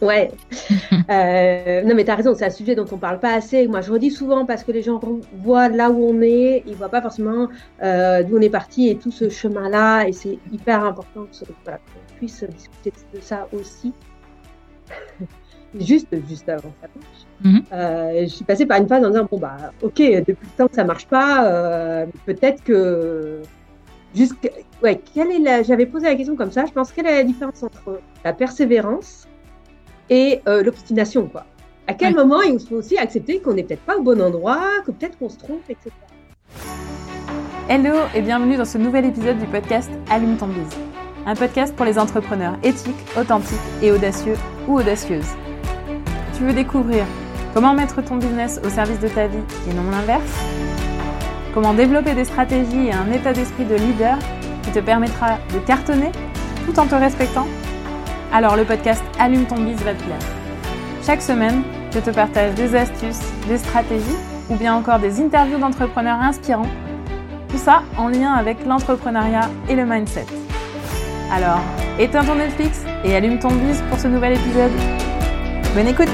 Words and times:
Ouais. 0.00 0.30
euh, 1.10 1.82
non, 1.82 1.94
mais 1.94 2.04
tu 2.04 2.10
as 2.10 2.14
raison, 2.14 2.34
c'est 2.34 2.46
un 2.46 2.50
sujet 2.50 2.74
dont 2.74 2.86
on 2.92 2.98
parle 2.98 3.18
pas 3.18 3.34
assez. 3.34 3.66
Moi, 3.66 3.80
je 3.80 3.92
redis 3.92 4.10
souvent 4.10 4.46
parce 4.46 4.64
que 4.64 4.72
les 4.72 4.82
gens 4.82 5.00
voient 5.34 5.68
là 5.68 5.90
où 5.90 6.04
on 6.04 6.20
est, 6.22 6.62
ils 6.66 6.74
voient 6.74 6.88
pas 6.88 7.02
forcément 7.02 7.48
euh, 7.82 8.22
d'où 8.22 8.38
on 8.38 8.40
est 8.40 8.50
parti 8.50 8.88
et 8.88 8.96
tout 8.96 9.10
ce 9.10 9.28
chemin-là. 9.28 10.06
Et 10.06 10.12
c'est 10.12 10.38
hyper 10.52 10.84
important 10.84 11.26
qu'on 11.26 11.72
puisse 12.16 12.44
discuter 12.44 12.92
de 13.14 13.20
ça 13.20 13.48
aussi. 13.52 13.92
juste, 15.78 16.08
juste 16.28 16.48
avant 16.48 16.72
ça 16.80 16.88
marche. 16.94 17.64
euh, 17.72 18.22
je 18.22 18.26
suis 18.26 18.44
passée 18.44 18.64
par 18.64 18.78
une 18.78 18.88
phase 18.88 19.04
en 19.04 19.10
disant 19.10 19.28
bon 19.30 19.38
bah 19.38 19.58
ok 19.82 19.96
depuis 19.96 20.46
le 20.46 20.56
temps 20.56 20.66
que 20.66 20.74
ça 20.74 20.84
marche 20.84 21.06
pas, 21.06 22.06
peut-être 22.24 22.64
que 22.64 23.42
ouais 24.82 24.98
quelle 25.14 25.30
est 25.30 25.38
la 25.38 25.62
j'avais 25.62 25.84
posé 25.84 26.06
la 26.06 26.14
question 26.14 26.36
comme 26.36 26.50
ça. 26.50 26.64
Je 26.64 26.72
pense 26.72 26.90
quelle 26.90 27.06
est 27.06 27.16
la 27.18 27.24
différence 27.24 27.62
entre 27.62 28.00
la 28.24 28.32
persévérance 28.32 29.28
et 30.10 30.40
euh, 30.48 30.62
l'obstination 30.62 31.26
quoi. 31.26 31.44
À 31.86 31.94
quel 31.94 32.14
ouais. 32.14 32.22
moment 32.22 32.42
il 32.42 32.60
faut 32.60 32.76
aussi 32.76 32.98
accepter 32.98 33.40
qu'on 33.40 33.54
n'est 33.54 33.62
peut-être 33.62 33.82
pas 33.82 33.96
au 33.96 34.02
bon 34.02 34.20
endroit, 34.20 34.60
que 34.84 34.90
peut-être 34.90 35.18
qu'on 35.18 35.28
se 35.28 35.38
trompe, 35.38 35.62
etc. 35.68 35.90
Hello 37.68 37.94
et 38.14 38.22
bienvenue 38.22 38.56
dans 38.56 38.64
ce 38.64 38.78
nouvel 38.78 39.04
épisode 39.06 39.38
du 39.38 39.46
podcast 39.46 39.90
Allume 40.10 40.36
ton 40.36 40.48
bise. 40.48 40.76
Un 41.26 41.34
podcast 41.34 41.74
pour 41.76 41.84
les 41.84 41.98
entrepreneurs 41.98 42.56
éthiques, 42.62 42.94
authentiques 43.18 43.58
et 43.82 43.92
audacieux 43.92 44.36
ou 44.66 44.78
audacieuses. 44.78 45.28
Tu 46.36 46.44
veux 46.44 46.52
découvrir 46.52 47.04
comment 47.52 47.74
mettre 47.74 48.02
ton 48.02 48.16
business 48.16 48.60
au 48.64 48.70
service 48.70 49.00
de 49.00 49.08
ta 49.08 49.26
vie 49.26 49.38
et 49.70 49.74
non 49.74 49.90
l'inverse? 49.90 50.32
Comment 51.52 51.74
développer 51.74 52.14
des 52.14 52.24
stratégies 52.24 52.86
et 52.86 52.92
un 52.92 53.10
état 53.12 53.32
d'esprit 53.32 53.64
de 53.64 53.74
leader 53.74 54.18
qui 54.62 54.70
te 54.70 54.78
permettra 54.78 55.38
de 55.52 55.58
cartonner 55.66 56.12
tout 56.66 56.78
en 56.78 56.86
te 56.86 56.94
respectant? 56.94 57.46
Alors 58.30 58.56
le 58.56 58.64
podcast 58.66 59.02
Allume 59.18 59.46
ton 59.46 59.56
bise 59.56 59.80
va 59.82 59.94
te 59.94 60.02
plaire. 60.02 60.18
Chaque 61.02 61.22
semaine, 61.22 61.62
je 61.94 61.98
te 61.98 62.10
partage 62.10 62.54
des 62.56 62.74
astuces, 62.74 63.22
des 63.48 63.56
stratégies 63.56 64.04
ou 64.50 64.56
bien 64.56 64.74
encore 64.74 64.98
des 64.98 65.18
interviews 65.18 65.58
d'entrepreneurs 65.58 66.20
inspirants. 66.20 66.68
Tout 67.48 67.56
ça 67.56 67.82
en 67.96 68.08
lien 68.08 68.32
avec 68.34 68.66
l'entrepreneuriat 68.66 69.48
et 69.70 69.74
le 69.74 69.86
mindset. 69.86 70.26
Alors, 71.32 71.60
éteins 71.98 72.22
ton 72.22 72.34
Netflix 72.34 72.84
et 73.02 73.16
allume 73.16 73.38
ton 73.38 73.48
bise 73.48 73.82
pour 73.88 73.98
ce 73.98 74.08
nouvel 74.08 74.34
épisode. 74.34 74.72
Bonne 75.74 75.88
écoute 75.88 76.08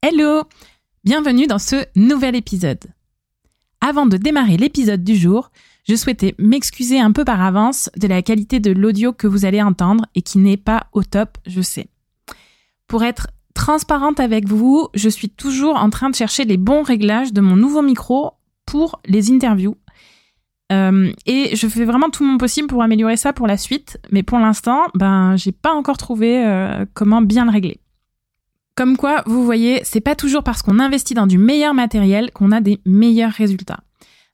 Hello 0.00 0.44
Bienvenue 1.04 1.46
dans 1.46 1.58
ce 1.58 1.84
nouvel 1.94 2.36
épisode. 2.36 2.84
Avant 3.82 4.06
de 4.06 4.16
démarrer 4.16 4.56
l'épisode 4.56 5.04
du 5.04 5.16
jour, 5.16 5.50
je 5.90 5.96
souhaitais 5.96 6.36
m'excuser 6.38 7.00
un 7.00 7.10
peu 7.10 7.24
par 7.24 7.42
avance 7.42 7.90
de 7.96 8.06
la 8.06 8.22
qualité 8.22 8.60
de 8.60 8.70
l'audio 8.70 9.12
que 9.12 9.26
vous 9.26 9.44
allez 9.44 9.60
entendre 9.60 10.06
et 10.14 10.22
qui 10.22 10.38
n'est 10.38 10.56
pas 10.56 10.86
au 10.92 11.02
top, 11.02 11.36
je 11.48 11.60
sais. 11.60 11.88
Pour 12.86 13.02
être 13.02 13.26
transparente 13.54 14.20
avec 14.20 14.46
vous, 14.48 14.86
je 14.94 15.08
suis 15.08 15.28
toujours 15.28 15.74
en 15.74 15.90
train 15.90 16.08
de 16.08 16.14
chercher 16.14 16.44
les 16.44 16.58
bons 16.58 16.84
réglages 16.84 17.32
de 17.32 17.40
mon 17.40 17.56
nouveau 17.56 17.82
micro 17.82 18.34
pour 18.66 19.00
les 19.04 19.32
interviews. 19.32 19.76
Euh, 20.70 21.12
et 21.26 21.56
je 21.56 21.66
fais 21.66 21.84
vraiment 21.84 22.08
tout 22.08 22.24
mon 22.24 22.38
possible 22.38 22.68
pour 22.68 22.84
améliorer 22.84 23.16
ça 23.16 23.32
pour 23.32 23.48
la 23.48 23.56
suite, 23.56 23.98
mais 24.12 24.22
pour 24.22 24.38
l'instant, 24.38 24.84
ben, 24.94 25.34
j'ai 25.34 25.50
pas 25.50 25.72
encore 25.72 25.96
trouvé 25.96 26.46
euh, 26.46 26.86
comment 26.94 27.20
bien 27.20 27.46
le 27.46 27.50
régler. 27.50 27.80
Comme 28.76 28.96
quoi, 28.96 29.24
vous 29.26 29.44
voyez, 29.44 29.80
c'est 29.82 30.00
pas 30.00 30.14
toujours 30.14 30.44
parce 30.44 30.62
qu'on 30.62 30.78
investit 30.78 31.14
dans 31.14 31.26
du 31.26 31.36
meilleur 31.36 31.74
matériel 31.74 32.30
qu'on 32.30 32.52
a 32.52 32.60
des 32.60 32.78
meilleurs 32.86 33.32
résultats. 33.32 33.80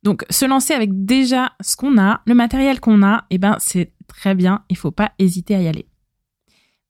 Donc, 0.06 0.24
se 0.30 0.44
lancer 0.44 0.72
avec 0.72 1.04
déjà 1.04 1.54
ce 1.60 1.74
qu'on 1.74 1.98
a, 1.98 2.20
le 2.26 2.34
matériel 2.34 2.78
qu'on 2.78 3.02
a, 3.02 3.24
eh 3.30 3.38
ben, 3.38 3.56
c'est 3.58 3.90
très 4.06 4.36
bien, 4.36 4.62
il 4.70 4.76
faut 4.76 4.92
pas 4.92 5.10
hésiter 5.18 5.56
à 5.56 5.60
y 5.60 5.66
aller. 5.66 5.88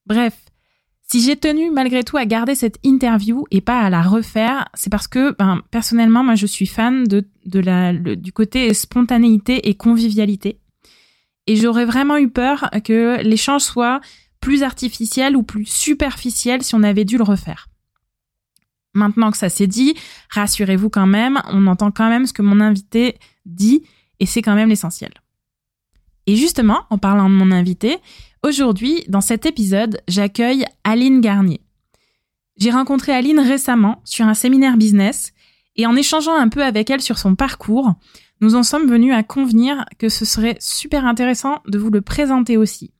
Bref, 0.04 0.38
si 1.00 1.22
j'ai 1.22 1.34
tenu 1.36 1.70
malgré 1.70 2.04
tout 2.04 2.18
à 2.18 2.26
garder 2.26 2.54
cette 2.54 2.76
interview 2.84 3.46
et 3.50 3.62
pas 3.62 3.80
à 3.80 3.88
la 3.88 4.02
refaire, 4.02 4.68
c'est 4.74 4.90
parce 4.90 5.08
que 5.08 5.34
ben, 5.38 5.62
personnellement, 5.70 6.24
moi, 6.24 6.34
je 6.34 6.44
suis 6.44 6.66
fan 6.66 7.04
du 7.06 8.32
côté 8.34 8.74
spontanéité 8.74 9.66
et 9.70 9.74
convivialité. 9.76 10.60
Et 11.46 11.56
j'aurais 11.56 11.86
vraiment 11.86 12.18
eu 12.18 12.28
peur 12.28 12.68
que 12.84 13.22
l'échange 13.22 13.62
soit 13.62 14.02
plus 14.42 14.62
artificiel 14.62 15.36
ou 15.36 15.42
plus 15.42 15.64
superficiel 15.64 16.62
si 16.62 16.74
on 16.74 16.82
avait 16.82 17.06
dû 17.06 17.16
le 17.16 17.24
refaire. 17.24 17.68
Maintenant 18.96 19.30
que 19.30 19.36
ça 19.36 19.48
s'est 19.48 19.66
dit, 19.66 19.94
rassurez-vous 20.30 20.90
quand 20.90 21.06
même, 21.06 21.40
on 21.50 21.66
entend 21.68 21.90
quand 21.90 22.08
même 22.08 22.26
ce 22.26 22.32
que 22.32 22.42
mon 22.42 22.60
invité 22.60 23.18
dit 23.44 23.84
et 24.18 24.26
c'est 24.26 24.42
quand 24.42 24.54
même 24.54 24.68
l'essentiel. 24.68 25.12
Et 26.26 26.34
justement, 26.34 26.82
en 26.90 26.98
parlant 26.98 27.30
de 27.30 27.34
mon 27.34 27.52
invité, 27.52 27.98
Aujourd'hui, 28.46 29.02
dans 29.08 29.20
cet 29.20 29.44
épisode, 29.44 30.00
j'accueille 30.06 30.66
Aline 30.84 31.20
Garnier. 31.20 31.62
J'ai 32.56 32.70
rencontré 32.70 33.10
Aline 33.10 33.40
récemment 33.40 34.00
sur 34.04 34.24
un 34.24 34.34
séminaire 34.34 34.76
business 34.76 35.32
et 35.74 35.84
en 35.84 35.96
échangeant 35.96 36.36
un 36.36 36.48
peu 36.48 36.62
avec 36.62 36.88
elle 36.88 37.00
sur 37.00 37.18
son 37.18 37.34
parcours, 37.34 37.94
nous 38.40 38.54
en 38.54 38.62
sommes 38.62 38.88
venus 38.88 39.12
à 39.12 39.24
convenir 39.24 39.84
que 39.98 40.08
ce 40.08 40.24
serait 40.24 40.56
super 40.60 41.06
intéressant 41.06 41.60
de 41.66 41.76
vous 41.76 41.90
le 41.90 42.02
présenter 42.02 42.56
aussi. 42.56 42.92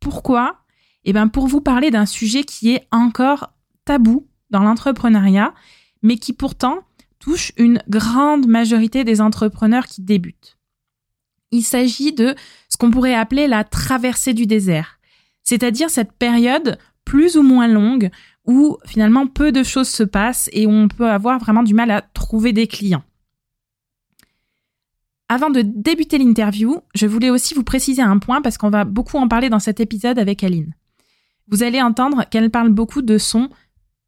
Pourquoi? 0.00 0.58
Eh 1.04 1.12
bien 1.12 1.28
pour 1.28 1.46
vous 1.46 1.60
parler 1.60 1.92
d'un 1.92 2.04
sujet 2.04 2.42
qui 2.42 2.72
est 2.72 2.88
encore 2.90 3.52
tabou 3.84 4.26
dans 4.50 4.62
l'entrepreneuriat, 4.62 5.54
mais 6.02 6.16
qui 6.16 6.32
pourtant 6.32 6.80
touche 7.18 7.52
une 7.56 7.82
grande 7.88 8.46
majorité 8.46 9.04
des 9.04 9.20
entrepreneurs 9.20 9.86
qui 9.86 10.02
débutent. 10.02 10.58
Il 11.50 11.62
s'agit 11.62 12.12
de 12.12 12.34
ce 12.68 12.76
qu'on 12.76 12.90
pourrait 12.90 13.14
appeler 13.14 13.46
la 13.48 13.64
traversée 13.64 14.34
du 14.34 14.46
désert, 14.46 14.98
c'est-à-dire 15.42 15.90
cette 15.90 16.12
période 16.12 16.78
plus 17.04 17.36
ou 17.36 17.42
moins 17.42 17.68
longue 17.68 18.10
où 18.44 18.78
finalement 18.84 19.26
peu 19.26 19.52
de 19.52 19.62
choses 19.62 19.88
se 19.88 20.02
passent 20.02 20.50
et 20.52 20.66
où 20.66 20.70
on 20.70 20.88
peut 20.88 21.10
avoir 21.10 21.38
vraiment 21.38 21.62
du 21.62 21.74
mal 21.74 21.90
à 21.90 22.02
trouver 22.02 22.52
des 22.52 22.66
clients. 22.66 23.04
Avant 25.28 25.50
de 25.50 25.62
débuter 25.62 26.18
l'interview, 26.18 26.80
je 26.94 27.06
voulais 27.06 27.30
aussi 27.30 27.54
vous 27.54 27.64
préciser 27.64 28.02
un 28.02 28.18
point 28.18 28.42
parce 28.42 28.58
qu'on 28.58 28.70
va 28.70 28.84
beaucoup 28.84 29.16
en 29.16 29.26
parler 29.26 29.48
dans 29.48 29.58
cet 29.58 29.80
épisode 29.80 30.18
avec 30.18 30.44
Aline. 30.44 30.74
Vous 31.48 31.64
allez 31.64 31.82
entendre 31.82 32.24
qu'elle 32.30 32.50
parle 32.50 32.68
beaucoup 32.68 33.02
de 33.02 33.18
son 33.18 33.50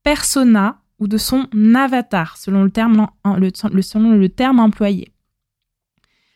persona 0.09 0.81
ou 0.99 1.07
de 1.07 1.19
son 1.19 1.49
avatar, 1.75 2.39
selon 2.39 2.65
le 2.65 2.71
terme, 2.71 4.59
employé. 4.59 5.13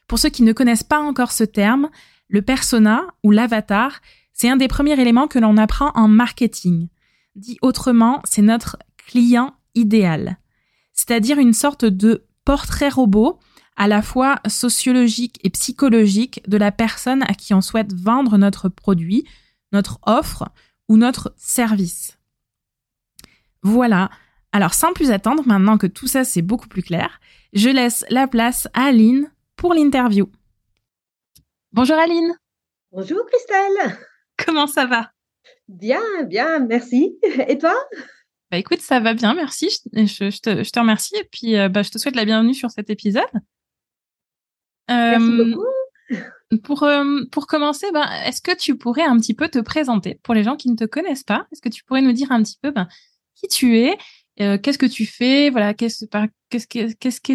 Pour 0.06 0.18
ceux 0.18 0.28
qui 0.28 0.42
ne 0.42 0.52
connaissent 0.52 0.82
pas 0.82 1.00
encore 1.00 1.32
ce 1.32 1.44
terme, 1.44 1.88
le 2.28 2.42
persona 2.42 3.00
ou 3.24 3.30
l'avatar, 3.30 4.02
c'est 4.34 4.50
un 4.50 4.56
des 4.56 4.68
premiers 4.68 5.00
éléments 5.00 5.26
que 5.26 5.38
l'on 5.38 5.56
apprend 5.56 5.90
en 5.94 6.06
marketing. 6.06 6.88
Dit 7.34 7.56
autrement, 7.62 8.20
c'est 8.24 8.42
notre 8.42 8.76
client 8.98 9.54
idéal. 9.74 10.36
C'est-à-dire 10.92 11.38
une 11.38 11.54
sorte 11.54 11.86
de 11.86 12.26
portrait 12.44 12.90
robot 12.90 13.40
à 13.78 13.88
la 13.88 14.02
fois 14.02 14.38
sociologique 14.48 15.40
et 15.44 15.48
psychologique 15.48 16.42
de 16.46 16.58
la 16.58 16.72
personne 16.72 17.22
à 17.22 17.32
qui 17.32 17.54
on 17.54 17.62
souhaite 17.62 17.94
vendre 17.94 18.36
notre 18.36 18.68
produit, 18.68 19.24
notre 19.72 19.98
offre 20.02 20.50
ou 20.90 20.98
notre 20.98 21.32
service. 21.38 22.18
Voilà. 23.62 24.10
Alors 24.52 24.74
sans 24.74 24.92
plus 24.92 25.10
attendre, 25.10 25.46
maintenant 25.46 25.78
que 25.78 25.86
tout 25.86 26.06
ça 26.06 26.24
c'est 26.24 26.42
beaucoup 26.42 26.68
plus 26.68 26.82
clair, 26.82 27.20
je 27.52 27.68
laisse 27.68 28.04
la 28.10 28.26
place 28.26 28.68
à 28.74 28.86
Aline 28.86 29.30
pour 29.56 29.74
l'interview. 29.74 30.30
Bonjour 31.72 31.96
Aline. 31.96 32.34
Bonjour 32.90 33.24
Christelle. 33.26 33.98
Comment 34.44 34.66
ça 34.66 34.86
va? 34.86 35.10
Bien, 35.68 36.02
bien, 36.26 36.58
merci. 36.58 37.18
Et 37.48 37.56
toi? 37.56 37.74
Bah 38.50 38.58
écoute, 38.58 38.80
ça 38.80 39.00
va 39.00 39.14
bien, 39.14 39.32
merci. 39.32 39.70
Je, 39.94 40.04
je, 40.04 40.40
te, 40.40 40.62
je 40.62 40.70
te, 40.70 40.78
remercie 40.78 41.16
et 41.16 41.24
puis 41.24 41.56
euh, 41.56 41.70
bah, 41.70 41.82
je 41.82 41.90
te 41.90 41.96
souhaite 41.96 42.16
la 42.16 42.26
bienvenue 42.26 42.52
sur 42.52 42.70
cet 42.70 42.90
épisode. 42.90 43.24
Merci 44.88 45.30
euh, 45.30 45.44
beaucoup. 45.44 45.64
Pour, 46.62 46.82
euh, 46.82 47.24
pour 47.30 47.46
commencer, 47.46 47.86
bah, 47.94 48.06
est-ce 48.26 48.42
que 48.42 48.54
tu 48.54 48.76
pourrais 48.76 49.04
un 49.04 49.16
petit 49.18 49.32
peu 49.32 49.48
te 49.48 49.58
présenter 49.58 50.20
pour 50.22 50.34
les 50.34 50.42
gens 50.42 50.56
qui 50.56 50.68
ne 50.70 50.76
te 50.76 50.84
connaissent 50.84 51.22
pas? 51.22 51.46
Est-ce 51.50 51.62
que 51.62 51.70
tu 51.70 51.82
pourrais 51.84 52.02
nous 52.02 52.12
dire 52.12 52.30
un 52.30 52.42
petit 52.42 52.58
peu 52.60 52.70
bah, 52.70 52.88
qui 53.42 53.48
tu 53.48 53.78
es 53.78 53.96
Qu'est-ce 54.36 54.78
que 54.78 54.86
tu 54.86 55.06
fais 55.06 55.50
Voilà, 55.50 55.74
qu'est-ce 55.74 56.06
qu'est-ce 56.50 57.20
que 57.20 57.32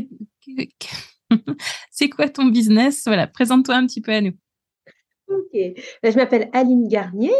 c'est 1.91 2.09
quoi 2.09 2.29
ton 2.29 2.45
business? 2.45 3.03
Voilà, 3.05 3.27
présente-toi 3.27 3.75
un 3.75 3.85
petit 3.85 4.01
peu 4.01 4.13
à 4.13 4.21
nous. 4.21 4.33
Ok, 5.27 5.51
ben, 6.01 6.11
je 6.11 6.15
m'appelle 6.15 6.49
Aline 6.53 6.87
Garnier. 6.87 7.33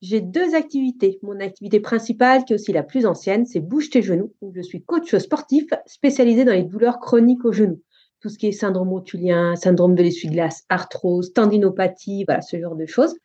J'ai 0.00 0.20
deux 0.20 0.54
activités. 0.54 1.18
Mon 1.22 1.40
activité 1.40 1.80
principale, 1.80 2.44
qui 2.44 2.52
est 2.52 2.56
aussi 2.56 2.72
la 2.72 2.84
plus 2.84 3.04
ancienne, 3.04 3.46
c'est 3.46 3.58
Bouge 3.58 3.90
tes 3.90 4.00
genoux. 4.00 4.32
Où 4.40 4.52
je 4.54 4.62
suis 4.62 4.84
coach 4.84 5.14
sportif 5.16 5.64
spécialisé 5.86 6.44
dans 6.44 6.52
les 6.52 6.62
douleurs 6.62 7.00
chroniques 7.00 7.44
aux 7.44 7.52
genoux. 7.52 7.82
Tout 8.20 8.28
ce 8.28 8.38
qui 8.38 8.46
est 8.46 8.52
syndrome 8.52 8.92
otulien, 8.92 9.56
syndrome 9.56 9.96
de 9.96 10.04
l'essuie-glace, 10.04 10.62
arthrose, 10.68 11.32
tendinopathie, 11.32 12.24
voilà, 12.24 12.42
ce 12.42 12.60
genre 12.60 12.76
de 12.76 12.86
choses. 12.86 13.16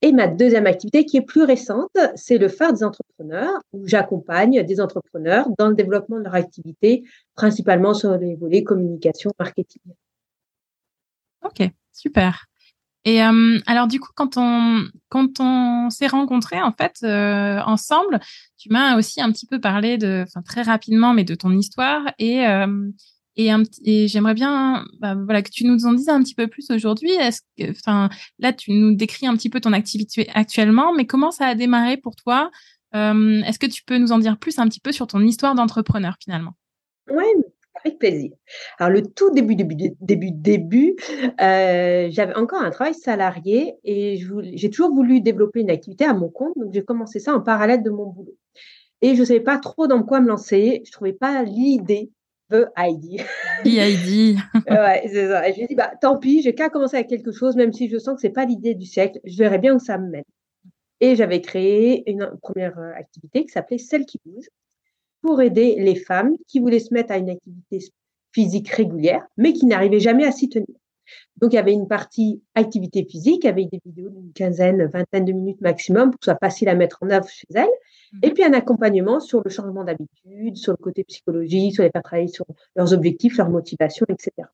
Et 0.00 0.12
ma 0.12 0.28
deuxième 0.28 0.66
activité 0.66 1.04
qui 1.04 1.16
est 1.16 1.22
plus 1.22 1.42
récente, 1.42 1.96
c'est 2.14 2.38
le 2.38 2.48
phare 2.48 2.72
des 2.72 2.84
entrepreneurs, 2.84 3.60
où 3.72 3.86
j'accompagne 3.86 4.62
des 4.62 4.80
entrepreneurs 4.80 5.48
dans 5.58 5.68
le 5.68 5.74
développement 5.74 6.18
de 6.18 6.24
leur 6.24 6.34
activité, 6.34 7.02
principalement 7.34 7.94
sur 7.94 8.16
les 8.16 8.36
volets 8.36 8.62
communication, 8.62 9.32
marketing. 9.38 9.82
Ok, 11.44 11.68
super. 11.92 12.46
Et 13.04 13.22
euh, 13.22 13.58
alors 13.66 13.86
du 13.86 14.00
coup, 14.00 14.10
quand 14.14 14.36
on 14.36 14.84
quand 15.08 15.40
on 15.40 15.88
s'est 15.88 16.08
rencontrés 16.08 16.60
en 16.60 16.72
fait 16.72 16.96
euh, 17.04 17.58
ensemble, 17.64 18.20
tu 18.58 18.68
m'as 18.70 18.98
aussi 18.98 19.20
un 19.20 19.32
petit 19.32 19.46
peu 19.46 19.60
parlé 19.60 19.98
de, 19.98 20.24
enfin 20.26 20.42
très 20.42 20.62
rapidement, 20.62 21.14
mais 21.14 21.24
de 21.24 21.34
ton 21.34 21.50
histoire 21.52 22.02
et 22.18 22.46
euh, 22.46 22.90
et, 23.38 24.08
j'aimerais 24.08 24.34
bien, 24.34 24.84
bah, 24.98 25.14
voilà, 25.14 25.42
que 25.42 25.50
tu 25.50 25.64
nous 25.64 25.86
en 25.86 25.92
dises 25.92 26.08
un 26.08 26.20
petit 26.22 26.34
peu 26.34 26.48
plus 26.48 26.70
aujourd'hui. 26.70 27.12
Enfin, 27.70 28.08
là, 28.40 28.52
tu 28.52 28.72
nous 28.72 28.96
décris 28.96 29.26
un 29.26 29.36
petit 29.36 29.48
peu 29.48 29.60
ton 29.60 29.72
activité 29.72 30.28
actuellement, 30.34 30.92
mais 30.92 31.06
comment 31.06 31.30
ça 31.30 31.46
a 31.46 31.54
démarré 31.54 31.96
pour 31.96 32.16
toi? 32.16 32.50
Est-ce 32.92 33.58
que 33.58 33.66
tu 33.66 33.84
peux 33.84 33.98
nous 33.98 34.12
en 34.12 34.18
dire 34.18 34.38
plus 34.38 34.58
un 34.58 34.66
petit 34.68 34.80
peu 34.80 34.92
sur 34.92 35.06
ton 35.06 35.20
histoire 35.20 35.54
d'entrepreneur 35.54 36.16
finalement? 36.20 36.54
Oui, 37.10 37.24
avec 37.84 37.98
plaisir. 37.98 38.30
Alors, 38.78 38.90
le 38.90 39.02
tout 39.02 39.30
début, 39.30 39.54
début, 39.54 39.76
début, 40.00 40.30
début, 40.32 40.96
euh, 41.40 42.08
j'avais 42.10 42.34
encore 42.34 42.62
un 42.62 42.70
travail 42.70 42.94
salarié 42.94 43.74
et 43.84 44.20
j'ai 44.54 44.70
toujours 44.70 44.92
voulu 44.92 45.20
développer 45.20 45.60
une 45.60 45.70
activité 45.70 46.04
à 46.04 46.14
mon 46.14 46.28
compte. 46.28 46.54
Donc, 46.56 46.72
j'ai 46.72 46.82
commencé 46.82 47.20
ça 47.20 47.34
en 47.34 47.40
parallèle 47.40 47.82
de 47.82 47.90
mon 47.90 48.06
boulot. 48.06 48.36
Et 49.00 49.14
je 49.14 49.20
ne 49.20 49.26
savais 49.26 49.40
pas 49.40 49.58
trop 49.58 49.86
dans 49.86 50.02
quoi 50.02 50.20
me 50.20 50.26
lancer. 50.26 50.82
Je 50.84 50.88
ne 50.88 50.92
trouvais 50.92 51.12
pas 51.12 51.44
l'idée 51.44 52.10
de 52.50 52.66
Heidi. 52.76 53.20
Heidi. 53.64 54.36
ouais, 54.70 55.02
c'est 55.06 55.28
ça. 55.28 55.48
Et 55.48 55.52
je 55.52 55.66
dit, 55.66 55.74
bah, 55.74 55.92
tant 56.00 56.18
pis, 56.18 56.42
j'ai 56.42 56.54
qu'à 56.54 56.70
commencer 56.70 56.96
avec 56.96 57.08
quelque 57.08 57.32
chose, 57.32 57.56
même 57.56 57.72
si 57.72 57.88
je 57.88 57.98
sens 57.98 58.14
que 58.14 58.22
ce 58.22 58.26
n'est 58.26 58.32
pas 58.32 58.44
l'idée 58.44 58.74
du 58.74 58.86
siècle. 58.86 59.20
Je 59.24 59.36
verrai 59.38 59.58
bien 59.58 59.74
où 59.74 59.78
ça 59.78 59.98
me 59.98 60.08
mène. 60.08 60.24
Et 61.00 61.14
j'avais 61.14 61.40
créé 61.40 62.10
une 62.10 62.30
première 62.42 62.78
euh, 62.78 62.92
activité 62.94 63.44
qui 63.44 63.50
s'appelait 63.50 63.78
Celle 63.78 64.04
qui 64.04 64.20
bouge 64.24 64.48
pour 65.22 65.40
aider 65.40 65.76
les 65.78 65.96
femmes 65.96 66.34
qui 66.46 66.60
voulaient 66.60 66.80
se 66.80 66.92
mettre 66.92 67.12
à 67.12 67.18
une 67.18 67.30
activité 67.30 67.80
physique 68.32 68.68
régulière, 68.68 69.26
mais 69.36 69.52
qui 69.52 69.66
n'arrivaient 69.66 70.00
jamais 70.00 70.26
à 70.26 70.32
s'y 70.32 70.48
tenir. 70.48 70.76
Donc, 71.36 71.52
il 71.52 71.56
y 71.56 71.58
avait 71.58 71.72
une 71.72 71.88
partie 71.88 72.42
activité 72.54 73.04
physique 73.04 73.44
avec 73.44 73.70
des 73.70 73.80
vidéos 73.84 74.10
d'une 74.10 74.32
quinzaine, 74.32 74.86
vingtaine 74.86 75.24
de 75.24 75.32
minutes 75.32 75.60
maximum 75.60 76.10
pour 76.10 76.20
que 76.20 76.24
ce 76.24 76.30
soit 76.30 76.38
facile 76.38 76.68
à 76.68 76.74
mettre 76.74 76.98
en 77.02 77.10
œuvre 77.10 77.28
chez 77.28 77.46
elles. 77.54 77.68
Mhm. 78.12 78.20
Et 78.22 78.30
puis, 78.32 78.44
un 78.44 78.52
accompagnement 78.52 79.20
sur 79.20 79.42
le 79.44 79.50
changement 79.50 79.84
d'habitude, 79.84 80.56
sur 80.56 80.72
le 80.72 80.78
côté 80.78 81.04
psychologique, 81.04 81.74
sur 81.74 81.84
les 81.84 81.90
faire 81.90 82.02
travailler 82.02 82.28
sur 82.28 82.46
leurs 82.76 82.92
objectifs, 82.92 83.36
leur 83.36 83.50
motivation, 83.50 84.06
etc. 84.08 84.48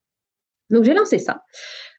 Donc, 0.70 0.84
j'ai 0.84 0.94
lancé 0.94 1.18
ça. 1.18 1.42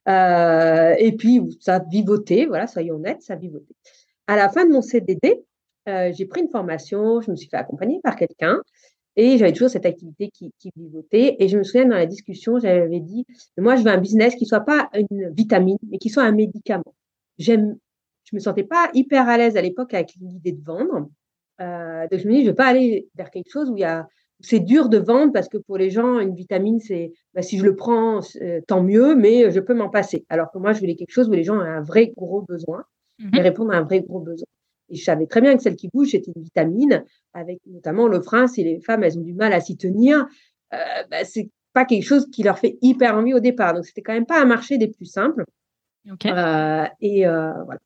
Euh, 0.08 0.94
et 0.98 1.12
puis, 1.12 1.40
ça 1.60 1.76
a 1.76 1.78
vivoté, 1.80 2.46
voilà, 2.46 2.66
soyons 2.66 2.96
honnêtes, 2.96 3.22
ça 3.22 3.34
a 3.34 3.36
vivoté. 3.36 3.74
À 4.26 4.36
la 4.36 4.48
fin 4.48 4.64
de 4.64 4.72
mon 4.72 4.82
CDD, 4.82 5.44
euh, 5.88 6.12
j'ai 6.12 6.26
pris 6.26 6.42
une 6.42 6.50
formation, 6.50 7.20
je 7.20 7.30
me 7.30 7.36
suis 7.36 7.48
fait 7.48 7.56
accompagner 7.56 8.00
par 8.02 8.16
quelqu'un 8.16 8.60
et 9.16 9.38
j'avais 9.38 9.52
toujours 9.52 9.70
cette 9.70 9.86
activité 9.86 10.30
qui, 10.30 10.52
qui 10.58 10.70
vivotait. 10.76 11.36
Et 11.38 11.48
je 11.48 11.56
me 11.56 11.62
souviens 11.62 11.86
dans 11.86 11.96
la 11.96 12.06
discussion, 12.06 12.58
j'avais 12.58 13.00
dit, 13.00 13.24
moi, 13.56 13.76
je 13.76 13.82
veux 13.82 13.90
un 13.90 13.98
business 13.98 14.34
qui 14.34 14.44
soit 14.44 14.60
pas 14.60 14.90
une 14.94 15.30
vitamine, 15.30 15.78
mais 15.90 15.98
qui 15.98 16.10
soit 16.10 16.24
un 16.24 16.32
médicament. 16.32 16.94
J'aime, 17.38 17.76
je 18.24 18.36
me 18.36 18.40
sentais 18.40 18.64
pas 18.64 18.90
hyper 18.92 19.28
à 19.28 19.38
l'aise 19.38 19.56
à 19.56 19.62
l'époque 19.62 19.94
avec 19.94 20.12
l'idée 20.20 20.52
de 20.52 20.62
vendre. 20.62 21.08
Euh, 21.62 22.06
donc 22.10 22.20
je 22.20 22.28
me 22.28 22.32
dis, 22.34 22.40
je 22.42 22.50
vais 22.50 22.54
pas 22.54 22.66
aller 22.66 23.08
vers 23.14 23.30
quelque 23.30 23.50
chose 23.50 23.70
où 23.70 23.76
il 23.76 23.80
y 23.80 23.84
a, 23.84 24.06
c'est 24.40 24.60
dur 24.60 24.90
de 24.90 24.98
vendre 24.98 25.32
parce 25.32 25.48
que 25.48 25.56
pour 25.56 25.78
les 25.78 25.88
gens, 25.88 26.20
une 26.20 26.34
vitamine, 26.34 26.78
c'est, 26.78 27.12
bah, 27.32 27.40
si 27.40 27.56
je 27.56 27.64
le 27.64 27.74
prends, 27.74 28.20
euh, 28.42 28.60
tant 28.66 28.82
mieux, 28.82 29.14
mais 29.14 29.50
je 29.50 29.60
peux 29.60 29.74
m'en 29.74 29.88
passer. 29.88 30.26
Alors 30.28 30.50
que 30.52 30.58
moi, 30.58 30.74
je 30.74 30.80
voulais 30.80 30.94
quelque 30.94 31.12
chose 31.12 31.30
où 31.30 31.32
les 31.32 31.44
gens 31.44 31.56
ont 31.56 31.60
un 31.60 31.80
vrai 31.80 32.12
gros 32.14 32.42
besoin 32.42 32.84
mmh 33.18 33.30
et 33.34 33.40
répondre 33.40 33.72
à 33.72 33.78
un 33.78 33.82
vrai 33.82 34.02
gros 34.02 34.20
besoin. 34.20 34.46
Et 34.88 34.96
je 34.96 35.04
savais 35.04 35.26
très 35.26 35.40
bien 35.40 35.56
que 35.56 35.62
celle 35.62 35.76
qui 35.76 35.88
bouge, 35.88 36.10
c'était 36.10 36.32
une 36.34 36.42
vitamine, 36.42 37.04
avec 37.36 37.60
notamment 37.66 38.08
le 38.08 38.20
frein, 38.20 38.46
si 38.46 38.64
les 38.64 38.80
femmes, 38.80 39.04
elles 39.04 39.18
ont 39.18 39.22
du 39.22 39.34
mal 39.34 39.52
à 39.52 39.60
s'y 39.60 39.76
tenir, 39.76 40.26
euh, 40.72 40.76
bah, 41.10 41.24
c'est 41.24 41.50
pas 41.72 41.84
quelque 41.84 42.04
chose 42.04 42.28
qui 42.30 42.42
leur 42.42 42.58
fait 42.58 42.78
hyper 42.80 43.14
envie 43.16 43.34
au 43.34 43.40
départ. 43.40 43.74
Donc, 43.74 43.84
c'était 43.84 44.02
quand 44.02 44.14
même 44.14 44.26
pas 44.26 44.40
un 44.40 44.46
marché 44.46 44.78
des 44.78 44.88
plus 44.88 45.04
simples. 45.04 45.44
Euh, 46.24 46.84
et 47.00 47.26
euh, 47.26 47.52
voilà. 47.64 47.80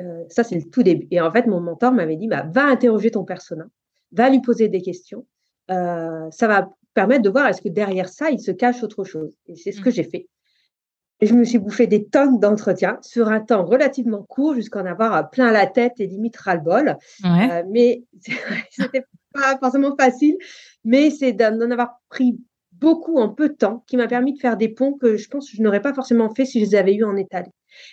Euh, 0.00 0.24
ça, 0.28 0.44
c'est 0.44 0.54
le 0.54 0.70
tout 0.70 0.82
début. 0.82 1.08
Et 1.10 1.20
en 1.20 1.30
fait, 1.30 1.46
mon 1.46 1.60
mentor 1.60 1.92
m'avait 1.92 2.16
dit, 2.16 2.28
bah, 2.28 2.46
va 2.52 2.64
interroger 2.66 3.10
ton 3.10 3.24
persona, 3.24 3.66
va 4.12 4.30
lui 4.30 4.40
poser 4.40 4.68
des 4.68 4.80
questions. 4.80 5.26
Ça 5.68 6.48
va 6.48 6.68
permettre 6.94 7.22
de 7.22 7.30
voir 7.30 7.46
est-ce 7.48 7.62
que 7.62 7.68
derrière 7.68 8.08
ça, 8.08 8.30
il 8.30 8.40
se 8.40 8.50
cache 8.50 8.82
autre 8.82 9.04
chose. 9.04 9.36
Et 9.46 9.56
c'est 9.56 9.72
ce 9.72 9.80
mmh. 9.80 9.84
que 9.84 9.90
j'ai 9.90 10.04
fait. 10.04 10.28
Et 11.20 11.26
je 11.26 11.34
me 11.34 11.44
suis 11.44 11.58
bouffé 11.58 11.86
des 11.86 12.06
tonnes 12.06 12.38
d'entretiens 12.38 12.98
sur 13.02 13.28
un 13.28 13.40
temps 13.40 13.64
relativement 13.64 14.22
court 14.22 14.54
jusqu'à 14.54 14.80
en 14.80 14.86
avoir 14.86 15.30
plein 15.30 15.52
la 15.52 15.66
tête 15.66 15.94
et 15.98 16.06
limite 16.06 16.36
ras-le-bol. 16.36 16.96
Euh, 17.24 17.62
mais 17.68 18.04
c'était 18.70 19.04
pas 19.32 19.58
forcément 19.58 19.94
facile, 19.96 20.36
mais 20.84 21.10
c'est 21.10 21.32
d'en 21.32 21.70
avoir 21.70 22.00
pris 22.08 22.38
beaucoup 22.72 23.18
en 23.18 23.28
peu 23.28 23.50
de 23.50 23.54
temps 23.54 23.84
qui 23.86 23.96
m'a 23.96 24.08
permis 24.08 24.32
de 24.32 24.38
faire 24.38 24.56
des 24.56 24.68
ponts 24.68 24.94
que 24.94 25.16
je 25.16 25.28
pense 25.28 25.50
que 25.50 25.56
je 25.56 25.62
n'aurais 25.62 25.82
pas 25.82 25.92
forcément 25.92 26.34
fait 26.34 26.46
si 26.46 26.60
je 26.60 26.70
les 26.70 26.74
avais 26.74 26.94
eus 26.94 27.04
en 27.04 27.16
étalé. 27.16 27.50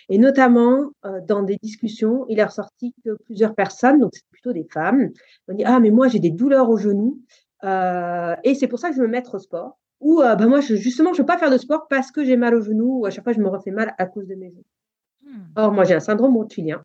Et 0.08 0.18
notamment, 0.18 0.90
euh, 1.04 1.20
dans 1.26 1.42
des 1.42 1.56
discussions, 1.62 2.24
il 2.28 2.38
est 2.38 2.44
ressorti 2.44 2.94
que 3.04 3.16
plusieurs 3.24 3.54
personnes, 3.54 4.00
donc 4.00 4.10
c'est 4.14 4.26
plutôt 4.30 4.52
des 4.52 4.66
femmes, 4.72 5.10
m'ont 5.46 5.54
dit 5.54 5.64
Ah, 5.64 5.78
mais 5.78 5.90
moi 5.90 6.08
j'ai 6.08 6.18
des 6.18 6.30
douleurs 6.30 6.70
au 6.70 6.76
genou, 6.76 7.20
euh, 7.64 8.34
et 8.44 8.54
c'est 8.54 8.66
pour 8.66 8.78
ça 8.78 8.90
que 8.90 8.96
je 8.96 9.02
me 9.02 9.08
mets 9.08 9.22
au 9.32 9.38
sport. 9.38 9.78
Ou 10.00 10.22
euh, 10.22 10.36
bah, 10.36 10.46
moi, 10.46 10.60
je, 10.60 10.74
justement, 10.74 11.12
je 11.12 11.18
ne 11.18 11.22
veux 11.22 11.26
pas 11.26 11.38
faire 11.38 11.50
de 11.50 11.58
sport 11.58 11.88
parce 11.88 12.10
que 12.10 12.24
j'ai 12.24 12.36
mal 12.36 12.54
au 12.54 12.60
genou 12.60 13.00
ou 13.00 13.06
à 13.06 13.10
chaque 13.10 13.24
fois, 13.24 13.32
je 13.32 13.40
me 13.40 13.48
refais 13.48 13.70
mal 13.70 13.94
à 13.98 14.06
cause 14.06 14.26
de 14.26 14.34
mes 14.34 14.50
genoux. 14.50 14.64
Hmm. 15.24 15.42
Or, 15.56 15.72
moi, 15.72 15.84
j'ai 15.84 15.94
un 15.94 16.00
syndrome 16.00 16.36
rotulien. 16.36 16.84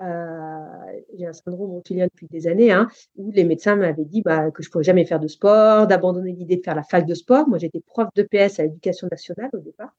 Euh, 0.00 0.92
j'ai 1.16 1.26
un 1.26 1.32
syndrome 1.32 1.70
rotulien 1.70 2.06
depuis 2.06 2.26
des 2.26 2.48
années, 2.48 2.72
hein, 2.72 2.88
où 3.16 3.30
les 3.30 3.44
médecins 3.44 3.76
m'avaient 3.76 4.04
dit 4.04 4.22
bah, 4.22 4.50
que 4.50 4.62
je 4.62 4.68
ne 4.68 4.72
pourrais 4.72 4.84
jamais 4.84 5.06
faire 5.06 5.20
de 5.20 5.28
sport, 5.28 5.86
d'abandonner 5.86 6.32
l'idée 6.32 6.56
de 6.56 6.62
faire 6.62 6.74
la 6.74 6.82
fac 6.82 7.06
de 7.06 7.14
sport. 7.14 7.48
Moi, 7.48 7.58
j'étais 7.58 7.80
prof 7.80 8.08
de 8.14 8.22
PS 8.22 8.58
à 8.58 8.64
l'éducation 8.64 9.08
nationale 9.10 9.50
au 9.52 9.58
départ. 9.58 9.94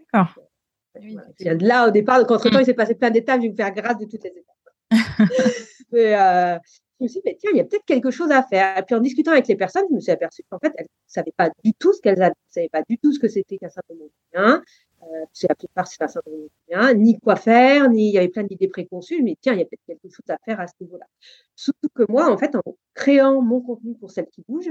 D'accord. 0.00 0.38
Euh, 0.96 1.54
de 1.54 1.66
là 1.66 1.88
au 1.88 1.90
départ, 1.90 2.20
donc 2.20 2.30
entre-temps, 2.30 2.58
hmm. 2.58 2.62
il 2.62 2.66
s'est 2.66 2.74
passé 2.74 2.94
plein 2.94 3.10
d'étapes, 3.10 3.40
je 3.40 3.42
vais 3.42 3.50
vous 3.50 3.56
faire 3.56 3.72
grâce 3.72 3.98
de 3.98 4.06
toutes 4.06 4.24
les 4.24 4.30
étapes. 4.30 5.28
Mais, 5.92 6.14
euh, 6.14 6.58
je 6.98 7.04
me 7.04 7.08
suis 7.08 7.20
dit, 7.24 7.36
tiens, 7.38 7.50
il 7.52 7.58
y 7.58 7.60
a 7.60 7.64
peut-être 7.64 7.84
quelque 7.84 8.10
chose 8.10 8.30
à 8.30 8.42
faire. 8.42 8.78
Et 8.78 8.82
puis 8.82 8.94
en 8.94 9.00
discutant 9.00 9.32
avec 9.32 9.46
les 9.48 9.56
personnes, 9.56 9.84
je 9.90 9.94
me 9.94 10.00
suis 10.00 10.12
aperçue 10.12 10.42
qu'en 10.50 10.58
fait, 10.58 10.72
elles 10.76 10.84
ne 10.86 10.88
savaient 11.06 11.34
pas 11.36 11.50
du 11.62 11.74
tout 11.74 11.92
ce 11.92 12.00
qu'elles 12.00 12.22
avaient, 12.22 12.30
ne 12.30 12.52
savaient 12.52 12.68
pas 12.70 12.82
du 12.88 12.98
tout 12.98 13.12
ce 13.12 13.18
que 13.18 13.28
c'était 13.28 13.58
qu'un 13.58 13.68
syndrome 13.68 14.08
bien. 14.32 14.62
Euh, 15.02 15.24
c'est 15.32 15.48
la 15.48 15.54
plupart, 15.54 15.86
c'est 15.86 16.02
un 16.02 16.08
syndrome 16.08 16.48
bien, 16.68 16.94
ni 16.94 17.18
quoi 17.20 17.36
faire, 17.36 17.90
ni 17.90 18.08
il 18.08 18.14
y 18.14 18.18
avait 18.18 18.28
plein 18.28 18.44
d'idées 18.44 18.68
préconçues, 18.68 19.22
mais 19.22 19.36
tiens, 19.40 19.52
il 19.52 19.58
y 19.58 19.62
a 19.62 19.66
peut-être 19.66 19.84
quelque 19.86 20.08
chose 20.08 20.24
à 20.28 20.38
faire 20.44 20.58
à 20.58 20.66
ce 20.66 20.72
niveau-là. 20.80 21.04
Surtout 21.54 21.88
que 21.94 22.04
moi, 22.08 22.32
en 22.32 22.38
fait, 22.38 22.54
en 22.56 22.62
créant 22.94 23.42
mon 23.42 23.60
contenu 23.60 23.94
pour 23.94 24.10
celles 24.10 24.26
qui 24.26 24.42
bougent, 24.48 24.70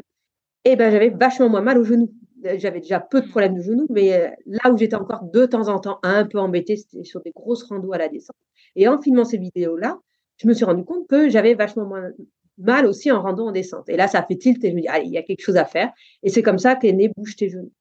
eh 0.65 0.75
ben, 0.75 0.91
j'avais 0.91 1.09
vachement 1.09 1.47
moins 1.47 1.61
mal 1.61 1.77
aux 1.77 1.83
genoux. 1.83 2.11
J'avais 2.57 2.79
déjà 2.79 2.99
peu 2.99 3.21
de 3.21 3.27
problèmes 3.27 3.55
de 3.55 3.61
genoux, 3.61 3.87
mais 3.89 4.13
euh, 4.13 4.29
là 4.45 4.71
où 4.71 4.77
j'étais 4.77 4.95
encore 4.95 5.23
de 5.23 5.45
temps 5.45 5.67
en 5.67 5.79
temps 5.79 5.99
un 6.03 6.25
peu 6.25 6.39
embêtée, 6.39 6.75
c'était 6.75 7.03
sur 7.03 7.21
des 7.21 7.31
grosses 7.31 7.63
randos 7.63 7.93
à 7.93 7.97
la 7.97 8.09
descente. 8.09 8.35
Et 8.75 8.87
en 8.87 8.99
filmant 9.01 9.25
ces 9.25 9.37
vidéos-là, 9.37 9.99
je 10.37 10.47
me 10.47 10.53
suis 10.53 10.65
rendu 10.65 10.83
compte 10.83 11.07
que 11.07 11.29
j'avais 11.29 11.53
vachement 11.53 11.85
moins 11.85 12.09
mal 12.57 12.85
aussi 12.85 13.11
en 13.11 13.21
rendant 13.21 13.47
en 13.47 13.51
descente. 13.51 13.89
Et 13.89 13.97
là, 13.97 14.07
ça 14.07 14.23
fait 14.23 14.37
tilt 14.37 14.63
et 14.63 14.69
je 14.69 14.75
me 14.75 14.81
dis, 14.81 14.87
il 15.05 15.11
y 15.11 15.17
a 15.17 15.23
quelque 15.23 15.41
chose 15.41 15.57
à 15.57 15.65
faire. 15.65 15.91
Et 16.23 16.29
c'est 16.29 16.41
comme 16.41 16.57
ça 16.57 16.75
qu'est 16.75 16.93
né 16.93 17.09
Bouge 17.15 17.35
tes 17.35 17.49
genoux. 17.49 17.71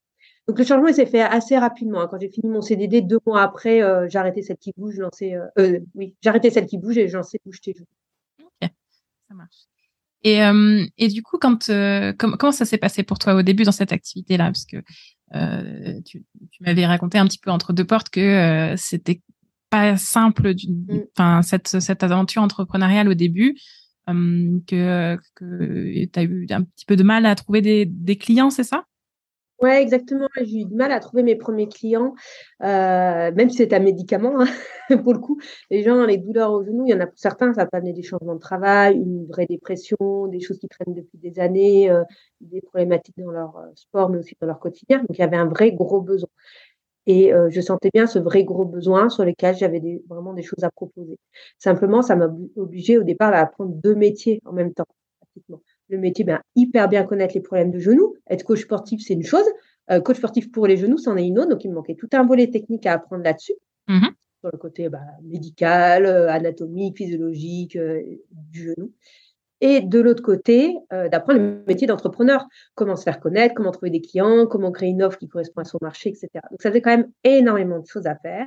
Donc 0.47 0.59
le 0.59 0.65
changement, 0.65 0.89
il 0.89 0.95
s'est 0.95 1.07
fait 1.07 1.23
assez 1.23 1.57
rapidement. 1.57 2.03
Hein. 2.03 2.09
Quand 2.11 2.19
j'ai 2.21 2.29
fini 2.29 2.51
mon 2.51 2.61
CDD, 2.61 3.01
deux 3.01 3.19
mois 3.27 3.43
après, 3.43 3.83
euh, 3.83 4.07
j'ai 4.09 4.19
arrêté 4.19 4.43
celle 4.43 4.59
qui 4.59 4.73
bouge, 4.77 4.99
lancé, 4.99 5.35
euh, 5.35 5.47
euh, 5.59 5.81
oui, 5.95 6.15
celle 6.23 6.67
qui 6.67 6.77
bouge 6.77 6.99
et 6.99 7.09
j'ai 7.09 7.15
lancé 7.15 7.41
Bouge 7.47 7.61
tes 7.61 7.73
genoux. 7.73 7.87
Ok, 8.43 8.71
ça 9.29 9.35
marche. 9.35 9.57
Et, 10.23 10.43
euh, 10.43 10.85
et 10.99 11.09
du 11.09 11.23
coup, 11.23 11.39
quand, 11.39 11.67
comment 12.19 12.53
ça 12.53 12.65
s'est 12.65 12.79
passé 12.79 13.03
pour 13.03 13.19
toi 13.19 13.35
au 13.35 13.43
début 13.43 13.65
dans 13.65 13.73
cette 13.73 13.93
activité-là? 13.93 14.47
Parce 14.47 14.65
que 14.65 14.77
tu 16.05 16.25
m'avais 16.61 16.87
raconté 16.87 17.19
un 17.19 17.27
petit 17.27 17.39
peu 17.39 17.51
entre 17.51 17.73
deux 17.73 17.85
portes 17.85 18.11
que 18.11 18.75
c'était 18.77 19.21
pas 19.75 19.97
simple, 19.97 20.55
mm. 20.55 21.01
enfin 21.17 21.43
cette, 21.43 21.81
cette 21.81 22.03
aventure 22.03 22.43
entrepreneuriale 22.43 23.09
au 23.09 23.15
début, 23.15 23.57
que, 24.07 25.17
que 25.35 26.05
tu 26.07 26.19
as 26.19 26.23
eu 26.23 26.47
un 26.51 26.63
petit 26.63 26.85
peu 26.87 26.97
de 26.97 27.03
mal 27.03 27.27
à 27.27 27.35
trouver 27.35 27.63
des, 27.63 27.87
des 27.87 28.17
clients, 28.17 28.51
c'est 28.51 28.65
ça? 28.65 28.85
Ouais, 29.63 29.81
exactement. 29.81 30.29
J'ai 30.37 30.63
eu 30.63 30.65
du 30.65 30.75
mal 30.75 30.91
à 30.93 31.01
trouver 31.01 31.23
mes 31.23 31.37
premiers 31.37 31.69
clients, 31.69 32.13
euh, 32.63 33.33
même 33.33 33.49
si 33.49 33.59
c'est 33.59 33.73
un 33.73 33.79
médicament, 33.79 34.41
hein, 34.41 34.47
pour 35.05 35.15
le 35.15 35.21
coup. 35.21 35.41
Les 35.71 35.83
gens, 35.83 36.05
les 36.05 36.19
douleurs 36.19 36.53
au 36.53 36.65
genou, 36.65 36.85
il 36.85 36.91
y 36.91 36.95
en 36.95 37.01
a 37.01 37.07
pour 37.07 37.19
certains, 37.19 37.55
ça 37.55 37.65
peut 37.65 37.77
amener 37.79 37.93
des 37.93 38.03
changements 38.03 38.35
de 38.35 38.41
travail, 38.41 38.97
une 38.97 39.27
vraie 39.27 39.47
dépression, 39.47 40.27
des 40.27 40.41
choses 40.41 40.59
qui 40.59 40.69
traînent 40.69 40.95
depuis 40.95 41.19
des 41.19 41.39
années, 41.39 41.89
euh, 41.89 42.03
des 42.41 42.61
problématiques 42.61 43.17
dans 43.17 43.31
leur 43.31 43.57
euh, 43.57 43.71
sport, 43.75 44.11
mais 44.11 44.19
aussi 44.19 44.37
dans 44.41 44.49
leur 44.49 44.59
quotidien. 44.59 44.99
Donc, 44.99 45.17
il 45.17 45.21
y 45.21 45.25
avait 45.25 45.37
un 45.37 45.47
vrai 45.47 45.73
gros 45.73 46.03
besoin. 46.03 46.29
Et 47.07 47.33
euh, 47.33 47.49
je 47.51 47.61
sentais 47.61 47.91
bien 47.93 48.07
ce 48.07 48.19
vrai 48.19 48.45
gros 48.45 48.65
besoin 48.65 49.09
sur 49.09 49.25
lequel 49.25 49.57
j'avais 49.57 50.03
vraiment 50.09 50.33
des 50.33 50.43
choses 50.43 50.65
à 50.65 50.71
proposer. 50.71 51.19
Simplement, 51.59 52.03
ça 52.03 52.17
m'a 52.17 52.29
obligé 52.57 52.99
au 52.99 53.03
départ 53.03 53.33
à 53.33 53.39
apprendre 53.39 53.75
deux 53.75 53.95
métiers 53.95 54.41
en 54.47 54.53
même 54.53 54.73
temps. 54.73 54.87
Pratiquement. 55.21 55.61
Le 55.89 55.99
métier, 55.99 56.25
ben, 56.25 56.41
hyper 56.57 56.89
bien 56.89 57.05
connaître 57.05 57.35
les 57.35 57.43
problèmes 57.43 57.71
de 57.71 57.79
genoux. 57.79 58.15
Être 58.31 58.45
coach 58.45 58.63
sportif, 58.63 59.03
c'est 59.03 59.15
une 59.15 59.23
chose. 59.23 59.45
Euh, 59.91 60.01
coach 60.01 60.17
sportif 60.17 60.51
pour 60.51 60.67
les 60.67 60.79
genoux, 60.79 60.97
c'en 60.97 61.17
est 61.17 61.27
une 61.27 61.39
autre. 61.39 61.51
Donc, 61.51 61.65
il 61.65 61.71
me 61.71 61.75
manquait 61.75 61.95
tout 61.95 62.09
un 62.13 62.25
volet 62.25 62.49
technique 62.49 62.87
à 62.87 62.95
apprendre 62.95 63.23
là-dessus. 63.23 63.55
Mmh 63.89 64.09
sur 64.41 64.51
le 64.53 64.59
côté 64.59 64.91
ben, 64.91 65.01
médical, 65.23 66.05
euh, 66.05 66.29
anatomique, 66.29 66.99
physiologique 66.99 67.79
du 68.31 68.75
genou 68.77 68.93
et 69.67 69.81
de 69.81 69.99
l'autre 69.99 70.23
côté, 70.23 70.77
euh, 70.93 71.09
d'apprendre 71.09 71.41
le 71.41 71.65
métier 71.67 71.87
d'entrepreneur, 71.87 72.47
comment 72.75 72.97
se 72.97 73.03
faire 73.03 73.19
connaître, 73.19 73.55
comment 73.55 73.71
trouver 73.71 73.89
des 73.89 74.03
clients, 74.03 74.47
comment 74.47 74.71
créer 74.71 74.91
une 74.91 75.03
offre 75.03 75.17
qui 75.17 75.27
correspond 75.27 75.63
à 75.63 75.65
son 75.65 75.79
marché, 75.81 76.11
etc. 76.11 76.29
Donc 76.51 76.61
ça 76.61 76.69
faisait 76.69 76.83
quand 76.83 76.91
même 76.91 77.11
énormément 77.25 77.79
de 77.79 77.87
choses 77.87 78.07
à 78.07 78.15
faire. 78.15 78.47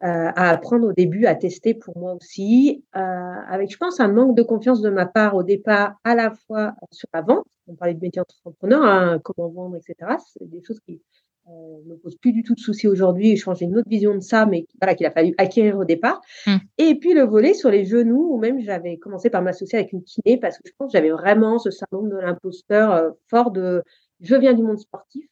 à 0.00 0.48
apprendre 0.48 0.88
au 0.88 0.92
début, 0.94 1.26
à 1.26 1.34
tester 1.34 1.74
pour 1.74 1.98
moi 1.98 2.14
aussi, 2.14 2.82
avec, 2.92 3.70
je 3.70 3.76
pense, 3.76 4.00
un 4.00 4.08
manque 4.08 4.34
de 4.34 4.42
confiance 4.42 4.80
de 4.80 4.88
ma 4.88 5.04
part 5.04 5.34
au 5.34 5.42
départ, 5.42 5.96
à 6.04 6.14
la 6.14 6.30
fois 6.30 6.72
sur 6.90 7.08
la 7.12 7.20
vente, 7.20 7.44
on 7.66 7.74
parlait 7.74 7.92
de 7.92 8.00
métier 8.00 8.22
entrepreneur, 8.22 8.82
hein, 8.82 9.20
comment 9.22 9.50
vendre, 9.50 9.76
etc. 9.76 10.16
C'est 10.26 10.48
des 10.48 10.62
choses 10.64 10.80
qui 10.80 11.02
ne 11.48 11.90
me 11.90 11.96
posent 11.96 12.16
plus 12.16 12.32
du 12.32 12.42
tout 12.42 12.54
de 12.54 12.60
soucis 12.60 12.86
aujourd'hui. 12.86 13.36
Je 13.36 13.44
j'ai 13.54 13.64
une 13.64 13.76
autre 13.76 13.88
vision 13.88 14.14
de 14.14 14.20
ça, 14.20 14.46
mais 14.46 14.66
voilà, 14.80 14.94
qu'il 14.94 15.06
a 15.06 15.10
fallu 15.10 15.34
acquérir 15.38 15.78
au 15.78 15.84
départ. 15.84 16.20
Mmh. 16.46 16.56
Et 16.78 16.94
puis 16.96 17.14
le 17.14 17.22
volet 17.22 17.54
sur 17.54 17.70
les 17.70 17.84
genoux, 17.84 18.28
ou 18.32 18.38
même 18.38 18.60
j'avais 18.60 18.98
commencé 18.98 19.30
par 19.30 19.42
m'associer 19.42 19.78
avec 19.78 19.92
une 19.92 20.02
kiné 20.02 20.38
parce 20.38 20.58
que 20.58 20.62
je 20.66 20.72
pense 20.78 20.92
que 20.92 20.98
j'avais 20.98 21.10
vraiment 21.10 21.58
ce 21.58 21.70
syndrome 21.70 22.08
de 22.08 22.16
l'imposteur 22.16 23.12
fort 23.28 23.50
de 23.50 23.82
je 24.20 24.36
viens 24.36 24.54
du 24.54 24.62
monde 24.62 24.78
sportif, 24.78 25.26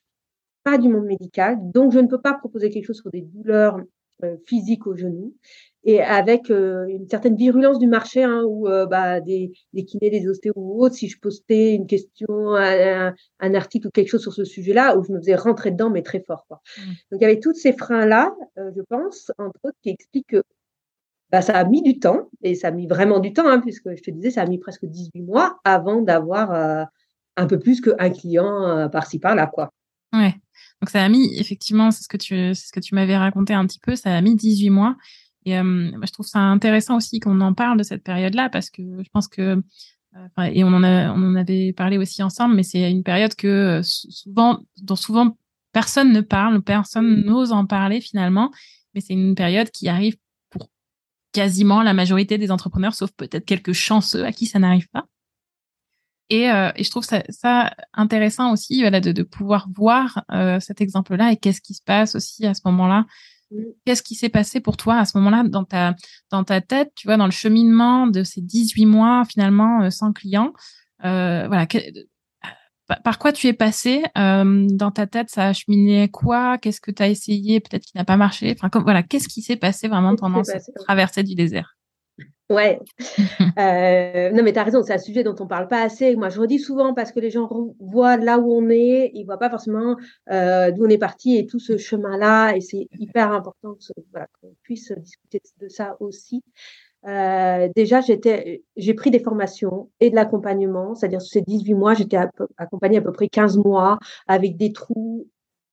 pas 0.64 0.78
du 0.78 0.88
monde 0.88 1.04
médical, 1.04 1.56
donc 1.60 1.92
je 1.92 1.98
ne 1.98 2.06
peux 2.06 2.20
pas 2.20 2.34
proposer 2.34 2.70
quelque 2.70 2.86
chose 2.86 3.00
sur 3.00 3.10
des 3.10 3.22
douleurs 3.22 3.78
euh, 4.24 4.36
physiques 4.46 4.86
au 4.86 4.96
genou 4.96 5.34
et 5.88 6.02
avec 6.02 6.50
euh, 6.50 6.87
une 6.87 7.09
certaine 7.09 7.35
virulence 7.35 7.78
du 7.78 7.87
marché 7.87 8.23
hein, 8.23 8.42
où 8.47 8.68
euh, 8.68 8.85
bah, 8.85 9.23
des, 9.23 9.52
des 9.73 9.87
kinés, 9.87 10.11
des 10.11 10.28
ostéos 10.28 10.52
ou 10.54 10.85
autres, 10.85 10.97
si 10.97 11.09
je 11.09 11.18
postais 11.18 11.75
une 11.75 11.87
question, 11.87 12.54
un, 12.57 13.14
article 13.54 13.87
ou 13.87 13.90
quelque 13.90 14.11
chose 14.11 14.21
sur 14.21 14.35
ce 14.35 14.45
sujet-là, 14.45 14.99
où 14.99 15.04
je 15.04 15.12
me 15.12 15.18
faisais 15.18 15.35
rentrer 15.35 15.71
dedans, 15.71 15.88
mais 15.88 16.02
très 16.02 16.21
fort. 16.21 16.45
Quoi. 16.47 16.61
Mmh. 16.76 16.83
Donc 17.11 17.21
il 17.21 17.23
y 17.23 17.25
avait 17.25 17.40
tous 17.40 17.54
ces 17.54 17.73
freins-là, 17.73 18.35
je 18.59 18.83
pense, 18.83 19.33
entre 19.38 19.59
autres, 19.62 19.78
qui 19.83 19.88
expliquent 19.88 20.26
que 20.26 20.42
bah, 21.33 21.40
ça 21.40 21.57
a 21.57 21.64
mis 21.64 21.80
du 21.80 21.99
temps, 21.99 22.28
et 22.42 22.54
ça 22.54 22.68
a 22.68 22.71
mis 22.71 22.87
vraiment 22.87 23.18
du 23.18 23.33
temps, 23.33 23.49
hein, 23.49 23.61
puisque 23.61 23.88
je 23.97 24.02
te 24.02 24.11
disais, 24.11 24.30
ça 24.30 24.42
a 24.42 24.47
mis 24.47 24.59
presque 24.59 24.85
18 24.85 25.23
mois 25.23 25.59
avant 25.64 26.02
d'avoir 26.02 26.87
un 27.38 27.47
peu 27.47 27.59
plus 27.59 27.80
qu'un 27.80 28.11
client 28.11 28.90
par-ci 28.92 29.18
par-là. 29.21 29.47
quoi. 29.47 29.73
Ouais. 30.12 30.35
Donc 30.83 30.90
ça 30.90 31.02
a 31.02 31.09
mis 31.09 31.35
effectivement, 31.38 31.90
c'est 31.90 32.02
ce 32.02 32.09
que 32.09 32.18
tu 32.18 32.54
c'est 32.54 32.66
ce 32.66 32.73
que 32.73 32.80
tu 32.80 32.95
m'avais 32.95 33.16
raconté 33.16 33.54
un 33.54 33.66
petit 33.66 33.80
peu, 33.80 33.97
ça 33.97 34.14
a 34.14 34.21
mis 34.21 34.37
18 34.37 34.68
mois. 34.68 34.97
Et 35.50 35.62
moi, 35.62 36.06
je 36.06 36.12
trouve 36.12 36.26
ça 36.26 36.40
intéressant 36.40 36.96
aussi 36.96 37.20
qu'on 37.20 37.40
en 37.40 37.54
parle 37.54 37.78
de 37.78 37.82
cette 37.82 38.02
période-là 38.02 38.48
parce 38.48 38.70
que 38.70 38.82
je 38.82 39.08
pense 39.12 39.28
que 39.28 39.62
et 40.42 40.64
on 40.64 40.68
en 40.68 40.82
a 40.82 41.12
on 41.12 41.22
en 41.22 41.36
avait 41.36 41.72
parlé 41.72 41.98
aussi 41.98 42.22
ensemble, 42.22 42.54
mais 42.54 42.62
c'est 42.62 42.90
une 42.90 43.04
période 43.04 43.34
que 43.34 43.80
souvent 43.84 44.60
dont 44.82 44.96
souvent 44.96 45.36
personne 45.72 46.12
ne 46.12 46.20
parle, 46.20 46.62
personne 46.62 47.24
n'ose 47.24 47.52
en 47.52 47.66
parler 47.66 48.00
finalement, 48.00 48.50
mais 48.94 49.00
c'est 49.00 49.12
une 49.12 49.34
période 49.34 49.70
qui 49.70 49.88
arrive 49.88 50.16
pour 50.50 50.70
quasiment 51.32 51.82
la 51.82 51.94
majorité 51.94 52.38
des 52.38 52.50
entrepreneurs, 52.50 52.94
sauf 52.94 53.10
peut-être 53.12 53.44
quelques 53.44 53.72
chanceux 53.72 54.24
à 54.24 54.32
qui 54.32 54.46
ça 54.46 54.58
n'arrive 54.58 54.88
pas. 54.88 55.06
Et, 56.30 56.50
euh, 56.50 56.70
et, 56.76 56.84
je 56.84 56.90
trouve 56.90 57.04
ça, 57.04 57.22
ça 57.30 57.74
intéressant 57.94 58.52
aussi 58.52 58.80
voilà, 58.80 59.00
de, 59.00 59.12
de 59.12 59.22
pouvoir 59.22 59.68
voir 59.74 60.24
euh, 60.30 60.60
cet 60.60 60.80
exemple-là 60.82 61.32
et 61.32 61.36
qu'est-ce 61.36 61.62
qui 61.62 61.74
se 61.74 61.82
passe 61.82 62.14
aussi 62.14 62.44
à 62.44 62.52
ce 62.52 62.60
moment-là. 62.66 63.06
Mmh. 63.50 63.62
Qu'est-ce 63.84 64.02
qui 64.02 64.14
s'est 64.14 64.28
passé 64.28 64.60
pour 64.60 64.76
toi 64.76 64.98
à 64.98 65.04
ce 65.04 65.16
moment-là 65.18 65.42
dans 65.44 65.64
ta, 65.64 65.94
dans 66.30 66.44
ta 66.44 66.60
tête, 66.60 66.92
tu 66.94 67.06
vois, 67.06 67.16
dans 67.16 67.24
le 67.24 67.30
cheminement 67.30 68.06
de 68.06 68.22
ces 68.22 68.40
18 68.40 68.86
mois 68.86 69.24
finalement 69.24 69.82
euh, 69.82 69.90
sans 69.90 70.12
client 70.12 70.52
euh, 71.04 71.46
Voilà, 71.48 71.66
par 73.04 73.18
quoi 73.18 73.32
tu 73.32 73.46
es 73.46 73.52
passé 73.52 74.04
euh, 74.16 74.66
dans 74.70 74.90
ta 74.90 75.06
tête? 75.06 75.30
Ça 75.30 75.48
a 75.48 75.52
cheminé 75.52 76.08
quoi? 76.08 76.58
Qu'est-ce 76.58 76.80
que 76.80 76.90
tu 76.90 77.02
as 77.02 77.08
essayé 77.08 77.60
Peut-être 77.60 77.84
qui 77.84 77.96
n'a 77.96 78.04
pas 78.04 78.16
marché? 78.16 78.54
Enfin, 78.56 78.68
comme, 78.68 78.82
voilà, 78.82 79.02
qu'est-ce 79.02 79.28
qui 79.28 79.42
s'est 79.42 79.56
passé 79.56 79.88
vraiment 79.88 80.16
pendant 80.16 80.44
cette 80.44 80.64
traversée 80.86 81.22
du 81.22 81.34
désert? 81.34 81.77
Ouais. 82.50 82.80
euh, 83.58 84.30
non, 84.30 84.42
mais 84.42 84.52
tu 84.52 84.58
as 84.58 84.64
raison, 84.64 84.82
c'est 84.82 84.94
un 84.94 84.98
sujet 84.98 85.22
dont 85.22 85.34
on 85.38 85.46
parle 85.46 85.68
pas 85.68 85.82
assez. 85.82 86.16
Moi, 86.16 86.30
je 86.30 86.40
redis 86.40 86.58
souvent 86.58 86.94
parce 86.94 87.12
que 87.12 87.20
les 87.20 87.30
gens 87.30 87.48
voient 87.78 88.16
là 88.16 88.38
où 88.38 88.52
on 88.52 88.70
est, 88.70 89.10
ils 89.14 89.24
voient 89.24 89.38
pas 89.38 89.50
forcément 89.50 89.96
euh, 90.30 90.70
d'où 90.70 90.86
on 90.86 90.88
est 90.88 90.98
parti 90.98 91.36
et 91.36 91.46
tout 91.46 91.58
ce 91.58 91.76
chemin-là. 91.76 92.56
Et 92.56 92.60
c'est 92.60 92.88
hyper 92.98 93.32
important 93.32 93.76
qu'on 94.40 94.54
puisse 94.62 94.92
discuter 94.92 95.42
de 95.60 95.68
ça 95.68 95.96
aussi. 96.00 96.42
Euh, 97.06 97.68
déjà, 97.76 98.00
j'étais, 98.00 98.64
j'ai 98.76 98.94
pris 98.94 99.10
des 99.10 99.20
formations 99.20 99.90
et 100.00 100.10
de 100.10 100.16
l'accompagnement, 100.16 100.94
c'est-à-dire 100.94 101.20
sur 101.20 101.32
ces 101.32 101.42
18 101.42 101.74
mois, 101.74 101.94
j'étais 101.94 102.18
accompagnée 102.56 102.98
à 102.98 103.02
peu 103.02 103.12
près 103.12 103.28
15 103.28 103.58
mois 103.58 103.98
avec 104.26 104.56
des 104.56 104.72
trous 104.72 105.28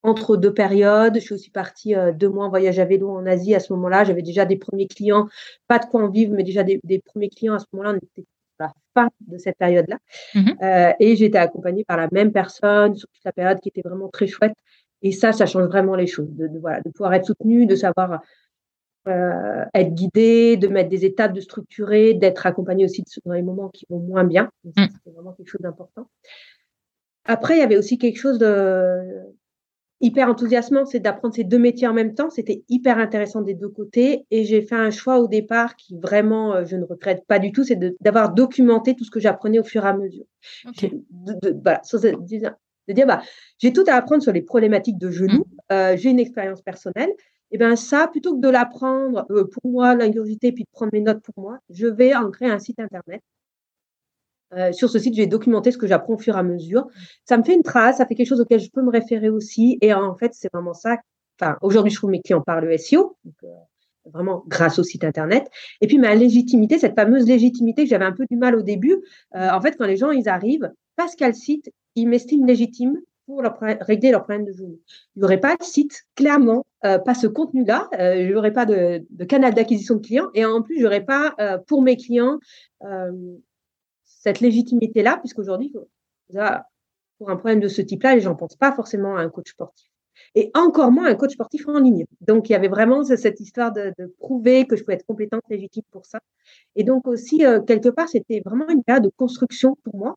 entre 0.05 0.37
deux 0.37 0.53
périodes. 0.53 1.15
Je 1.15 1.19
suis 1.19 1.33
aussi 1.33 1.49
partie 1.49 1.95
euh, 1.95 2.11
deux 2.11 2.29
mois 2.29 2.45
en 2.45 2.49
voyage 2.49 2.79
à 2.79 2.85
vélo 2.85 3.09
en 3.09 3.25
Asie 3.25 3.55
à 3.55 3.59
ce 3.59 3.73
moment-là. 3.73 4.03
J'avais 4.03 4.21
déjà 4.21 4.45
des 4.45 4.55
premiers 4.55 4.87
clients, 4.87 5.27
pas 5.67 5.79
de 5.79 5.85
quoi 5.85 6.03
en 6.03 6.09
vivre, 6.09 6.33
mais 6.33 6.43
déjà 6.43 6.63
des, 6.63 6.79
premiers 7.05 7.29
clients 7.29 7.55
à 7.55 7.59
ce 7.59 7.65
moment-là. 7.73 7.93
On 7.93 7.97
était 7.97 8.27
à 8.59 8.63
la 8.63 8.73
fin 8.93 9.09
de 9.27 9.37
cette 9.37 9.57
période-là. 9.57 9.97
Mmh 10.33 10.51
euh, 10.61 10.93
et 10.99 11.15
j'étais 11.15 11.37
accompagnée 11.37 11.83
par 11.83 11.97
la 11.97 12.07
même 12.11 12.31
personne 12.31 12.95
sur 12.95 13.07
toute 13.09 13.25
la 13.25 13.33
période 13.33 13.59
qui 13.59 13.69
était 13.69 13.81
vraiment 13.81 14.09
très 14.09 14.27
chouette. 14.27 14.53
Et 15.01 15.11
ça, 15.11 15.33
ça 15.33 15.45
change 15.45 15.65
vraiment 15.65 15.95
les 15.95 16.07
choses. 16.07 16.29
De, 16.29 16.49
voilà, 16.59 16.81
de 16.81 16.89
pouvoir 16.89 17.13
être 17.13 17.25
soutenu, 17.25 17.65
de 17.65 17.75
savoir 17.75 18.21
euh, 19.07 19.65
être 19.73 19.93
guidé, 19.93 20.57
de 20.57 20.67
mettre 20.67 20.89
des 20.89 21.05
étapes, 21.05 21.33
de 21.33 21.41
structurer, 21.41 22.13
d'être 22.13 22.45
accompagné 22.45 22.85
aussi 22.85 23.03
dans 23.25 23.33
les 23.33 23.43
moments 23.43 23.69
qui 23.69 23.85
vont 23.89 23.99
moins 23.99 24.23
bien. 24.23 24.49
Mmh. 24.63 24.85
C'est 25.03 25.13
vraiment 25.13 25.33
quelque 25.33 25.49
chose 25.49 25.61
d'important. 25.61 26.07
Après, 27.25 27.57
il 27.57 27.59
y 27.59 27.63
avait 27.63 27.77
aussi 27.77 27.97
quelque 27.97 28.17
chose 28.17 28.37
de, 28.37 29.01
hyper 30.01 30.29
enthousiasmant, 30.29 30.85
c'est 30.85 30.99
d'apprendre 30.99 31.33
ces 31.33 31.43
deux 31.43 31.59
métiers 31.59 31.87
en 31.87 31.93
même 31.93 32.13
temps. 32.13 32.29
C'était 32.29 32.63
hyper 32.69 32.97
intéressant 32.97 33.41
des 33.41 33.53
deux 33.53 33.69
côtés. 33.69 34.25
Et 34.31 34.43
j'ai 34.43 34.61
fait 34.61 34.75
un 34.75 34.91
choix 34.91 35.19
au 35.19 35.27
départ 35.27 35.75
qui 35.75 35.97
vraiment, 35.97 36.53
euh, 36.53 36.65
je 36.65 36.75
ne 36.75 36.83
regrette 36.83 37.25
pas 37.27 37.39
du 37.39 37.51
tout, 37.51 37.63
c'est 37.63 37.79
d'avoir 38.01 38.33
documenté 38.33 38.95
tout 38.95 39.03
ce 39.03 39.11
que 39.11 39.19
j'apprenais 39.19 39.59
au 39.59 39.63
fur 39.63 39.85
et 39.85 39.89
à 39.89 39.93
mesure. 39.93 40.25
De, 40.81 41.57
voilà, 41.63 41.81
de, 41.81 42.93
dire, 42.93 43.07
bah, 43.07 43.21
j'ai 43.57 43.73
tout 43.73 43.83
à 43.87 43.93
apprendre 43.93 44.21
sur 44.21 44.33
les 44.33 44.41
problématiques 44.41 44.97
de 44.97 45.09
genoux. 45.09 45.45
Mmh. 45.45 45.73
Euh, 45.73 45.97
j'ai 45.97 46.09
une 46.09 46.19
expérience 46.19 46.61
personnelle. 46.61 47.11
Et 47.51 47.57
bien 47.57 47.75
ça, 47.75 48.07
plutôt 48.07 48.35
que 48.35 48.41
de 48.41 48.49
l'apprendre 48.49 49.25
euh, 49.31 49.45
pour 49.45 49.71
moi, 49.71 49.95
l'ingurgité, 49.95 50.51
puis 50.51 50.63
de 50.63 50.69
prendre 50.71 50.91
mes 50.93 51.01
notes 51.01 51.21
pour 51.21 51.35
moi, 51.37 51.59
je 51.69 51.87
vais 51.87 52.13
en 52.15 52.29
créer 52.29 52.49
un 52.49 52.59
site 52.59 52.79
internet 52.79 53.21
euh, 54.55 54.71
sur 54.71 54.89
ce 54.89 54.99
site, 54.99 55.15
je 55.15 55.21
vais 55.21 55.27
documenter 55.27 55.71
ce 55.71 55.77
que 55.77 55.87
j'apprends 55.87 56.13
au 56.13 56.17
fur 56.17 56.35
et 56.35 56.39
à 56.39 56.43
mesure. 56.43 56.87
Ça 57.25 57.37
me 57.37 57.43
fait 57.43 57.53
une 57.53 57.63
trace, 57.63 57.97
ça 57.97 58.05
fait 58.05 58.15
quelque 58.15 58.27
chose 58.27 58.41
auquel 58.41 58.59
je 58.59 58.69
peux 58.69 58.81
me 58.81 58.91
référer 58.91 59.29
aussi. 59.29 59.77
Et 59.81 59.93
en 59.93 60.15
fait, 60.15 60.33
c'est 60.33 60.49
vraiment 60.53 60.73
ça. 60.73 60.97
Enfin, 61.39 61.57
aujourd'hui, 61.61 61.91
je 61.91 61.97
trouve 61.97 62.11
mes 62.11 62.21
clients 62.21 62.41
par 62.41 62.61
le 62.61 62.77
SEO, 62.77 63.17
donc, 63.25 63.35
euh, 63.43 63.47
vraiment 64.05 64.43
grâce 64.47 64.79
au 64.79 64.83
site 64.83 65.03
internet. 65.03 65.49
Et 65.81 65.87
puis 65.87 65.97
ma 65.97 66.15
légitimité, 66.15 66.77
cette 66.79 66.95
fameuse 66.95 67.27
légitimité 67.27 67.83
que 67.83 67.89
j'avais 67.89 68.05
un 68.05 68.13
peu 68.13 68.25
du 68.29 68.37
mal 68.37 68.55
au 68.55 68.61
début. 68.61 69.03
Euh, 69.35 69.49
en 69.49 69.59
fait, 69.61 69.75
quand 69.77 69.85
les 69.85 69.97
gens 69.97 70.11
ils 70.11 70.29
arrivent, 70.29 70.71
parce 70.95 71.15
qu'à 71.15 71.27
le 71.27 71.33
site, 71.33 71.69
ils 71.95 72.07
m'estiment 72.07 72.45
légitime 72.45 72.97
pour 73.25 73.41
leur, 73.41 73.57
régler 73.81 74.11
leurs 74.11 74.23
problèmes 74.23 74.45
de 74.45 74.53
genoux. 74.53 74.79
Il 75.15 75.19
n'y 75.19 75.23
aurait 75.23 75.39
pas 75.39 75.57
de 75.57 75.63
site, 75.63 76.03
clairement, 76.15 76.65
pas 76.81 77.15
ce 77.15 77.25
contenu-là. 77.25 77.89
il 78.15 78.27
n'y 78.27 78.35
aurait 78.35 78.53
pas 78.53 78.67
de, 78.67 79.03
de 79.09 79.25
canal 79.25 79.55
d'acquisition 79.55 79.95
de 79.95 80.05
clients. 80.05 80.29
Et 80.35 80.45
en 80.45 80.61
plus, 80.61 80.77
je 80.77 80.83
n'aurais 80.83 81.03
pas 81.03 81.33
pour 81.65 81.81
mes 81.81 81.97
clients 81.97 82.37
cette 84.25 84.39
légitimité-là, 84.39 85.17
puisqu'aujourd'hui, 85.17 85.71
pour 87.19 87.29
un 87.29 87.35
problème 87.35 87.59
de 87.59 87.67
ce 87.67 87.83
type-là, 87.83 88.15
les 88.15 88.21
gens 88.21 88.31
ne 88.31 88.35
pensent 88.35 88.55
pas 88.55 88.71
forcément 88.73 89.17
à 89.17 89.21
un 89.21 89.29
coach 89.29 89.51
sportif. 89.51 89.87
Et 90.33 90.49
encore 90.55 90.91
moins 90.91 91.05
un 91.05 91.15
coach 91.15 91.33
sportif 91.33 91.67
en 91.67 91.77
ligne. 91.77 92.05
Donc, 92.21 92.49
il 92.49 92.53
y 92.53 92.55
avait 92.55 92.67
vraiment 92.67 93.03
cette 93.03 93.39
histoire 93.39 93.71
de, 93.71 93.93
prouver 94.17 94.65
que 94.65 94.75
je 94.75 94.83
pouvais 94.83 94.95
être 94.95 95.05
compétente, 95.05 95.43
légitime 95.47 95.83
pour 95.91 96.05
ça. 96.05 96.19
Et 96.75 96.83
donc 96.83 97.07
aussi, 97.07 97.45
euh, 97.45 97.61
quelque 97.61 97.89
part, 97.89 98.09
c'était 98.09 98.41
vraiment 98.43 98.67
une 98.69 98.83
période 98.83 99.03
de 99.03 99.11
construction 99.15 99.77
pour 99.83 99.95
moi. 99.95 100.15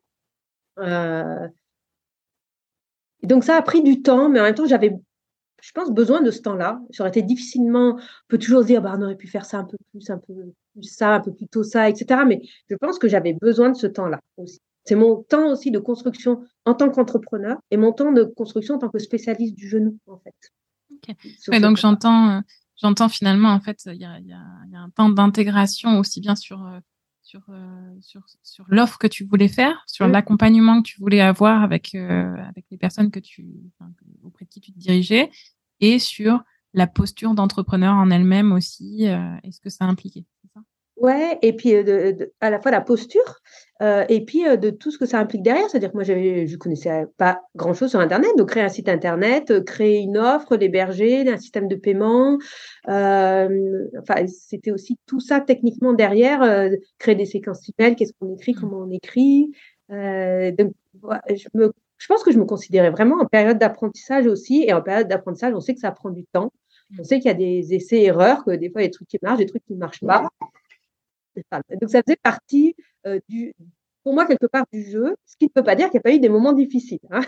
Euh, 0.79 1.47
donc, 3.25 3.45
ça 3.45 3.57
a 3.57 3.63
pris 3.63 3.83
du 3.83 4.01
temps, 4.01 4.31
mais 4.31 4.41
en 4.41 4.45
même 4.45 4.55
temps, 4.55 4.67
j'avais 4.67 4.97
je 5.61 5.73
pense, 5.73 5.91
besoin 5.91 6.23
de 6.23 6.31
ce 6.31 6.41
temps-là. 6.43 6.81
J'aurais 6.91 7.11
été 7.11 7.23
difficilement, 7.23 7.97
on 7.97 8.29
peut 8.29 8.39
toujours 8.39 8.65
dire, 8.65 8.81
bah, 8.81 8.95
on 8.97 9.03
aurait 9.03 9.17
pu 9.17 9.27
faire 9.27 9.45
ça 9.45 9.59
un 9.59 9.65
peu 9.65 9.77
plus, 9.91 10.09
un 10.11 10.19
peu 10.19 10.35
ça, 10.83 11.15
un 11.15 11.21
peu 11.21 11.33
plus 11.33 11.49
tôt 11.49 11.63
ça, 11.63 11.89
etc. 11.89 12.23
Mais 12.27 12.41
je 12.69 12.77
pense 12.77 12.99
que 12.99 13.09
j'avais 13.09 13.35
besoin 13.35 13.71
de 13.71 13.77
ce 13.77 13.87
temps-là 13.87 14.21
aussi. 14.37 14.61
C'est 14.85 14.95
mon 14.95 15.23
temps 15.23 15.51
aussi 15.53 15.71
de 15.71 15.79
construction 15.79 16.43
en 16.65 16.75
tant 16.75 16.91
qu'entrepreneur 16.91 17.59
et 17.71 17.77
mon 17.77 17.93
temps 17.93 18.13
de 18.13 18.25
construction 18.25 18.77
en 18.77 18.79
tant 18.79 18.89
que 18.89 18.99
spécialiste 18.99 19.55
du 19.55 19.69
genou, 19.69 19.99
en 20.07 20.19
fait. 20.19 20.35
donc 21.61 21.77
j'entends, 21.77 22.39
euh, 22.39 22.41
j'entends 22.81 23.09
finalement, 23.09 23.51
en 23.51 23.61
fait, 23.61 23.83
il 23.87 24.01
y 24.01 24.05
a, 24.07 24.19
y, 24.21 24.33
a, 24.33 24.43
y 24.71 24.77
a, 24.77 24.81
un 24.81 24.91
temps 24.91 25.11
d'intégration 25.11 25.99
aussi 25.99 26.21
bien 26.21 26.35
sur 26.35 26.65
euh, 26.65 26.79
sur, 27.29 27.43
euh, 27.51 27.95
sur, 28.01 28.23
sur 28.43 28.65
l'offre 28.69 28.97
que 28.97 29.07
tu 29.07 29.25
voulais 29.25 29.49
faire, 29.49 29.85
sur 29.87 30.09
mmh. 30.09 30.13
l'accompagnement 30.13 30.81
que 30.81 30.89
tu 30.89 30.99
voulais 30.99 31.21
avoir 31.21 31.63
avec, 31.63 31.95
euh, 31.95 32.35
avec 32.49 32.65
les 32.71 32.79
personnes 32.79 33.11
que 33.11 33.21
tu, 33.21 33.47
enfin, 33.79 33.91
auprès 34.23 34.47
de 34.47 34.51
qui 34.51 34.61
tu 34.63 34.73
te 34.73 34.79
dirigeais, 34.79 35.31
et 35.81 35.99
sur 35.99 36.43
la 36.73 36.87
posture 36.87 37.35
d'entrepreneur 37.35 37.95
en 37.95 38.11
elle-même 38.11 38.53
aussi, 38.53 39.09
euh, 39.09 39.37
est 39.43 39.53
ce 39.53 39.61
que 39.61 39.69
ça 39.69 39.85
impliquait. 39.85 40.25
Ouais, 41.01 41.39
et 41.43 41.53
puis 41.53 41.71
de, 41.85 42.33
à 42.41 42.51
la 42.51 42.61
fois 42.61 42.73
la 42.73 42.81
posture, 42.81 43.41
euh, 43.83 44.05
et 44.09 44.25
puis 44.25 44.43
de 44.43 44.71
tout 44.71 44.91
ce 44.91 44.99
que 44.99 45.07
ça 45.07 45.21
implique 45.21 45.43
derrière. 45.43 45.69
C'est-à-dire 45.71 45.91
que 45.91 45.97
moi, 45.97 46.03
je 46.03 46.57
connaissais 46.57 47.07
pas 47.17 47.41
grand-chose 47.55 47.91
sur 47.91 48.01
Internet, 48.01 48.31
donc 48.37 48.49
créer 48.49 48.65
un 48.65 48.69
site 48.69 48.89
Internet, 48.89 49.65
créer 49.65 49.99
une 49.99 50.19
offre, 50.19 50.57
l'héberger, 50.57 51.29
un 51.29 51.39
système 51.39 51.69
de 51.69 51.77
paiement. 51.77 52.39
Euh, 52.89 53.87
enfin, 54.01 54.27
c'était 54.27 54.73
aussi 54.73 54.99
tout 55.07 55.21
ça 55.21 55.41
techniquement 55.41 55.93
derrière, 55.93 56.71
créer 56.99 57.15
des 57.15 57.27
séquences 57.27 57.71
email, 57.79 57.95
qu'est-ce 57.95 58.13
qu'on 58.19 58.35
écrit, 58.35 58.53
mmh. 58.53 58.61
comment 58.61 58.79
on 58.79 58.91
écrit. 58.91 59.53
donc, 59.89 60.73
je 61.29 61.49
me, 61.55 61.73
je 61.99 62.07
pense 62.07 62.23
que 62.23 62.33
je 62.33 62.39
me 62.39 62.45
considérais 62.45 62.91
vraiment 62.91 63.17
en 63.21 63.27
période 63.27 63.59
d'apprentissage 63.59 64.27
aussi, 64.27 64.65
et 64.67 64.73
en 64.73 64.83
période 64.83 65.09
d'apprentissage, 65.09 65.53
on 65.55 65.61
sait 65.61 65.75
que 65.75 65.81
ça 65.81 65.91
prend 65.91 66.11
du 66.11 66.25
temps. 66.25 66.53
On 66.99 67.05
sait 67.05 67.19
qu'il 67.19 67.27
y 67.27 67.35
a 67.35 67.35
des 67.35 67.75
essais-erreurs, 67.75 68.45
que 68.45 68.53
des 68.53 68.71
fois, 68.71 68.81
il 68.81 68.85
y 68.85 68.87
a 68.87 68.89
des 68.89 68.95
trucs 68.95 69.09
qui 69.09 69.19
marchent, 69.21 69.39
des 69.39 69.47
trucs 69.47 69.65
qui 69.67 69.75
ne 69.75 69.79
marchent 69.79 70.01
pas. 70.01 70.29
Donc, 71.37 71.91
ça 71.91 72.03
faisait 72.03 72.19
partie 72.23 72.75
euh, 73.07 73.21
du, 73.29 73.55
pour 74.03 74.15
moi, 74.15 74.27
quelque 74.27 74.47
part, 74.47 74.65
du 74.73 74.83
jeu, 74.83 75.17
ce 75.27 75.37
qui 75.37 75.47
ne 75.47 75.51
peut 75.51 75.63
pas 75.63 75.75
dire 75.75 75.87
qu'il 75.87 75.99
n'y 75.99 76.01
a 76.01 76.03
pas 76.03 76.15
eu 76.15 76.21
des 76.21 76.29
moments 76.29 76.53
difficiles. 76.53 77.01
Hein. 77.11 77.21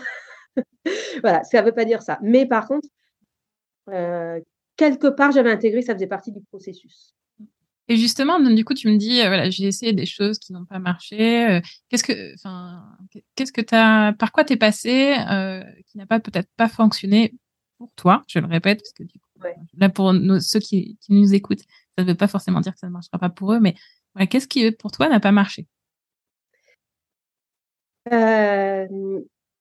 voilà, 1.21 1.43
ça 1.43 1.61
ne 1.61 1.65
veut 1.65 1.73
pas 1.73 1.85
dire 1.85 2.01
ça. 2.01 2.19
Mais 2.21 2.45
par 2.45 2.67
contre, 2.67 2.87
euh, 3.89 4.39
quelque 4.75 5.07
part, 5.07 5.31
j'avais 5.31 5.51
intégré, 5.51 5.81
ça 5.81 5.93
faisait 5.93 6.07
partie 6.07 6.31
du 6.31 6.41
processus. 6.41 7.13
Et 7.87 7.97
justement, 7.97 8.39
du 8.39 8.63
coup, 8.63 8.73
tu 8.73 8.87
me 8.87 8.97
dis, 8.97 9.21
euh, 9.21 9.27
voilà, 9.27 9.49
j'ai 9.49 9.65
essayé 9.65 9.91
des 9.91 10.05
choses 10.05 10.39
qui 10.39 10.53
n'ont 10.53 10.65
pas 10.65 10.79
marché. 10.79 11.61
qu'est-ce 11.89 12.03
que, 12.03 12.33
qu'est-ce 13.35 13.51
que 13.51 13.61
t'as, 13.61 14.13
par 14.13 14.31
quoi 14.31 14.43
t'es 14.43 14.57
passé, 14.57 15.15
qui 15.87 15.97
n'a 15.97 16.05
pas 16.05 16.19
peut-être 16.19 16.49
pas 16.55 16.69
fonctionné 16.69 17.33
pour 17.77 17.91
toi 17.95 18.23
Je 18.27 18.39
le 18.39 18.47
répète 18.47 18.79
parce 18.79 18.93
que 18.93 19.03
du 19.03 19.19
coup, 19.19 19.30
là 19.77 19.89
pour 19.89 20.13
ceux 20.39 20.59
qui, 20.59 20.97
qui, 21.01 21.13
nous 21.13 21.33
écoutent, 21.33 21.63
ça 21.97 22.03
ne 22.03 22.09
veut 22.09 22.15
pas 22.15 22.27
forcément 22.27 22.61
dire 22.61 22.73
que 22.73 22.79
ça 22.79 22.87
ne 22.87 22.91
marchera 22.91 23.17
pas 23.19 23.29
pour 23.29 23.53
eux, 23.53 23.59
mais 23.59 23.75
qu'est-ce 24.29 24.47
qui 24.47 24.71
pour 24.71 24.91
toi 24.91 25.09
n'a 25.09 25.19
pas 25.19 25.31
marché? 25.31 25.67
Euh, 28.11 28.87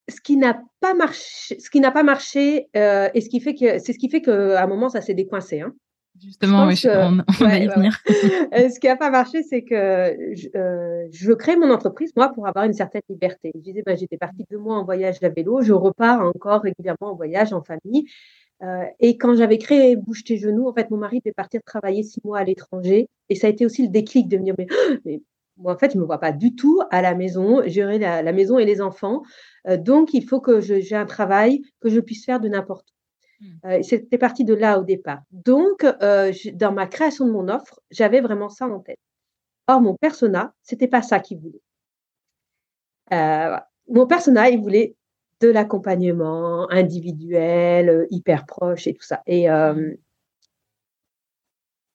ce 0.08 0.20
qui 0.20 0.36
n'a 0.36 0.62
pas 0.80 0.94
marché, 0.94 1.58
ce 1.60 1.70
qui 1.70 1.80
n'a 1.80 1.90
pas 1.90 2.02
marché, 2.02 2.68
euh, 2.76 3.08
et 3.14 3.20
ce 3.20 3.28
qui 3.28 3.40
fait 3.40 3.54
que 3.54 3.78
c'est 3.78 3.92
ce 3.92 3.98
qui 3.98 4.08
fait 4.08 4.22
qu'à 4.22 4.62
un 4.62 4.66
moment 4.66 4.88
ça 4.88 5.00
s'est 5.00 5.14
décoincé. 5.14 5.60
Hein. 5.60 5.74
Justement, 6.20 6.66
oui, 6.66 6.74
on, 6.86 7.22
va 7.44 7.56
y 7.56 7.68
venir. 7.68 7.98
Euh, 8.52 8.68
ce 8.68 8.78
qui 8.78 8.88
n'a 8.88 8.96
pas 8.96 9.10
marché, 9.10 9.42
c'est 9.42 9.62
que 9.62 10.16
je, 10.34 11.32
créer 11.32 11.56
mon 11.56 11.70
entreprise, 11.70 12.10
moi, 12.16 12.30
pour 12.30 12.46
avoir 12.46 12.64
une 12.66 12.74
certaine 12.74 13.02
liberté. 13.08 13.52
Je 13.54 13.60
disais, 13.60 13.82
ben, 13.86 13.96
j'étais 13.96 14.18
partie 14.18 14.44
deux 14.50 14.58
mois 14.58 14.76
en 14.76 14.84
voyage 14.84 15.16
à 15.22 15.28
vélo, 15.28 15.62
je 15.62 15.72
repars 15.72 16.20
encore 16.20 16.62
régulièrement 16.62 17.12
en 17.12 17.14
voyage 17.14 17.52
en 17.52 17.62
famille. 17.62 18.06
Et 18.98 19.16
quand 19.16 19.34
j'avais 19.36 19.58
créé 19.58 19.96
Bouge 19.96 20.24
tes 20.24 20.36
genoux, 20.36 20.68
en 20.68 20.74
fait, 20.74 20.90
mon 20.90 20.98
mari 20.98 21.20
devait 21.20 21.32
partir 21.32 21.62
travailler 21.64 22.02
six 22.02 22.20
mois 22.24 22.38
à 22.38 22.44
l'étranger. 22.44 23.08
Et 23.28 23.34
ça 23.34 23.46
a 23.46 23.50
été 23.50 23.64
aussi 23.64 23.82
le 23.82 23.88
déclic 23.88 24.28
de 24.28 24.36
me 24.36 24.44
dire, 24.44 24.54
mais, 24.58 24.66
mais 25.04 25.22
moi, 25.60 25.74
en 25.74 25.78
fait, 25.78 25.92
je 25.92 25.96
ne 25.96 26.02
me 26.02 26.06
vois 26.06 26.18
pas 26.18 26.32
du 26.32 26.54
tout 26.54 26.80
à 26.90 27.02
la 27.02 27.14
maison, 27.14 27.62
gérer 27.66 27.98
la, 27.98 28.32
maison 28.32 28.58
et 28.58 28.64
les 28.64 28.80
enfants. 28.80 29.22
Euh, 29.68 29.76
donc, 29.76 30.14
il 30.14 30.24
faut 30.24 30.40
que 30.40 30.60
j'ai 30.60 30.96
un 30.96 31.06
travail 31.06 31.62
que 31.80 31.90
je 31.90 32.00
puisse 32.00 32.24
faire 32.24 32.40
de 32.40 32.48
n'importe 32.48 32.86
où. 32.88 33.44
Hmm. 33.44 33.58
Euh, 33.66 33.82
C'était 33.82 34.18
parti 34.18 34.44
de 34.44 34.54
là 34.54 34.78
au 34.78 34.84
départ. 34.84 35.22
Donc, 35.30 35.84
euh, 35.84 36.32
dans 36.54 36.72
ma 36.72 36.86
création 36.86 37.26
de 37.26 37.32
mon 37.32 37.48
offre, 37.48 37.80
j'avais 37.90 38.20
vraiment 38.20 38.48
ça 38.48 38.66
en 38.66 38.80
tête. 38.80 38.98
Or, 39.66 39.80
mon 39.80 39.94
persona, 39.94 40.54
c'était 40.62 40.88
pas 40.88 41.02
ça 41.02 41.20
qu'il 41.20 41.38
voulait. 41.38 41.60
mon 43.88 44.06
persona, 44.06 44.48
il 44.50 44.60
voulait 44.60 44.96
de 45.40 45.48
l'accompagnement 45.48 46.70
individuel, 46.70 48.06
hyper 48.10 48.46
proche 48.46 48.86
et 48.86 48.94
tout 48.94 49.02
ça. 49.02 49.22
Et, 49.26 49.50
hmm. 49.50 49.96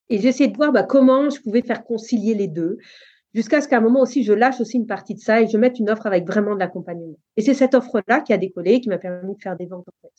et 0.09 0.17
j'essayais 0.19 0.49
de 0.49 0.57
voir 0.57 0.71
bah, 0.71 0.83
comment 0.83 1.29
je 1.29 1.41
pouvais 1.41 1.61
faire 1.61 1.83
concilier 1.83 2.33
les 2.33 2.47
deux 2.47 2.79
jusqu'à 3.35 3.61
ce 3.61 3.67
qu'à 3.67 3.77
un 3.77 3.81
moment 3.81 4.01
aussi, 4.01 4.23
je 4.23 4.33
lâche 4.33 4.61
aussi 4.61 4.77
une 4.77 4.87
partie 4.87 5.13
de 5.13 5.19
ça 5.19 5.41
et 5.41 5.47
je 5.47 5.57
mette 5.57 5.77
une 5.77 5.89
offre 5.89 6.07
avec 6.07 6.25
vraiment 6.25 6.55
de 6.55 6.59
l'accompagnement. 6.59 7.19
Et 7.35 7.41
c'est 7.41 7.53
cette 7.53 7.75
offre-là 7.75 8.21
qui 8.21 8.33
a 8.33 8.37
décollé, 8.37 8.79
qui 8.79 8.89
m'a 8.89 8.97
permis 8.97 9.35
de 9.35 9.41
faire 9.41 9.57
des 9.57 9.65
ventes 9.65 9.87
en 9.87 10.01
fait. 10.01 10.13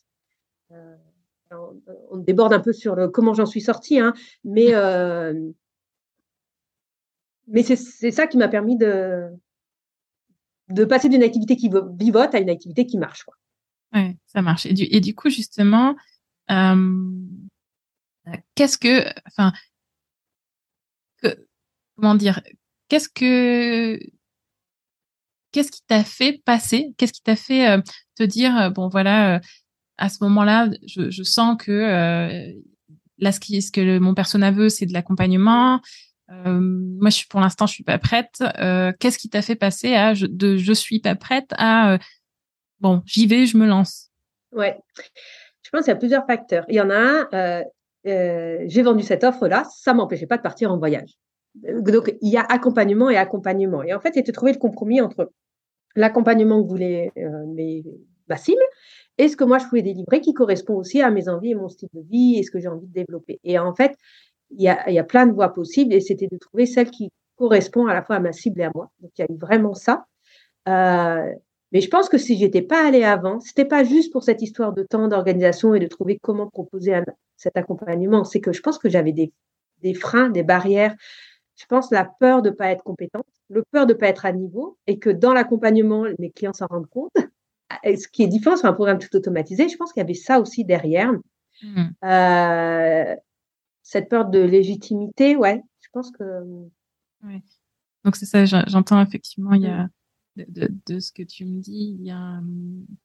Euh, 0.73 0.97
on, 2.11 2.19
déborde 2.19 2.53
un 2.53 2.61
peu 2.61 2.73
sur 2.73 2.95
le, 2.95 3.09
comment 3.09 3.33
j'en 3.33 3.47
suis 3.47 3.61
sortie, 3.61 3.99
hein, 3.99 4.13
mais, 4.45 4.75
euh, 4.75 5.33
mais 7.47 7.63
c'est 7.63 8.11
ça 8.11 8.27
qui 8.27 8.37
m'a 8.37 8.49
permis 8.49 8.77
de, 8.77 9.29
de 10.69 10.85
passer 10.85 11.09
d'une 11.09 11.23
activité 11.23 11.57
qui 11.57 11.71
vivote 11.99 12.35
à 12.35 12.39
une 12.39 12.51
activité 12.51 12.87
qui 12.87 12.99
marche. 12.99 13.25
Quoi. 13.25 13.35
Ça 14.27 14.43
marche. 14.43 14.67
Et 14.67 15.01
du, 15.01 15.15
coup, 15.15 15.31
justement, 15.31 15.97
euh, 16.51 17.13
qu'est-ce 18.55 18.79
que, 18.79 19.09
enfin, 19.27 19.53
comment 21.97 22.15
dire, 22.15 22.41
qu'est-ce 22.89 23.09
que 23.09 23.99
qu'est-ce 25.53 25.71
qui 25.71 25.83
t'a 25.87 26.05
fait 26.05 26.43
passer 26.45 26.95
Qu'est-ce 26.99 27.13
qui 27.13 27.23
t'a 27.23 27.37
fait 27.37 27.71
euh, 27.71 27.81
te 28.15 28.23
dire 28.23 28.55
euh, 28.59 28.71
bon 28.71 28.89
voilà 28.89 29.41
à 29.97 30.11
ce 30.11 30.23
moment-là 30.25 30.69
je, 30.87 31.23
sens 31.23 31.57
que 31.59 32.53
là 33.19 33.33
ce 33.33 33.41
que 33.41 33.99
mon 33.99 34.13
persona 34.13 34.51
veut 34.51 34.69
c'est 34.69 34.87
de 34.87 34.93
l'accompagnement. 34.93 35.81
Moi 36.29 37.11
je 37.11 37.17
suis 37.17 37.27
pour 37.29 37.41
l'instant 37.41 37.67
je 37.67 37.75
suis 37.75 37.85
pas 37.85 37.99
prête. 37.99 38.43
qu'est-ce 38.99 39.19
qui 39.19 39.29
t'a 39.29 39.43
fait 39.43 39.57
passer 39.57 39.95
à 39.95 40.15
je, 40.15 40.27
de 40.27 40.75
suis 40.75 41.01
pas 41.01 41.15
prête 41.15 41.51
à 41.57 41.99
bon 42.81 43.03
j'y 43.07 43.27
vais 43.27 43.47
je 43.47 43.57
me 43.57 43.67
lance? 43.67 44.11
Ouais. 44.53 44.79
Je 45.63 45.71
pense 45.71 45.83
qu'il 45.83 45.93
y 45.93 45.97
a 45.97 45.99
plusieurs 45.99 46.27
facteurs. 46.27 46.65
Il 46.69 46.77
y 46.77 46.81
en 46.81 46.91
a 46.91 47.29
un, 47.33 47.65
j'ai 48.05 48.83
vendu 48.83 49.03
cette 49.03 49.25
offre-là, 49.25 49.65
ça 49.77 49.95
m'empêchait 49.95 50.27
pas 50.27 50.37
de 50.37 50.43
partir 50.43 50.73
en 50.73 50.79
voyage. 50.79 51.11
Donc, 51.55 52.15
il 52.21 52.31
y 52.31 52.37
a 52.37 52.43
accompagnement 52.43 53.11
et 53.11 53.17
accompagnement. 53.17 53.83
Et 53.83 53.95
en 53.95 54.01
fait, 54.01 54.15
c'était 54.15 54.33
trouver 54.33 54.53
le 54.53 54.59
compromis 54.59 55.01
entre 55.01 55.33
l'accompagnement 55.95 56.63
que 56.63 56.69
voulait 56.69 57.11
euh, 57.17 57.47
mes, 57.47 57.83
ma 58.29 58.37
cible 58.37 58.61
et 59.19 59.29
ce 59.29 59.37
que 59.37 59.45
moi 59.45 59.59
je 59.59 59.65
pouvais 59.65 59.83
délivrer 59.83 60.21
qui 60.21 60.35
correspond 60.35 60.75
aussi 60.75 61.01
à 61.01 61.11
mes 61.11 61.29
envies 61.29 61.53
et 61.53 61.55
mon 61.55 61.69
style 61.69 61.89
de 61.95 62.03
vie 62.03 62.37
et 62.37 62.43
ce 62.43 62.51
que 62.51 62.61
j'ai 62.61 62.69
envie 62.69 62.87
de 62.87 62.93
développer. 62.93 63.41
Et 63.45 63.59
en 63.59 63.75
fait, 63.75 63.97
il 64.51 64.63
y 64.63 64.69
a, 64.69 64.89
il 64.89 64.95
y 64.95 64.99
a 64.99 65.05
plein 65.05 65.27
de 65.27 65.33
voies 65.33 65.53
possibles 65.53 65.95
et 65.95 66.01
c'était 66.01 66.29
de 66.29 66.37
trouver 66.37 66.67
celle 66.67 66.91
qui 66.91 67.11
correspond 67.37 67.87
à 67.87 67.95
la 67.95 68.03
fois 68.03 68.17
à 68.17 68.21
ma 68.21 68.33
cible 68.33 68.61
et 68.61 68.65
à 68.65 68.71
moi. 68.75 68.91
Donc, 69.01 69.11
il 69.19 69.23
y 69.23 69.25
a 69.25 69.33
eu 69.33 69.37
vraiment 69.37 69.75
ça. 69.75 70.07
Euh, 70.69 71.33
mais 71.73 71.81
je 71.81 71.89
pense 71.89 72.09
que 72.09 72.19
si 72.19 72.39
j'étais 72.39 72.63
pas 72.63 72.87
allée 72.87 73.05
avant, 73.05 73.41
c'était 73.41 73.65
pas 73.65 73.85
juste 73.85 74.13
pour 74.13 74.23
cette 74.23 74.41
histoire 74.41 74.73
de 74.73 74.83
temps, 74.83 75.09
d'organisation 75.09 75.75
et 75.75 75.81
de 75.81 75.87
trouver 75.87 76.19
comment 76.21 76.49
proposer 76.49 76.99
cet 77.37 77.57
accompagnement. 77.57 78.25
C'est 78.25 78.41
que 78.41 78.53
je 78.53 78.63
pense 78.63 78.79
que 78.79 78.89
j'avais 78.89 79.13
des, 79.13 79.33
des 79.83 79.95
freins, 79.95 80.31
des 80.31 80.43
barrières 80.43 80.95
je 81.57 81.65
pense, 81.67 81.91
la 81.91 82.05
peur 82.05 82.43
de 82.43 82.51
pas 82.51 82.71
être 82.71 82.85
compétente, 82.85 83.27
le 83.49 83.65
peur 83.71 83.87
de 83.87 83.95
pas 83.95 84.09
être 84.09 84.27
à 84.27 84.33
niveau, 84.33 84.79
et 84.87 84.99
que 84.99 85.11
dans 85.11 85.33
l'accompagnement, 85.33 86.05
mes 86.19 86.31
clients 86.31 86.53
s'en 86.53 86.67
rendent 86.67 86.89
compte. 86.89 87.17
Ce 87.85 88.07
qui 88.09 88.23
est 88.23 88.29
différent 88.29 88.57
sur 88.57 88.67
un 88.69 88.73
programme 88.73 88.99
tout 88.99 89.15
automatisé, 89.17 89.69
je 89.69 89.77
pense 89.77 89.93
qu'il 89.93 90.01
y 90.01 90.05
avait 90.05 90.15
ça 90.15 90.39
aussi 90.39 90.65
derrière. 90.65 91.13
Mmh. 91.63 91.85
Euh, 92.05 93.17
cette 93.87 94.09
peur 94.09 94.29
de 94.29 94.41
légitimité, 94.41 95.37
ouais, 95.37 95.63
je 95.79 95.89
pense 95.93 96.11
que. 96.11 96.25
Ouais. 97.23 97.41
Donc 98.05 98.17
c'est 98.17 98.27
ça, 98.27 98.45
j'entends 98.45 99.01
effectivement, 99.01 99.53
il 99.53 99.63
y 99.63 99.69
a 99.69 99.85
mmh. 100.37 100.43
de, 100.49 100.69
de, 100.87 100.99
ce 100.99 101.13
que 101.13 101.23
tu 101.23 101.45
me 101.45 101.61
dis, 101.61 101.97
il 101.99 102.05
y 102.05 102.11
a 102.11 102.41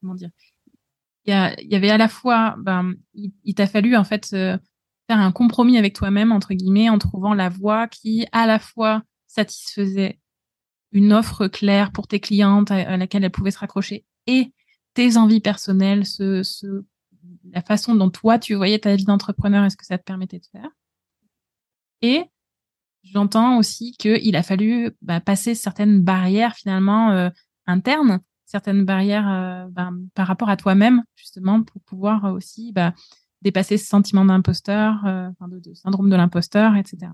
comment 0.00 0.14
dire, 0.16 0.30
il 1.24 1.30
y, 1.30 1.32
a, 1.32 1.54
il 1.60 1.68
y 1.68 1.76
avait 1.76 1.90
à 1.90 1.98
la 1.98 2.08
fois, 2.08 2.56
ben, 2.58 2.94
il, 3.14 3.54
t'a 3.54 3.68
fallu 3.68 3.96
en 3.96 4.02
fait 4.02 4.30
euh, 4.32 4.58
faire 5.08 5.18
un 5.18 5.30
compromis 5.30 5.78
avec 5.78 5.94
toi-même, 5.94 6.32
entre 6.32 6.52
guillemets, 6.52 6.88
en 6.88 6.98
trouvant 6.98 7.34
la 7.34 7.48
voie 7.48 7.86
qui, 7.86 8.26
à 8.32 8.46
la 8.46 8.58
fois, 8.58 9.02
satisfaisait 9.28 10.18
une 10.90 11.12
offre 11.12 11.46
claire 11.46 11.92
pour 11.92 12.08
tes 12.08 12.18
clientes 12.18 12.72
à, 12.72 12.96
laquelle 12.96 13.22
elles 13.22 13.30
pouvaient 13.30 13.52
se 13.52 13.60
raccrocher 13.60 14.04
et 14.26 14.52
tes 14.94 15.16
envies 15.16 15.40
personnelles, 15.40 16.06
ce, 16.06 16.42
ce, 16.42 16.84
la 17.50 17.62
façon 17.62 17.94
dont 17.94 18.10
toi 18.10 18.38
tu 18.38 18.54
voyais 18.54 18.78
ta 18.78 18.94
vie 18.94 19.04
d'entrepreneur 19.04 19.64
et 19.64 19.70
ce 19.70 19.76
que 19.76 19.86
ça 19.86 19.98
te 19.98 20.04
permettait 20.04 20.38
de 20.38 20.46
faire. 20.46 20.68
Et 22.00 22.24
j'entends 23.04 23.58
aussi 23.58 23.92
qu'il 23.98 24.36
a 24.36 24.42
fallu 24.42 24.90
bah, 25.02 25.20
passer 25.20 25.54
certaines 25.54 26.02
barrières 26.02 26.54
finalement 26.54 27.10
euh, 27.10 27.30
internes, 27.66 28.20
certaines 28.44 28.84
barrières 28.84 29.28
euh, 29.28 29.66
ben, 29.70 29.98
par 30.14 30.26
rapport 30.26 30.48
à 30.48 30.56
toi-même 30.56 31.02
justement 31.16 31.62
pour 31.62 31.80
pouvoir 31.82 32.32
aussi 32.32 32.72
bah, 32.72 32.94
dépasser 33.42 33.76
ce 33.76 33.86
sentiment 33.86 34.24
d'imposteur, 34.24 35.04
euh, 35.06 35.28
de, 35.48 35.74
syndrome 35.74 36.10
de 36.10 36.16
l'imposteur, 36.16 36.76
etc. 36.76 37.12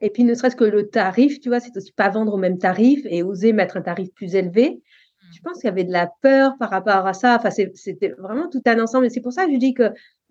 Et 0.00 0.10
puis, 0.10 0.24
ne 0.24 0.34
serait-ce 0.34 0.56
que 0.56 0.64
le 0.64 0.88
tarif, 0.88 1.40
tu 1.40 1.48
vois, 1.48 1.60
c'est 1.60 1.76
aussi 1.76 1.92
pas 1.92 2.08
vendre 2.08 2.34
au 2.34 2.36
même 2.36 2.58
tarif 2.58 3.00
et 3.06 3.22
oser 3.22 3.52
mettre 3.52 3.76
un 3.76 3.82
tarif 3.82 4.12
plus 4.14 4.34
élevé. 4.34 4.82
Je 5.34 5.40
pense 5.40 5.58
qu'il 5.58 5.64
y 5.64 5.68
avait 5.68 5.84
de 5.84 5.92
la 5.92 6.10
peur 6.20 6.56
par 6.58 6.70
rapport 6.70 7.06
à 7.06 7.14
ça? 7.14 7.36
Enfin, 7.36 7.50
c'était 7.50 8.10
vraiment 8.18 8.48
tout 8.48 8.62
un 8.66 8.80
ensemble. 8.80 9.06
Et 9.06 9.10
c'est 9.10 9.20
pour 9.20 9.32
ça 9.32 9.46
que 9.46 9.52
je 9.52 9.58
dis 9.58 9.74
que 9.74 9.84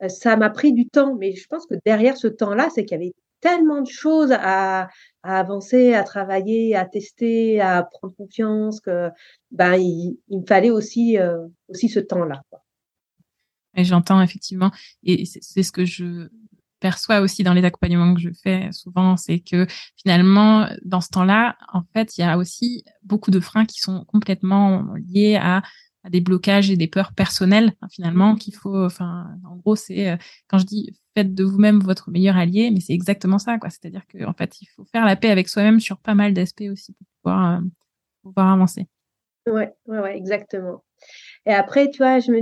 euh, 0.04 0.10
ça 0.10 0.36
m'a 0.36 0.50
pris 0.50 0.74
du 0.74 0.88
temps. 0.88 1.16
Mais 1.16 1.36
je 1.36 1.48
pense 1.48 1.66
que 1.66 1.76
derrière 1.86 2.18
ce 2.18 2.28
temps-là, 2.28 2.70
c'est 2.74 2.86
qu'il 2.86 2.98
y 3.00 3.02
avait 3.02 3.14
tellement 3.42 3.82
de 3.82 3.90
choses 3.90 4.32
à, 4.32 4.88
avancer, 5.24 5.94
à 5.94 6.04
travailler, 6.04 6.76
à 6.76 6.86
tester, 6.86 7.60
à 7.60 7.84
prendre 7.84 8.16
confiance 8.16 8.80
que 8.80 9.10
ben, 9.50 9.76
il, 9.76 10.18
me 10.30 10.46
fallait 10.46 10.70
aussi, 10.70 11.18
euh, 11.18 11.48
aussi 11.68 11.90
ce 11.90 12.00
temps-là. 12.00 12.42
J'entends 13.76 14.22
effectivement, 14.22 14.72
et 15.04 15.26
c'est 15.26 15.64
ce 15.64 15.72
que 15.72 15.86
je 15.86 16.28
perçois 16.82 17.22
aussi 17.22 17.44
dans 17.44 17.54
les 17.54 17.64
accompagnements 17.64 18.14
que 18.14 18.20
je 18.20 18.32
fais 18.44 18.70
souvent, 18.74 19.16
c'est 19.16 19.40
que 19.40 19.66
finalement, 19.96 20.68
dans 20.84 21.00
ce 21.00 21.10
temps-là, 21.10 21.56
en 21.72 21.84
fait, 21.94 22.18
il 22.18 22.22
y 22.22 22.24
a 22.26 22.38
aussi 22.38 22.84
beaucoup 23.04 23.32
de 23.32 23.40
freins 23.40 23.66
qui 23.66 23.80
sont 23.80 24.04
complètement 24.06 24.94
liés 25.08 25.38
à, 25.42 25.62
à 26.04 26.10
des 26.10 26.20
blocages 26.20 26.70
et 26.70 26.76
des 26.76 26.88
peurs 26.88 27.14
personnelles, 27.14 27.74
hein, 27.82 27.88
finalement, 27.90 28.36
qu'il 28.36 28.56
faut, 28.56 28.84
enfin, 28.84 29.28
en 29.46 29.56
gros, 29.56 29.76
c'est, 29.76 30.10
euh, 30.10 30.18
quand 30.48 30.58
je 30.58 30.66
dis 30.66 30.94
faites 31.16 31.34
de 31.34 31.44
vous-même 31.44 31.80
votre 31.80 32.10
meilleur 32.10 32.38
allié, 32.38 32.72
mais 32.72 32.80
c'est 32.80 32.94
exactement 32.94 33.38
ça, 33.38 33.58
quoi. 33.58 33.70
C'est-à-dire 33.70 34.06
que, 34.08 34.26
en 34.26 34.34
fait, 34.34 34.62
il 34.62 34.68
faut 34.76 34.86
faire 34.86 35.06
la 35.06 35.16
paix 35.16 35.30
avec 35.30 35.50
soi-même 35.50 35.80
sur 35.80 35.98
pas 35.98 36.16
mal 36.16 36.34
d'aspects 36.34 36.70
aussi 36.72 36.94
pour 36.94 37.08
pouvoir, 37.22 37.58
euh, 37.58 37.62
pouvoir 38.24 38.48
avancer. 38.48 38.88
Ouais, 39.48 39.74
ouais, 39.88 40.00
ouais, 40.00 40.18
exactement. 40.18 40.84
Et 41.46 41.54
après, 41.54 41.90
tu 41.90 41.98
vois, 41.98 42.20
je 42.20 42.32
me, 42.32 42.40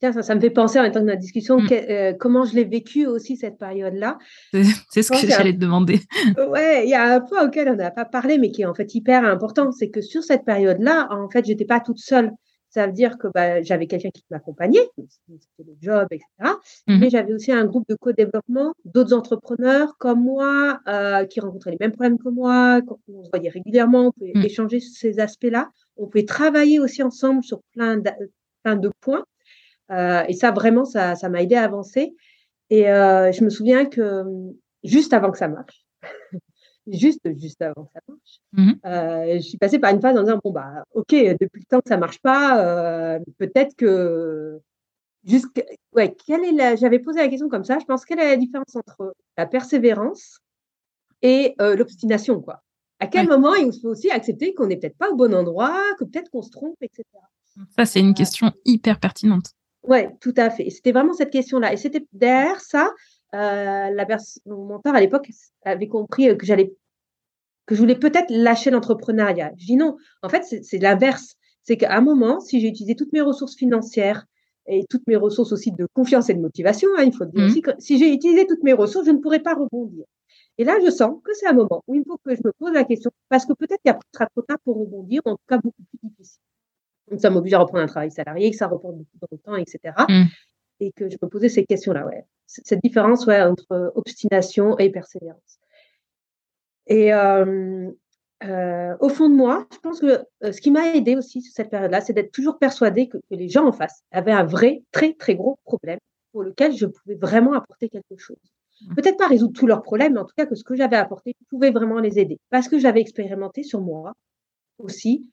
Tiens, 0.00 0.12
ça, 0.12 0.22
ça 0.22 0.34
me 0.34 0.40
fait 0.40 0.50
penser 0.50 0.78
en 0.78 0.82
même 0.82 0.92
temps 0.92 1.00
de 1.00 1.06
notre 1.06 1.20
discussion 1.20 1.58
mm. 1.58 1.68
euh, 1.72 2.12
comment 2.18 2.44
je 2.44 2.54
l'ai 2.54 2.64
vécu 2.64 3.06
aussi 3.06 3.36
cette 3.36 3.56
période-là. 3.56 4.18
C'est 4.90 5.02
ce 5.02 5.10
que 5.10 5.26
j'allais 5.26 5.54
te 5.54 5.58
demander. 5.58 6.00
ouais, 6.50 6.84
il 6.84 6.90
y 6.90 6.94
a 6.94 7.14
un 7.14 7.20
point 7.20 7.46
auquel 7.46 7.68
on 7.70 7.76
n'a 7.76 7.90
pas 7.90 8.04
parlé, 8.04 8.36
mais 8.36 8.50
qui 8.50 8.62
est 8.62 8.66
en 8.66 8.74
fait 8.74 8.94
hyper 8.94 9.24
important, 9.24 9.72
c'est 9.72 9.88
que 9.88 10.02
sur 10.02 10.22
cette 10.22 10.44
période-là, 10.44 11.08
en 11.10 11.30
fait, 11.30 11.46
j'étais 11.46 11.64
pas 11.64 11.80
toute 11.80 11.98
seule. 11.98 12.30
Ça 12.68 12.86
veut 12.86 12.92
dire 12.92 13.16
que 13.16 13.28
bah, 13.32 13.62
j'avais 13.62 13.86
quelqu'un 13.86 14.10
qui 14.10 14.22
m'accompagnait, 14.30 14.86
c'était 14.98 15.64
le 15.66 15.76
job, 15.80 16.06
etc. 16.10 16.26
Mm-hmm. 16.42 16.98
Mais 16.98 17.08
j'avais 17.08 17.32
aussi 17.32 17.50
un 17.50 17.64
groupe 17.64 17.84
de 17.88 17.94
co-développement, 17.94 18.74
d'autres 18.84 19.14
entrepreneurs 19.14 19.96
comme 19.98 20.22
moi, 20.22 20.80
euh, 20.86 21.24
qui 21.24 21.40
rencontraient 21.40 21.70
les 21.70 21.78
mêmes 21.80 21.92
problèmes 21.92 22.18
que 22.18 22.28
moi, 22.28 22.82
on 23.08 23.24
se 23.24 23.30
voyait 23.30 23.48
régulièrement, 23.48 24.08
on 24.08 24.12
pouvait 24.12 24.32
mm. 24.34 24.44
échanger 24.44 24.80
sur 24.80 24.94
ces 24.94 25.20
aspects-là. 25.20 25.70
On 25.96 26.06
pouvait 26.06 26.26
travailler 26.26 26.78
aussi 26.78 27.02
ensemble 27.02 27.42
sur 27.42 27.60
plein 27.72 27.98
plein 28.62 28.76
de 28.76 28.90
points. 29.00 29.24
Euh, 29.90 30.24
et 30.28 30.34
ça, 30.34 30.50
vraiment, 30.50 30.84
ça, 30.84 31.14
ça 31.14 31.28
m'a 31.28 31.42
aidé 31.42 31.54
à 31.54 31.64
avancer. 31.64 32.14
Et 32.70 32.90
euh, 32.90 33.32
je 33.32 33.44
me 33.44 33.50
souviens 33.50 33.86
que 33.86 34.24
juste 34.82 35.12
avant 35.12 35.30
que 35.30 35.38
ça 35.38 35.48
marche, 35.48 35.86
juste, 36.86 37.20
juste 37.38 37.62
avant 37.62 37.84
que 37.84 37.92
ça 37.92 38.00
marche, 38.08 38.40
mmh 38.52 38.72
euh, 38.86 39.34
je 39.36 39.40
suis 39.40 39.58
passée 39.58 39.78
par 39.78 39.92
une 39.92 40.00
phase 40.00 40.16
en 40.16 40.22
disant, 40.22 40.40
bon, 40.42 40.50
bah, 40.50 40.84
OK, 40.92 41.10
depuis 41.12 41.60
le 41.60 41.66
temps 41.68 41.80
que 41.80 41.88
ça 41.88 41.96
marche 41.96 42.20
pas, 42.20 43.18
peut-être 43.38 43.74
que... 43.76 44.60
Ouais, 45.92 46.14
quelle 46.24 46.44
est 46.44 46.52
la... 46.52 46.76
J'avais 46.76 47.00
posé 47.00 47.18
la 47.18 47.28
question 47.28 47.48
comme 47.48 47.64
ça, 47.64 47.78
je 47.80 47.84
pense, 47.84 48.04
quelle 48.04 48.20
est 48.20 48.28
la 48.28 48.36
différence 48.36 48.76
entre 48.76 49.14
la 49.36 49.46
persévérance 49.46 50.38
et 51.22 51.54
l'obstination, 51.58 52.40
quoi? 52.40 52.62
À 52.98 53.06
quel 53.08 53.28
moment 53.28 53.54
il 53.54 53.72
faut 53.80 53.88
aussi 53.88 54.10
accepter 54.10 54.54
qu'on 54.54 54.68
n'est 54.68 54.76
peut-être 54.76 54.96
pas 54.96 55.10
au 55.10 55.16
bon 55.16 55.34
endroit, 55.34 55.78
que 55.98 56.04
peut-être 56.04 56.30
qu'on 56.30 56.42
se 56.42 56.50
trompe, 56.50 56.76
etc. 56.80 57.04
Ça, 57.76 57.84
c'est 57.84 58.00
une 58.00 58.14
question 58.14 58.52
hyper 58.64 59.00
pertinente. 59.00 59.52
Oui, 59.86 59.98
tout 60.20 60.34
à 60.36 60.50
fait. 60.50 60.68
C'était 60.70 60.92
vraiment 60.92 61.12
cette 61.12 61.30
question-là. 61.30 61.72
Et 61.72 61.76
c'était 61.76 62.04
derrière 62.12 62.60
ça, 62.60 62.90
euh, 63.34 63.90
la 63.90 64.06
mon 64.46 64.64
mentor 64.64 64.94
à 64.94 65.00
l'époque 65.00 65.30
avait 65.64 65.88
compris 65.88 66.28
euh, 66.28 66.34
que 66.34 66.46
j'allais, 66.46 66.74
que 67.66 67.74
je 67.74 67.80
voulais 67.80 67.96
peut-être 67.96 68.30
lâcher 68.30 68.70
l'entrepreneuriat. 68.70 69.52
Je 69.58 69.66
dis 69.66 69.76
non. 69.76 69.96
En 70.22 70.28
fait, 70.28 70.42
c'est 70.44 70.78
l'inverse. 70.78 71.36
C'est 71.62 71.76
qu'à 71.76 71.96
un 71.96 72.00
moment, 72.00 72.40
si 72.40 72.60
j'ai 72.60 72.68
utilisé 72.68 72.94
toutes 72.94 73.12
mes 73.12 73.20
ressources 73.20 73.56
financières 73.56 74.24
et 74.68 74.84
toutes 74.88 75.06
mes 75.06 75.16
ressources 75.16 75.52
aussi 75.52 75.72
de 75.72 75.86
confiance 75.94 76.30
et 76.30 76.34
de 76.34 76.40
motivation, 76.40 76.88
hein, 76.96 77.04
il 77.04 77.14
faut 77.14 77.24
dire 77.24 77.42
mmh. 77.42 77.46
aussi 77.46 77.62
que 77.62 77.70
si 77.78 77.98
j'ai 77.98 78.12
utilisé 78.12 78.46
toutes 78.46 78.62
mes 78.62 78.72
ressources, 78.72 79.06
je 79.06 79.12
ne 79.12 79.18
pourrais 79.18 79.40
pas 79.40 79.54
rebondir. 79.54 80.04
Et 80.58 80.64
là, 80.64 80.78
je 80.84 80.90
sens 80.90 81.20
que 81.22 81.32
c'est 81.34 81.46
un 81.46 81.52
moment 81.52 81.82
où 81.86 81.94
il 81.94 82.02
faut 82.06 82.18
que 82.24 82.34
je 82.34 82.40
me 82.44 82.52
pose 82.52 82.72
la 82.72 82.84
question, 82.84 83.10
parce 83.28 83.44
que 83.46 83.52
peut-être 83.52 83.80
qu'il 83.82 83.94
sera 84.14 84.26
trop 84.26 84.42
tard 84.42 84.58
pour 84.64 84.78
rebondir, 84.78 85.22
en 85.24 85.32
tout 85.32 85.42
cas 85.48 85.58
beaucoup 85.58 85.82
plus 85.90 86.08
difficile 86.08 86.40
ça 87.18 87.30
m'oblige 87.30 87.54
à 87.54 87.58
reprendre 87.58 87.84
un 87.84 87.86
travail 87.86 88.10
salarié, 88.10 88.50
que 88.50 88.56
ça 88.56 88.66
reporte 88.66 88.96
beaucoup 88.96 89.36
de 89.36 89.40
temps, 89.40 89.56
etc. 89.56 89.94
Mm. 90.08 90.24
Et 90.80 90.92
que 90.92 91.08
je 91.08 91.16
me 91.22 91.28
posais 91.28 91.48
ces 91.48 91.64
questions-là, 91.64 92.06
ouais. 92.06 92.24
Cette 92.46 92.82
différence 92.82 93.26
ouais, 93.26 93.42
entre 93.42 93.92
obstination 93.94 94.78
et 94.78 94.90
persévérance. 94.90 95.58
Et 96.86 97.12
euh, 97.12 97.90
euh, 98.44 98.96
au 99.00 99.08
fond 99.08 99.28
de 99.28 99.34
moi, 99.34 99.66
je 99.72 99.78
pense 99.78 100.00
que 100.00 100.24
euh, 100.44 100.52
ce 100.52 100.60
qui 100.60 100.70
m'a 100.70 100.94
aidé 100.94 101.16
aussi 101.16 101.42
sur 101.42 101.52
cette 101.52 101.70
période-là, 101.70 102.00
c'est 102.00 102.12
d'être 102.12 102.32
toujours 102.32 102.58
persuadée 102.58 103.08
que, 103.08 103.18
les 103.30 103.48
gens 103.48 103.66
en 103.66 103.72
face 103.72 104.02
avaient 104.12 104.32
un 104.32 104.44
vrai, 104.44 104.82
très, 104.92 105.14
très 105.14 105.34
gros 105.34 105.58
problème 105.64 105.98
pour 106.32 106.42
lequel 106.42 106.76
je 106.76 106.86
pouvais 106.86 107.14
vraiment 107.14 107.54
apporter 107.54 107.88
quelque 107.88 108.16
chose. 108.16 108.36
Mm. 108.82 108.94
Peut-être 108.94 109.16
pas 109.16 109.26
résoudre 109.26 109.58
tous 109.58 109.66
leurs 109.66 109.82
problèmes, 109.82 110.14
mais 110.14 110.20
en 110.20 110.24
tout 110.24 110.34
cas 110.36 110.46
que 110.46 110.54
ce 110.54 110.64
que 110.64 110.76
j'avais 110.76 110.96
apporté 110.96 111.34
pouvait 111.48 111.70
vraiment 111.70 111.98
les 111.98 112.18
aider. 112.18 112.38
Parce 112.50 112.68
que 112.68 112.78
j'avais 112.78 113.00
expérimenté 113.00 113.62
sur 113.62 113.80
moi 113.80 114.12
aussi 114.78 115.30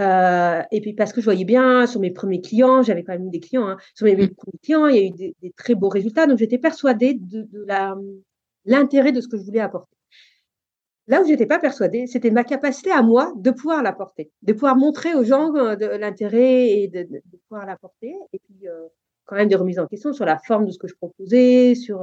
euh, 0.00 0.62
et 0.70 0.80
puis 0.80 0.92
parce 0.92 1.12
que 1.12 1.20
je 1.20 1.24
voyais 1.24 1.44
bien 1.44 1.86
sur 1.86 2.00
mes 2.00 2.10
premiers 2.10 2.40
clients, 2.40 2.82
j'avais 2.82 3.02
quand 3.02 3.12
même 3.12 3.26
eu 3.26 3.30
des 3.30 3.40
clients, 3.40 3.66
hein, 3.66 3.76
sur 3.94 4.06
mes, 4.06 4.16
mmh. 4.16 4.34
premiers 4.34 4.58
clients, 4.62 4.86
il 4.86 4.96
y 4.96 4.98
a 4.98 5.06
eu 5.06 5.10
des, 5.10 5.52
très 5.56 5.74
beaux 5.74 5.88
résultats. 5.88 6.26
Donc 6.26 6.38
j'étais 6.38 6.58
persuadée 6.58 7.14
de, 7.14 7.42
de 7.42 7.66
l'intérêt 8.64 9.12
de 9.12 9.20
ce 9.20 9.28
que 9.28 9.36
je 9.36 9.42
voulais 9.42 9.60
apporter. 9.60 9.96
Là 11.08 11.22
où 11.22 11.26
j'étais 11.26 11.46
pas 11.46 11.58
persuadée, 11.58 12.06
c'était 12.06 12.30
ma 12.30 12.44
capacité 12.44 12.90
à 12.90 13.02
moi 13.02 13.32
de 13.36 13.50
pouvoir 13.50 13.82
l'apporter, 13.82 14.30
de 14.42 14.52
pouvoir 14.52 14.76
montrer 14.76 15.14
aux 15.14 15.24
gens 15.24 15.54
euh, 15.56 15.74
de, 15.74 15.86
l'intérêt 15.86 16.68
et 16.68 16.88
de, 16.88 17.02
de, 17.02 17.38
pouvoir 17.48 17.66
l'apporter. 17.66 18.14
Et 18.32 18.38
puis 18.38 18.68
euh, 18.68 18.88
quand 19.24 19.36
même 19.36 19.48
des 19.48 19.56
remises 19.56 19.78
en 19.78 19.86
question 19.86 20.12
sur 20.12 20.26
la 20.26 20.38
forme 20.38 20.66
de 20.66 20.70
ce 20.70 20.78
que 20.78 20.86
je 20.86 20.94
proposais, 20.94 21.74
sur 21.74 22.00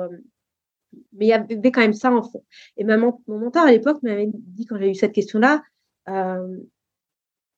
mais 1.14 1.26
il 1.26 1.30
y 1.30 1.34
avait 1.34 1.72
quand 1.72 1.82
même 1.82 1.94
ça 1.94 2.12
en 2.12 2.24
fond. 2.24 2.44
Et 2.78 2.84
ma, 2.84 2.98
mon 2.98 3.18
mentor 3.28 3.64
à 3.64 3.72
l'époque 3.72 4.02
m'avait 4.04 4.30
dit 4.34 4.66
quand 4.66 4.78
j'ai 4.78 4.92
eu 4.92 4.96
cette 4.96 5.14
question-là, 5.14 5.64
euh, 6.10 6.58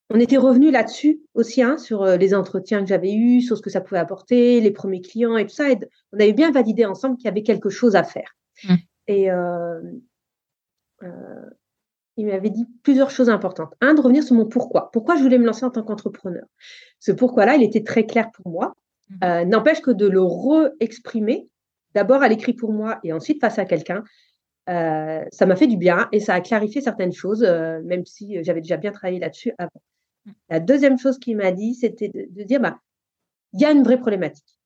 on 0.10 0.20
était 0.20 0.38
revenu 0.38 0.72
là-dessus 0.72 1.22
aussi, 1.34 1.62
hein, 1.62 1.78
sur 1.78 2.04
euh, 2.04 2.18
les 2.18 2.34
entretiens 2.34 2.82
que 2.82 2.88
j'avais 2.88 3.14
eus, 3.14 3.42
sur 3.42 3.58
ce 3.58 3.62
que 3.62 3.70
ça 3.70 3.82
pouvait 3.82 4.00
apporter, 4.00 4.62
les 4.62 4.72
premiers 4.72 5.02
clients 5.02 5.36
et 5.38 5.46
tout 5.46 5.56
ça. 5.56 5.70
Et 5.70 5.78
on 6.14 6.20
avait 6.20 6.34
bien 6.34 6.52
validé 6.52 6.86
ensemble 6.86 7.18
qu'il 7.18 7.26
y 7.26 7.30
avait 7.30 7.44
quelque 7.44 7.70
chose 7.70 7.96
à 7.96 8.04
faire. 8.04 8.34
Mmh. 8.64 8.76
Et 9.08 9.32
euh, 9.32 9.82
euh, 11.04 11.50
il 12.16 12.28
m'avait 12.28 12.50
dit 12.50 12.66
plusieurs 12.84 13.12
choses 13.12 13.30
importantes. 13.30 13.74
Un, 13.82 13.96
de 13.96 14.02
revenir 14.02 14.24
sur 14.24 14.36
mon 14.36 14.46
pourquoi. 14.46 14.92
Pourquoi 14.92 15.18
je 15.18 15.24
voulais 15.24 15.38
me 15.38 15.46
lancer 15.46 15.66
en 15.66 15.72
tant 15.72 15.84
qu'entrepreneur? 15.84 16.46
Ce 17.00 17.12
pourquoi-là, 17.12 17.56
il 17.56 17.64
était 17.64 17.84
très 17.84 18.06
clair 18.06 18.30
pour 18.32 18.50
moi. 18.50 18.74
Mmh. 19.10 19.44
N'empêche 19.44 19.82
que 19.82 19.92
de 19.92 20.08
le 20.08 20.22
re-exprimer, 20.22 21.50
d'abord 21.96 22.24
à 22.24 22.30
l'écrit 22.30 22.54
pour 22.54 22.72
moi 22.72 23.00
et 23.04 23.12
ensuite 23.12 23.42
face 23.42 23.60
à 23.60 23.66
quelqu'un, 23.66 24.04
ça 24.68 25.46
m'a 25.46 25.56
fait 25.56 25.68
du 25.68 25.78
bien 25.78 26.10
et 26.12 26.20
ça 26.20 26.34
a 26.34 26.42
clarifié 26.42 26.82
certaines 26.82 27.14
choses, 27.14 27.42
même 27.86 28.06
si 28.06 28.44
j'avais 28.44 28.60
déjà 28.60 28.76
bien 28.76 28.92
travaillé 28.92 29.20
là-dessus 29.20 29.54
avant. 29.58 29.82
La 30.50 30.60
deuxième 30.60 30.98
chose 30.98 31.20
qu'il 31.20 31.38
m'a 31.38 31.52
dit, 31.52 31.76
c'était 31.76 32.10
de, 32.10 32.44
dire, 32.44 32.60
bah, 32.60 32.80
il 33.54 33.62
y 33.62 33.66
a 33.66 33.72
une 33.72 33.84
vraie 33.84 34.00
problématique, 34.00 34.60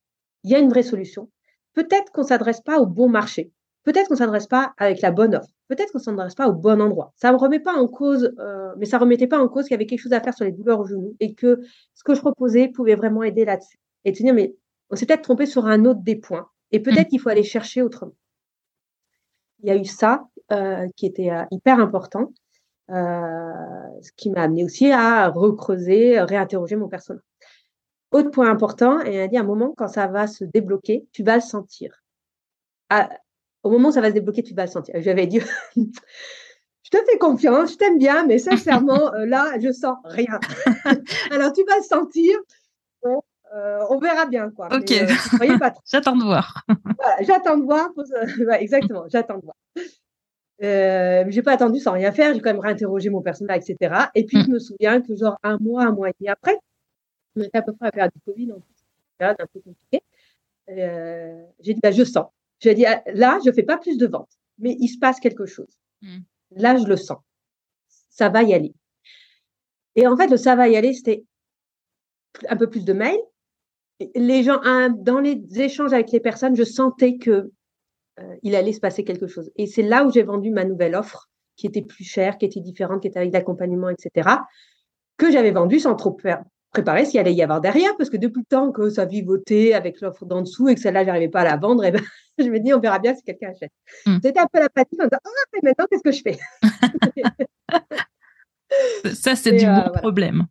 il 0.43 0.51
y 0.51 0.55
a 0.55 0.59
une 0.59 0.69
vraie 0.69 0.83
solution. 0.83 1.29
Peut-être 1.73 2.11
qu'on 2.11 2.21
ne 2.21 2.27
s'adresse 2.27 2.61
pas 2.61 2.79
au 2.79 2.85
bon 2.85 3.09
marché, 3.09 3.51
peut-être 3.83 4.07
qu'on 4.07 4.15
ne 4.15 4.19
s'adresse 4.19 4.47
pas 4.47 4.73
avec 4.77 5.01
la 5.01 5.11
bonne 5.11 5.35
offre, 5.35 5.49
peut-être 5.67 5.91
qu'on 5.91 5.99
ne 5.99 6.03
s'adresse 6.03 6.35
pas 6.35 6.47
au 6.47 6.53
bon 6.53 6.81
endroit. 6.81 7.13
Ça 7.15 7.31
ne 7.31 7.37
remet 7.37 7.59
pas 7.59 7.73
en 7.73 7.87
cause, 7.87 8.33
euh, 8.39 8.73
mais 8.77 8.85
ça 8.85 8.97
remettait 8.97 9.27
pas 9.27 9.39
en 9.39 9.47
cause 9.47 9.65
qu'il 9.65 9.71
y 9.71 9.75
avait 9.75 9.85
quelque 9.85 10.01
chose 10.01 10.13
à 10.13 10.21
faire 10.21 10.33
sur 10.33 10.45
les 10.45 10.51
douleurs 10.51 10.79
au 10.79 10.85
genou 10.85 11.15
et 11.19 11.33
que 11.33 11.61
ce 11.93 12.03
que 12.03 12.13
je 12.13 12.19
proposais 12.21 12.67
pouvait 12.67 12.95
vraiment 12.95 13.23
aider 13.23 13.45
là-dessus. 13.45 13.77
Et 14.03 14.11
de 14.11 14.17
dire, 14.17 14.33
mais 14.33 14.55
on 14.89 14.95
s'est 14.95 15.05
peut-être 15.05 15.21
trompé 15.21 15.45
sur 15.45 15.65
un 15.65 15.85
autre 15.85 16.01
des 16.01 16.15
points 16.15 16.47
et 16.71 16.79
peut-être 16.79 17.07
mmh. 17.07 17.09
qu'il 17.09 17.19
faut 17.19 17.29
aller 17.29 17.43
chercher 17.43 17.81
autrement. 17.81 18.13
Il 19.63 19.69
y 19.69 19.71
a 19.71 19.75
eu 19.75 19.85
ça 19.85 20.27
euh, 20.51 20.87
qui 20.97 21.05
était 21.05 21.29
euh, 21.29 21.43
hyper 21.51 21.79
important. 21.79 22.33
Euh, 22.89 24.01
ce 24.01 24.11
qui 24.17 24.29
m'a 24.31 24.41
amené 24.41 24.65
aussi 24.65 24.91
à 24.91 25.29
recreuser, 25.29 26.19
réinterroger 26.19 26.75
mon 26.75 26.89
personnage. 26.89 27.23
Autre 28.11 28.31
point 28.31 28.49
important, 28.49 28.99
et 29.05 29.13
elle 29.13 29.21
a 29.21 29.27
dit 29.27 29.37
à 29.37 29.41
un 29.41 29.45
moment, 29.45 29.73
quand 29.77 29.87
ça 29.87 30.07
va 30.07 30.27
se 30.27 30.43
débloquer, 30.43 31.05
tu 31.13 31.23
vas 31.23 31.35
le 31.35 31.41
sentir. 31.41 32.03
au 33.63 33.69
moment 33.69 33.89
où 33.89 33.91
ça 33.91 34.01
va 34.01 34.09
se 34.09 34.13
débloquer, 34.13 34.43
tu 34.43 34.53
vas 34.53 34.65
le 34.65 34.71
sentir. 34.71 34.95
J'avais 34.97 35.27
dit, 35.27 35.39
je 35.75 36.89
te 36.89 36.97
fais 36.97 37.17
confiance, 37.17 37.73
je 37.73 37.77
t'aime 37.77 37.97
bien, 37.97 38.25
mais 38.25 38.39
sincèrement, 38.39 39.13
euh, 39.13 39.25
là, 39.25 39.53
je 39.61 39.71
sens 39.71 39.95
rien. 40.03 40.39
Alors, 41.31 41.53
tu 41.53 41.63
vas 41.63 41.77
le 41.77 41.83
sentir. 41.83 42.37
Euh, 43.53 43.79
on 43.89 43.99
verra 43.99 44.25
bien, 44.25 44.49
quoi. 44.49 44.67
Ok. 44.71 44.93
j'attends 45.85 46.15
de 46.17 46.23
voir. 46.23 46.65
j'attends 47.21 47.57
de 47.57 47.63
voir. 47.63 47.89
exactement, 48.59 49.05
j'attends 49.09 49.37
de 49.37 49.43
voir. 49.43 49.55
Euh, 50.63 51.25
j'ai 51.29 51.41
pas 51.41 51.53
attendu 51.53 51.79
sans 51.79 51.93
rien 51.93 52.11
faire, 52.11 52.33
j'ai 52.33 52.39
quand 52.39 52.51
même 52.51 52.59
réinterrogé 52.59 53.09
mon 53.09 53.21
personnel, 53.21 53.59
etc. 53.59 53.95
Et 54.13 54.25
puis, 54.25 54.41
je 54.41 54.47
mm. 54.47 54.53
me 54.53 54.59
souviens 54.59 55.01
que 55.01 55.15
genre 55.15 55.37
un 55.43 55.57
mois, 55.57 55.85
un 55.85 55.91
mois 55.91 56.09
et 56.09 56.13
demi 56.19 56.29
après, 56.29 56.57
on 57.35 57.41
était 57.41 57.57
à 57.57 57.61
peu 57.61 57.73
près 57.73 57.85
à 57.85 57.87
la 57.87 57.91
période 57.91 58.11
du 58.13 58.21
Covid, 58.21 58.51
en 58.51 58.59
plus, 58.59 58.85
période 59.17 59.37
un 59.39 59.47
peu 59.47 59.59
compliquée. 59.59 60.03
Euh, 60.69 61.43
j'ai 61.61 61.73
dit, 61.73 61.79
bah, 61.81 61.91
je 61.91 62.03
sens. 62.03 62.27
J'ai 62.59 62.75
dit, 62.75 62.85
ah, 62.85 63.01
là, 63.13 63.39
je 63.43 63.51
fais 63.51 63.63
pas 63.63 63.77
plus 63.77 63.97
de 63.97 64.05
ventes, 64.05 64.37
mais 64.59 64.75
il 64.79 64.87
se 64.87 64.99
passe 64.99 65.19
quelque 65.19 65.47
chose. 65.47 65.79
Mm. 66.01 66.19
Là, 66.51 66.77
je 66.77 66.85
le 66.85 66.97
sens. 66.97 67.19
Ça 68.09 68.29
va 68.29 68.43
y 68.43 68.53
aller. 68.53 68.73
Et 69.95 70.05
en 70.05 70.15
fait, 70.15 70.27
le 70.27 70.37
ça 70.37 70.55
va 70.55 70.67
y 70.69 70.77
aller, 70.77 70.93
c'était 70.93 71.25
un 72.47 72.55
peu 72.55 72.69
plus 72.69 72.85
de 72.85 72.93
mails. 72.93 73.19
Les 74.15 74.43
gens, 74.43 74.61
dans 74.89 75.19
les 75.19 75.43
échanges 75.59 75.93
avec 75.93 76.11
les 76.11 76.19
personnes, 76.19 76.55
je 76.55 76.63
sentais 76.63 77.17
que 77.17 77.51
euh, 78.19 78.35
il 78.43 78.55
allait 78.55 78.73
se 78.73 78.79
passer 78.79 79.03
quelque 79.03 79.27
chose. 79.27 79.51
Et 79.55 79.67
c'est 79.67 79.83
là 79.83 80.05
où 80.05 80.11
j'ai 80.11 80.23
vendu 80.23 80.51
ma 80.51 80.65
nouvelle 80.65 80.95
offre, 80.95 81.29
qui 81.55 81.67
était 81.67 81.81
plus 81.81 82.03
chère, 82.03 82.37
qui 82.37 82.45
était 82.45 82.59
différente, 82.59 83.01
qui 83.01 83.07
était 83.07 83.19
avec 83.19 83.33
l'accompagnement, 83.33 83.89
etc., 83.89 84.29
que 85.17 85.31
j'avais 85.31 85.51
vendu 85.51 85.79
sans 85.79 85.95
trop 85.95 86.17
préparer 86.71 87.05
ce 87.05 87.11
qu'il 87.11 87.19
allait 87.19 87.33
y 87.33 87.43
avoir 87.43 87.61
derrière, 87.61 87.95
parce 87.97 88.09
que 88.09 88.17
depuis 88.17 88.39
le 88.39 88.45
temps 88.45 88.71
que 88.71 88.89
ça 88.89 89.05
vivotait 89.05 89.73
avec 89.73 90.01
l'offre 90.01 90.25
d'en 90.25 90.41
dessous 90.41 90.67
et 90.69 90.75
que 90.75 90.81
celle-là, 90.81 91.05
j'arrivais 91.05 91.29
pas 91.29 91.41
à 91.41 91.45
la 91.45 91.57
vendre, 91.57 91.83
et 91.83 91.87
eh 91.89 91.91
ben, 91.91 92.01
je 92.39 92.49
me 92.49 92.59
dis, 92.59 92.73
on 92.73 92.79
verra 92.79 92.99
bien 92.99 93.13
si 93.13 93.23
quelqu'un 93.23 93.51
achète. 93.51 93.71
Hmm. 94.05 94.17
C'était 94.23 94.39
un 94.39 94.47
peu 94.51 94.59
la 94.59 94.69
pratique 94.69 94.99
en 94.99 95.05
disant, 95.05 95.19
ah, 95.23 95.29
maintenant, 95.61 95.85
qu'est-ce 95.89 96.03
que 96.03 96.11
je 96.11 96.21
fais? 96.21 96.39
Ça, 99.13 99.35
c'est 99.35 99.51
du 99.51 99.65
euh, 99.65 99.83
bon 99.83 99.91
problème. 99.91 100.45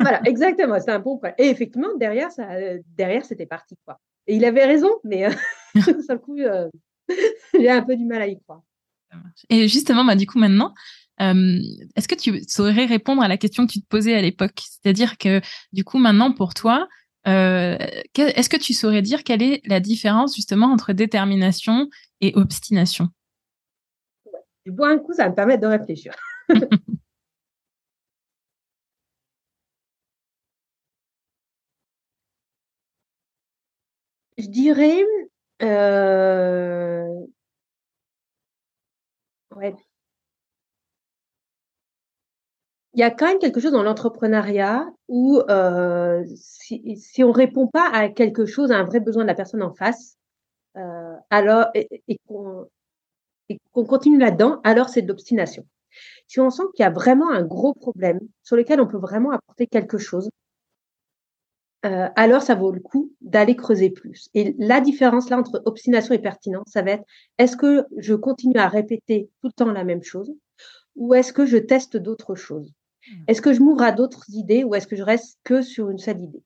voilà, 0.00 0.20
exactement, 0.24 0.80
c'est 0.80 0.90
un 0.90 0.98
bon 0.98 1.18
problème. 1.18 1.36
Et 1.38 1.48
effectivement, 1.48 1.94
derrière, 1.96 2.32
ça, 2.32 2.48
derrière, 2.96 3.24
c'était 3.24 3.46
parti, 3.46 3.76
quoi. 3.86 4.00
Et 4.26 4.36
il 4.36 4.44
avait 4.44 4.64
raison, 4.64 4.88
mais 5.04 5.28
ça 6.06 6.16
coup, 6.16 6.38
euh, 6.38 6.68
j'ai 7.54 7.70
un 7.70 7.82
peu 7.82 7.96
du 7.96 8.04
mal 8.04 8.22
à 8.22 8.26
y 8.26 8.40
croire. 8.40 8.62
Et 9.48 9.68
justement, 9.68 10.04
bah, 10.04 10.16
du 10.16 10.26
coup, 10.26 10.38
maintenant, 10.38 10.74
euh, 11.20 11.58
est-ce 11.94 12.08
que 12.08 12.14
tu 12.14 12.42
saurais 12.48 12.86
répondre 12.86 13.22
à 13.22 13.28
la 13.28 13.36
question 13.36 13.66
que 13.66 13.72
tu 13.72 13.80
te 13.80 13.86
posais 13.86 14.14
à 14.14 14.20
l'époque? 14.20 14.60
C'est-à-dire 14.64 15.18
que, 15.18 15.40
du 15.72 15.84
coup, 15.84 15.98
maintenant, 15.98 16.32
pour 16.32 16.54
toi, 16.54 16.88
est-ce 17.26 18.48
que 18.48 18.56
tu 18.56 18.74
saurais 18.74 19.02
dire 19.02 19.24
quelle 19.24 19.42
est 19.42 19.62
la 19.66 19.80
différence 19.80 20.34
justement 20.34 20.66
entre 20.66 20.92
détermination 20.92 21.88
et 22.20 22.32
obstination? 22.34 23.08
Je 24.66 24.72
bois 24.72 24.88
un 24.88 24.98
coup, 24.98 25.12
ça 25.12 25.24
va 25.24 25.30
me 25.30 25.34
permettre 25.34 25.62
de 25.62 25.66
réfléchir. 25.66 26.14
Je 34.38 34.46
dirais, 34.48 35.04
euh, 35.62 37.26
ouais. 39.56 39.74
Il 42.94 43.00
y 43.00 43.02
a 43.02 43.10
quand 43.10 43.26
même 43.26 43.38
quelque 43.38 43.60
chose 43.60 43.72
dans 43.72 43.82
l'entrepreneuriat 43.82 44.86
où 45.08 45.38
euh, 45.50 46.24
si, 46.36 46.96
si 46.96 47.24
on 47.24 47.32
répond 47.32 47.66
pas 47.66 47.90
à 47.92 48.08
quelque 48.08 48.46
chose, 48.46 48.70
à 48.70 48.76
un 48.78 48.84
vrai 48.84 49.00
besoin 49.00 49.24
de 49.24 49.28
la 49.28 49.34
personne 49.34 49.62
en 49.62 49.74
face, 49.74 50.16
euh, 50.76 51.14
alors 51.30 51.66
et, 51.74 51.88
qu'on 52.26 53.84
continue 53.84 54.18
là-dedans, 54.18 54.60
alors 54.64 54.88
c'est 54.88 55.02
de 55.02 55.08
l'obstination. 55.08 55.66
Si 56.28 56.40
on 56.40 56.50
sent 56.50 56.64
qu'il 56.74 56.84
y 56.84 56.86
a 56.86 56.90
vraiment 56.90 57.30
un 57.30 57.42
gros 57.44 57.74
problème 57.74 58.20
sur 58.42 58.56
lequel 58.56 58.80
on 58.80 58.86
peut 58.86 58.98
vraiment 58.98 59.32
apporter 59.32 59.66
quelque 59.66 59.98
chose, 59.98 60.30
euh, 61.84 62.08
alors 62.16 62.42
ça 62.42 62.54
vaut 62.54 62.72
le 62.72 62.80
coup 62.80 63.12
d'aller 63.20 63.56
creuser 63.56 63.90
plus. 63.90 64.28
Et 64.34 64.54
la 64.58 64.80
différence 64.80 65.28
là 65.30 65.38
entre 65.38 65.62
obstination 65.66 66.14
et 66.14 66.18
pertinence, 66.18 66.68
ça 66.68 66.82
va 66.82 66.92
être 66.92 67.04
est-ce 67.38 67.56
que 67.56 67.84
je 67.98 68.14
continue 68.14 68.56
à 68.56 68.68
répéter 68.68 69.28
tout 69.40 69.48
le 69.48 69.52
temps 69.52 69.72
la 69.72 69.84
même 69.84 70.02
chose 70.02 70.32
ou 70.96 71.14
est-ce 71.14 71.32
que 71.32 71.46
je 71.46 71.56
teste 71.56 71.96
d'autres 71.96 72.34
choses? 72.34 72.72
Mmh. 73.06 73.24
Est-ce 73.28 73.42
que 73.42 73.52
je 73.52 73.60
m'ouvre 73.60 73.82
à 73.82 73.92
d'autres 73.92 74.24
idées 74.30 74.64
ou 74.64 74.74
est-ce 74.74 74.86
que 74.86 74.96
je 74.96 75.02
reste 75.02 75.38
que 75.44 75.62
sur 75.62 75.90
une 75.90 75.98
seule 75.98 76.20
idée? 76.20 76.42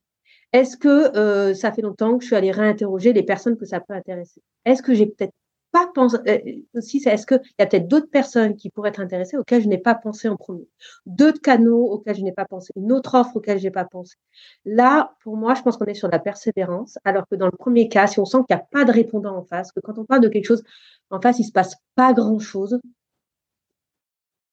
Est-ce 0.53 0.77
que 0.77 1.16
euh, 1.16 1.55
ça 1.55 1.72
fait 1.72 1.83
longtemps 1.83 2.16
que 2.16 2.22
je 2.22 2.29
suis 2.29 2.37
allée 2.37 2.51
réinterroger 2.51 3.12
les 3.12 3.22
personnes 3.22 3.59
que 3.59 3.66
ça 3.66 3.81
peut 3.81 3.94
intéresser? 3.94 4.40
Est-ce 4.64 4.83
que 4.83 4.94
j'ai 4.94 5.07
peut-être 5.07 5.35
pas 5.72 5.87
pensé 5.94 6.16
euh, 6.28 6.38
aussi 6.74 7.02
est-ce 7.07 7.26
qu'il 7.26 7.40
y 7.59 7.62
a 7.62 7.66
peut-être 7.66 7.88
d'autres 7.88 8.11
personnes 8.11 8.57
qui 8.57 8.70
pourraient 8.70 8.90
être 8.90 9.00
intéressées 9.00 9.37
auxquelles 9.37 9.62
je 9.62 9.68
n'ai 9.68 9.78
pas 9.78 9.94
pensé 9.94 10.28
en 10.28 10.37
premier? 10.37 10.68
D'autres 11.07 11.40
canaux 11.40 11.85
auxquels 11.90 12.16
je 12.16 12.22
n'ai 12.22 12.33
pas 12.33 12.44
pensé 12.44 12.72
une 12.76 12.92
autre 12.92 13.14
offre 13.14 13.37
auquel 13.37 13.59
je 13.59 13.64
n'ai 13.64 13.70
pas 13.70 13.85
pensé? 13.85 14.16
Là 14.64 15.14
pour 15.22 15.37
moi 15.37 15.54
je 15.54 15.62
pense 15.62 15.76
qu'on 15.76 15.87
est 15.87 15.94
sur 15.94 16.09
la 16.09 16.18
persévérance 16.18 16.98
alors 17.04 17.26
que 17.28 17.37
dans 17.37 17.46
le 17.46 17.57
premier 17.57 17.88
cas 17.88 18.07
si 18.07 18.20
on 18.20 18.24
sent 18.24 18.38
qu'il 18.48 18.57
n'y 18.57 18.62
a 18.62 18.66
pas 18.70 18.85
de 18.85 18.92
répondant 18.92 19.37
en 19.37 19.44
face 19.44 19.72
que 19.72 19.81
quand 19.81 19.98
on 19.98 20.04
parle 20.04 20.22
de 20.22 20.28
quelque 20.28 20.46
chose 20.46 20.62
en 21.11 21.20
face 21.20 21.38
il 21.38 21.44
se 21.44 21.52
passe 21.52 21.74
pas 21.94 22.12
grand 22.12 22.38
chose 22.38 22.78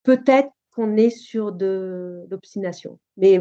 peut-être 0.04 0.50
qu'on 0.74 0.98
est 0.98 1.10
sur 1.10 1.52
de 1.52 2.26
l'obstination 2.30 3.00
mais. 3.18 3.40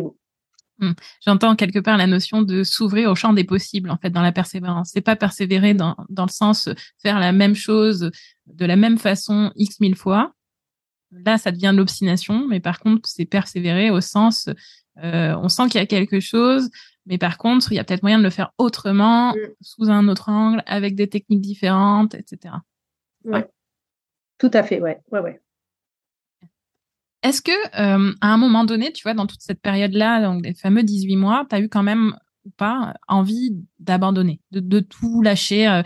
J'entends 1.25 1.57
quelque 1.57 1.79
part 1.79 1.97
la 1.97 2.07
notion 2.07 2.43
de 2.43 2.65
s'ouvrir 2.65 3.11
au 3.11 3.15
champ 3.15 3.33
des 3.33 3.45
possibles, 3.45 3.91
en 3.91 3.97
fait, 3.97 4.11
dans 4.11 4.23
la 4.23 4.33
persévérance. 4.33 4.91
C'est 4.93 5.01
pas 5.01 5.17
persévérer 5.17 5.75
dans, 5.75 5.97
dans 6.09 6.25
le 6.27 6.31
sens 6.31 6.69
faire 7.01 7.21
la 7.21 7.33
même 7.33 7.55
chose 7.55 8.11
de 8.47 8.67
la 8.67 8.77
même 8.77 8.99
façon 8.99 9.53
x 9.57 9.81
mille 9.81 9.97
fois. 9.97 10.33
Là, 11.11 11.39
ça 11.39 11.53
devient 11.53 11.73
l'obstination, 11.75 12.47
mais 12.49 12.61
par 12.61 12.81
contre, 12.81 13.09
c'est 13.09 13.25
persévérer 13.25 13.91
au 13.91 14.01
sens, 14.01 14.49
euh, 15.03 15.35
on 15.37 15.49
sent 15.49 15.69
qu'il 15.69 15.81
y 15.81 15.85
a 15.85 15.87
quelque 15.87 16.19
chose, 16.19 16.71
mais 17.07 17.19
par 17.19 17.39
contre, 17.39 17.71
il 17.71 17.77
y 17.77 17.79
a 17.79 17.85
peut-être 17.85 18.03
moyen 18.03 18.19
de 18.19 18.25
le 18.25 18.31
faire 18.31 18.53
autrement, 18.59 19.33
mmh. 19.33 19.39
sous 19.61 19.91
un 19.91 20.09
autre 20.09 20.29
angle, 20.29 20.63
avec 20.67 20.97
des 20.97 21.09
techniques 21.09 21.41
différentes, 21.41 22.15
etc. 22.15 22.55
Ouais. 23.25 23.47
Tout 24.39 24.51
à 24.53 24.65
fait, 24.65 24.81
ouais, 24.81 25.01
ouais, 25.13 25.21
ouais. 25.21 25.41
Est-ce 27.25 27.41
que 27.41 27.53
euh, 27.53 28.13
à 28.21 28.29
un 28.29 28.37
moment 28.37 28.65
donné, 28.65 28.93
tu 28.93 29.03
vois, 29.03 29.15
dans 29.15 29.27
toute 29.27 29.41
cette 29.41 29.61
période-là, 29.61 30.23
donc 30.23 30.45
les 30.45 30.53
fameux 30.53 30.83
18 30.83 31.17
mois, 31.17 31.47
tu 31.49 31.57
as 31.57 31.61
eu 31.61 31.71
quand 31.71 31.83
même 31.83 32.15
ou 32.45 32.51
pas 32.51 32.93
envie 33.09 33.57
d'abandonner, 33.79 34.41
de, 34.53 34.81
tout 34.81 35.23
lâcher 35.23 35.67
euh, 35.67 35.83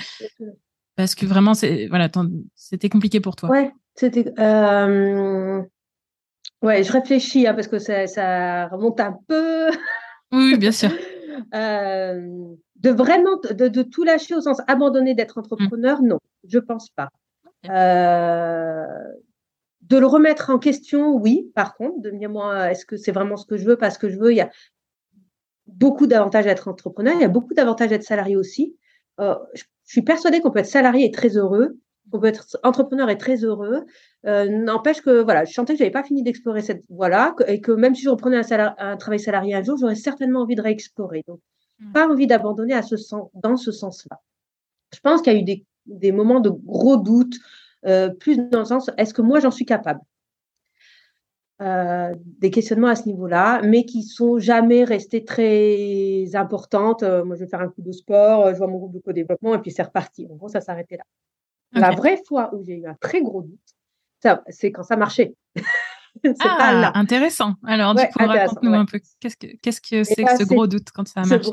parce 0.97 1.15
que 1.15 1.25
vraiment 1.25 1.55
c'est 1.55 1.87
voilà, 1.87 2.09
c'était 2.57 2.89
compliqué 2.89 3.21
pour 3.21 3.37
toi? 3.37 3.49
Ouais, 3.49 3.71
c'était 3.95 4.33
euh, 4.41 5.63
ouais, 6.63 6.83
je 6.83 6.91
réfléchis 6.91 7.47
hein, 7.47 7.55
parce 7.55 7.69
que 7.69 7.79
ça, 7.79 8.67
remonte 8.67 8.99
un 8.99 9.17
peu. 9.29 9.71
Oui, 10.33 10.59
bien 10.59 10.73
sûr. 10.73 10.91
de 11.53 12.91
vraiment 12.91 13.37
de, 13.49 13.83
tout 13.83 14.03
lâcher 14.03 14.35
au 14.35 14.41
sens 14.41 14.61
abandonner 14.67 15.15
d'être 15.15 15.39
entrepreneur, 15.39 16.03
non, 16.03 16.19
je 16.49 16.59
pense 16.59 16.91
pas. 16.91 17.11
De 19.89 19.97
le 19.97 20.07
remettre 20.07 20.51
en 20.51 20.59
question, 20.59 21.15
oui, 21.17 21.51
par 21.55 21.75
contre, 21.75 22.01
de 22.01 22.11
me 22.11 22.19
dire, 22.19 22.31
moi, 22.31 22.71
est-ce 22.71 22.85
que 22.85 22.97
c'est 22.97 23.13
vraiment 23.13 23.37
ce 23.37 23.47
que 23.47 23.57
je 23.57 23.65
veux 23.65 23.77
Parce 23.77 23.97
que 23.97 24.09
je 24.09 24.19
veux, 24.19 24.33
il 24.33 24.37
y 24.37 24.43
a 24.43 24.51
beaucoup 25.67 26.07
d'avantages 26.07 26.47
à 26.47 26.51
être 26.51 26.69
entrepreneur, 26.69 27.15
il 27.15 27.23
y 27.23 27.25
a 27.25 27.29
beaucoup 27.29 27.55
d'avantages 27.55 27.93
à 27.93 27.95
être 27.95 28.03
salarié 28.03 28.37
aussi. 28.37 28.77
Euh, 29.21 29.35
je, 29.55 29.65
suis 29.85 30.03
persuadée 30.03 30.41
qu'on 30.41 30.51
peut 30.51 30.59
être 30.59 30.67
salarié 30.67 31.07
et 31.07 31.11
très 31.11 31.39
heureux, 31.39 31.79
qu'on 32.11 32.21
peut 32.21 32.27
être 32.27 32.59
entrepreneur 32.63 33.09
et 33.09 33.17
très 33.17 33.45
heureux. 33.45 33.87
Euh, 34.27 34.47
n'empêche 34.47 35.01
que, 35.01 35.23
voilà, 35.23 35.47
je 35.47 35.55
sentais 35.55 35.73
que 35.73 35.79
j'avais 35.79 35.91
pas 35.91 36.03
fini 36.03 36.23
d'explorer 36.23 36.61
cette 36.61 36.85
voie-là 36.91 37.35
et 37.47 37.63
que 37.63 37.73
même 37.73 37.95
si 37.95 38.03
je 38.03 38.11
reprenais 38.11 38.37
un, 38.37 38.75
un 38.77 38.97
travail 38.99 39.19
salarié 39.19 39.55
un 39.55 39.63
jour, 39.63 39.79
j'aurais 39.79 39.95
certainement 39.95 40.43
envie 40.43 40.57
de 40.57 40.61
réexplorer. 40.61 41.25
Donc, 41.27 41.41
mmh. 41.79 41.93
pas 41.93 42.07
envie 42.07 42.27
d'abandonner 42.27 42.75
à 42.75 42.83
ce 42.83 42.99
sens, 42.99 43.31
dans 43.33 43.57
ce 43.57 43.73
sens-là. 43.73 44.21
Je 44.95 45.01
pense 45.01 45.23
qu'il 45.23 45.33
y 45.33 45.37
a 45.37 45.39
eu 45.39 45.45
des, 45.45 45.65
des 45.87 46.13
moments 46.13 46.41
de 46.41 46.51
gros 46.51 46.99
doutes, 46.99 47.37
euh, 47.89 48.11
plus 48.11 48.37
dans 48.37 48.61
le 48.61 48.65
sens, 48.65 48.91
est-ce 48.99 49.15
que 49.15 49.23
moi 49.23 49.41
j'en 49.41 49.51
suis 49.51 49.65
capable? 49.65 50.01
Euh, 51.61 52.15
Des 52.39 52.51
questionnements 52.51 52.89
à 52.89 52.95
ce 52.95 53.07
niveau-là, 53.07 53.61
mais 53.65 53.85
qui 53.85 54.03
sont 54.03 54.39
jamais 54.39 54.85
restés 54.85 55.25
très 55.25 56.27
importantes. 56.35 57.03
Euh, 57.03 57.25
moi, 57.25 57.35
je 57.35 57.45
vais 57.45 57.49
faire 57.49 57.61
un 57.61 57.69
coup 57.69 57.83
de 57.83 57.93
sport, 57.93 58.53
je 58.53 58.59
vois 58.59 58.67
mon 58.67 58.79
groupe 58.79 58.93
de 58.93 59.01
co-développement 59.01 59.55
et 59.55 59.59
puis 59.59 59.73
c'est 59.73 59.83
reparti. 59.83 60.29
En 60.31 60.37
gros, 60.37 60.49
ça 60.49 60.61
s'arrêtait 60.61 60.97
là. 60.97 61.05
La 61.73 61.91
vraie 61.91 62.21
fois 62.27 62.55
où 62.55 62.65
j'ai 62.65 62.79
eu 62.79 62.87
un 62.87 62.95
très 62.95 63.21
gros 63.21 63.43
doute, 63.43 64.37
c'est 64.49 64.73
quand 64.73 64.83
ça 64.83 64.97
marchait. 64.97 65.35
ah, 66.41 66.93
intéressant. 66.95 67.55
Alors, 67.67 67.95
du 67.95 68.03
coup, 68.03 68.19
raconte-nous 68.19 68.73
un 68.73 68.87
peu. 68.87 69.01
Qu'est-ce 69.21 69.37
que 69.37 69.97
que 69.97 70.05
c'est 70.05 70.25
que 70.25 70.37
ce 70.39 70.45
gros 70.45 70.67
doute 70.67 70.91
quand 70.95 71.07
ça 71.07 71.21
a 71.21 71.27
marché? 71.27 71.51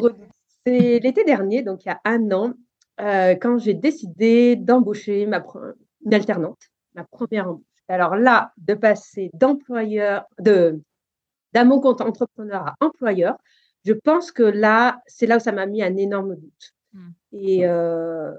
C'est 0.65 1.00
l'été 1.00 1.24
dernier, 1.26 1.63
donc 1.63 1.84
il 1.86 1.89
y 1.89 1.91
a 1.91 2.00
un 2.06 2.32
an, 2.32 2.54
quand 2.98 3.58
j'ai 3.58 3.74
décidé 3.74 4.56
d'embaucher 4.56 5.26
ma, 5.26 5.43
une 6.06 6.13
alternante, 6.13 6.70
ma 6.94 7.04
première 7.04 7.50
embauche. 7.50 7.63
Alors 7.88 8.15
là, 8.15 8.52
de 8.58 8.74
passer 8.74 9.30
d'employeur, 9.34 10.26
de 10.39 10.82
d'un 11.54 11.63
mon 11.63 11.80
compte 11.80 12.02
entrepreneur 12.02 12.68
à 12.68 12.76
employeur, 12.82 13.38
je 13.86 13.94
pense 13.94 14.32
que 14.32 14.44
là, 14.44 15.00
c'est 15.06 15.26
là 15.26 15.38
où 15.38 15.39
ça 15.39 15.52
m'a 15.52 15.65
mis 15.65 15.82
un 15.84 15.96
énorme 15.96 16.36
doute. 16.36 16.74
Hmm. 16.94 17.12
Et 17.32 17.65
euh, 17.65 18.34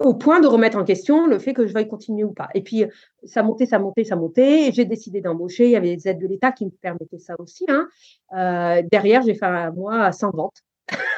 au 0.00 0.14
point 0.14 0.40
de 0.40 0.46
remettre 0.46 0.78
en 0.78 0.84
question 0.84 1.26
le 1.26 1.38
fait 1.38 1.52
que 1.52 1.66
je 1.66 1.74
veuille 1.74 1.86
continuer 1.86 2.24
ou 2.24 2.32
pas. 2.32 2.48
Et 2.54 2.62
puis, 2.62 2.84
ça 3.24 3.42
montait, 3.42 3.66
ça 3.66 3.78
montait, 3.78 4.04
ça 4.04 4.16
montait. 4.16 4.72
J'ai 4.72 4.86
décidé 4.86 5.20
d'embaucher. 5.20 5.66
Il 5.66 5.72
y 5.72 5.76
avait 5.76 5.94
des 5.94 6.08
aides 6.08 6.18
de 6.18 6.26
l'État 6.26 6.52
qui 6.52 6.64
me 6.64 6.70
permettaient 6.70 7.18
ça 7.18 7.34
aussi. 7.38 7.66
Hein. 7.68 7.86
Euh, 8.32 8.82
derrière, 8.90 9.22
j'ai 9.22 9.34
fait 9.34 9.46
un 9.46 9.70
mois 9.70 10.10
sans 10.10 10.30
vente 10.30 10.62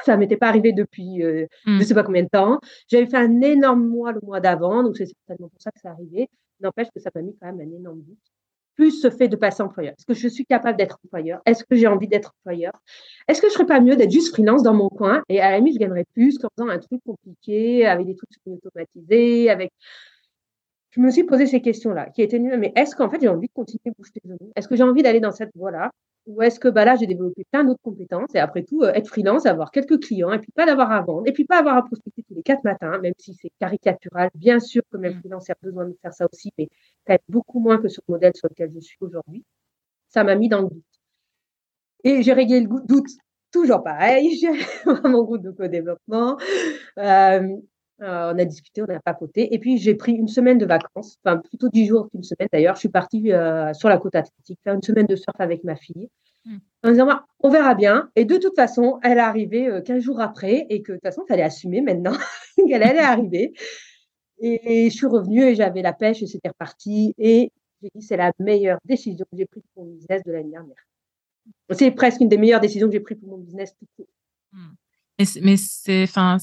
ça 0.04 0.16
m'était 0.16 0.36
pas 0.36 0.48
arrivé 0.48 0.72
depuis 0.72 1.22
euh, 1.22 1.46
je 1.64 1.70
ne 1.70 1.78
mmh. 1.78 1.82
sais 1.82 1.94
pas 1.94 2.02
combien 2.02 2.22
de 2.22 2.28
temps. 2.28 2.60
J'avais 2.88 3.06
fait 3.06 3.16
un 3.16 3.40
énorme 3.40 3.86
mois 3.86 4.12
le 4.12 4.20
mois 4.22 4.40
d'avant, 4.40 4.82
donc 4.82 4.96
c'est 4.96 5.06
certainement 5.06 5.48
pour 5.48 5.60
ça 5.60 5.70
que 5.70 5.80
ça 5.80 5.90
arrivé. 5.90 6.28
N'empêche 6.60 6.88
que 6.94 7.00
ça 7.00 7.10
m'a 7.14 7.22
mis 7.22 7.36
quand 7.40 7.52
même 7.52 7.60
un 7.60 7.76
énorme 7.76 8.02
doute. 8.02 8.18
Plus 8.74 9.02
ce 9.02 9.10
fait 9.10 9.28
de 9.28 9.36
passer 9.36 9.62
employeur. 9.62 9.92
Est-ce 9.98 10.06
que 10.06 10.14
je 10.14 10.28
suis 10.28 10.46
capable 10.46 10.78
d'être 10.78 10.98
employeur? 11.04 11.40
Est-ce 11.44 11.64
que 11.64 11.76
j'ai 11.76 11.86
envie 11.86 12.08
d'être 12.08 12.32
employeur? 12.40 12.72
Est-ce 13.28 13.42
que 13.42 13.48
je 13.48 13.52
serais 13.52 13.66
pas 13.66 13.80
mieux 13.80 13.96
d'être 13.96 14.10
juste 14.10 14.32
freelance 14.32 14.62
dans 14.62 14.72
mon 14.72 14.88
coin? 14.88 15.22
Et 15.28 15.40
à 15.40 15.50
la 15.50 15.58
limite 15.58 15.74
je 15.74 15.78
gagnerais 15.80 16.06
plus 16.14 16.38
qu'en 16.38 16.48
faisant 16.56 16.68
un 16.68 16.78
truc 16.78 17.00
compliqué 17.04 17.86
avec 17.86 18.06
des 18.06 18.16
trucs 18.16 18.30
automatisés, 18.46 19.50
avec 19.50 19.72
je 20.90 21.00
me 21.00 21.10
suis 21.10 21.24
posé 21.24 21.46
ces 21.46 21.62
questions-là, 21.62 22.10
qui 22.10 22.22
étaient 22.22 22.38
mais 22.38 22.72
est-ce 22.76 22.94
qu'en 22.94 23.08
fait 23.08 23.18
j'ai 23.20 23.28
envie 23.28 23.48
de 23.48 23.52
continuer 23.52 23.80
à 23.86 23.90
bouger 23.96 24.12
les 24.24 24.36
Est-ce 24.56 24.68
que 24.68 24.76
j'ai 24.76 24.82
envie 24.82 25.02
d'aller 25.02 25.20
dans 25.20 25.32
cette 25.32 25.50
voie-là? 25.54 25.90
Ou 26.26 26.42
est-ce 26.42 26.60
que 26.60 26.68
bah 26.68 26.84
là, 26.84 26.96
j'ai 26.96 27.06
développé 27.06 27.44
plein 27.50 27.64
d'autres 27.64 27.82
compétences 27.82 28.34
et 28.34 28.38
après 28.38 28.62
tout, 28.62 28.82
euh, 28.82 28.92
être 28.92 29.08
freelance, 29.08 29.46
avoir 29.46 29.70
quelques 29.70 30.00
clients 30.02 30.32
et 30.32 30.38
puis 30.38 30.52
pas 30.52 30.66
d'avoir 30.66 30.92
à 30.92 31.00
vendre 31.02 31.26
et 31.26 31.32
puis 31.32 31.44
pas 31.44 31.58
avoir 31.58 31.76
à 31.76 31.84
prospecter 31.84 32.22
tous 32.22 32.34
les 32.34 32.42
quatre 32.42 32.64
matins, 32.64 32.98
même 32.98 33.14
si 33.18 33.34
c'est 33.34 33.50
caricatural. 33.58 34.30
Bien 34.34 34.60
sûr 34.60 34.82
que 34.90 34.96
même 34.96 35.16
mmh. 35.16 35.20
freelance 35.20 35.50
a 35.50 35.54
besoin 35.62 35.86
de 35.86 35.96
faire 36.00 36.12
ça 36.12 36.26
aussi, 36.32 36.52
mais 36.58 36.68
peut-être 37.04 37.24
beaucoup 37.28 37.60
moins 37.60 37.78
que 37.78 37.88
sur 37.88 38.02
le 38.08 38.14
modèle 38.14 38.32
sur 38.34 38.48
lequel 38.48 38.70
je 38.72 38.80
suis 38.80 38.96
aujourd'hui. 39.00 39.44
Ça 40.08 40.24
m'a 40.24 40.34
mis 40.36 40.48
dans 40.48 40.62
le 40.62 40.68
doute. 40.68 40.84
Et 42.04 42.22
j'ai 42.22 42.32
réglé 42.32 42.60
le 42.60 42.68
doute 42.86 43.08
toujours 43.52 43.82
pareil. 43.82 44.36
J'ai 44.40 44.48
mon 45.08 45.22
groupe 45.22 45.42
de 45.42 45.50
co-développement. 45.50 46.38
Euh, 46.98 47.56
on 48.04 48.38
a 48.38 48.44
discuté, 48.44 48.82
on 48.82 48.86
a 48.86 49.00
papoté. 49.00 49.54
Et 49.54 49.58
puis, 49.58 49.78
j'ai 49.78 49.94
pris 49.94 50.12
une 50.12 50.28
semaine 50.28 50.58
de 50.58 50.66
vacances, 50.66 51.18
enfin 51.24 51.38
plutôt 51.38 51.68
dix 51.68 51.86
jours 51.86 52.08
qu'une 52.10 52.22
semaine 52.22 52.48
d'ailleurs. 52.52 52.74
Je 52.74 52.80
suis 52.80 52.88
partie 52.88 53.32
euh, 53.32 53.72
sur 53.74 53.88
la 53.88 53.98
côte 53.98 54.14
atlantique 54.14 54.58
faire 54.64 54.74
une 54.74 54.82
semaine 54.82 55.06
de 55.06 55.16
surf 55.16 55.36
avec 55.38 55.64
ma 55.64 55.76
fille. 55.76 56.08
Hmm. 56.44 56.58
En 56.82 56.90
disant, 56.90 57.08
on 57.40 57.50
verra 57.50 57.74
bien. 57.74 58.10
Et 58.16 58.24
de 58.24 58.36
toute 58.36 58.56
façon, 58.56 58.98
elle 59.02 59.18
est 59.18 59.20
arrivée 59.20 59.68
euh, 59.68 59.80
15 59.80 60.02
jours 60.02 60.20
après 60.20 60.66
et 60.68 60.82
que 60.82 60.92
de 60.92 60.96
toute 60.96 61.04
façon, 61.04 61.22
il 61.24 61.28
fallait 61.28 61.42
assumer 61.42 61.80
maintenant 61.80 62.16
qu'elle 62.68 62.82
allait 62.82 62.98
arriver. 62.98 63.52
Et, 64.40 64.90
je 64.90 64.94
suis 64.94 65.06
revenue 65.06 65.44
et 65.44 65.54
j'avais 65.54 65.82
la 65.82 65.92
pêche 65.92 66.22
et 66.22 66.26
c'était 66.26 66.48
reparti. 66.48 67.14
Et 67.18 67.52
j'ai 67.80 67.90
dit, 67.94 68.02
c'est 68.02 68.16
la 68.16 68.32
meilleure 68.40 68.78
décision 68.84 69.24
que 69.30 69.36
j'ai 69.36 69.46
prise 69.46 69.62
pour 69.74 69.84
mon 69.84 69.92
business 69.92 70.22
de 70.24 70.32
l'année 70.32 70.50
dernière. 70.50 70.76
C'est 71.70 71.90
presque 71.92 72.20
une 72.20 72.28
des 72.28 72.38
meilleures 72.38 72.60
décisions 72.60 72.88
que 72.88 72.92
j'ai 72.92 73.00
prises 73.00 73.18
pour 73.18 73.28
mon 73.30 73.38
business 73.38 73.74
tout 73.78 73.86
court. 73.96 74.08
Mais 75.42 75.56
c'est, 75.56 76.04
enfin, 76.04 76.38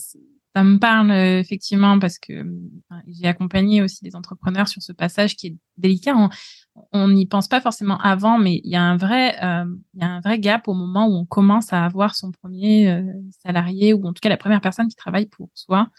ça 0.55 0.63
me 0.63 0.79
parle 0.79 1.11
euh, 1.11 1.39
effectivement 1.39 1.99
parce 1.99 2.17
que 2.17 2.45
j'ai 3.07 3.27
accompagné 3.27 3.81
aussi 3.83 4.03
des 4.03 4.15
entrepreneurs 4.15 4.67
sur 4.67 4.81
ce 4.81 4.91
passage 4.91 5.35
qui 5.35 5.47
est 5.47 5.55
délicat. 5.77 6.15
On 6.91 7.07
n'y 7.09 7.27
pense 7.27 7.47
pas 7.47 7.61
forcément 7.61 7.99
avant, 7.99 8.39
mais 8.39 8.61
il 8.63 8.71
y 8.71 8.75
a 8.75 8.81
un 8.81 8.97
vrai, 8.97 9.35
euh, 9.43 9.65
il 9.93 10.01
y 10.01 10.03
a 10.03 10.07
un 10.07 10.21
vrai 10.21 10.39
gap 10.39 10.67
au 10.67 10.73
moment 10.73 11.07
où 11.07 11.13
on 11.13 11.25
commence 11.25 11.71
à 11.71 11.85
avoir 11.85 12.15
son 12.15 12.31
premier 12.31 12.89
euh, 12.89 13.03
salarié 13.43 13.93
ou 13.93 14.07
en 14.07 14.13
tout 14.13 14.21
cas 14.21 14.29
la 14.29 14.37
première 14.37 14.61
personne 14.61 14.87
qui 14.87 14.95
travaille 14.95 15.27
pour 15.27 15.49
soi, 15.53 15.89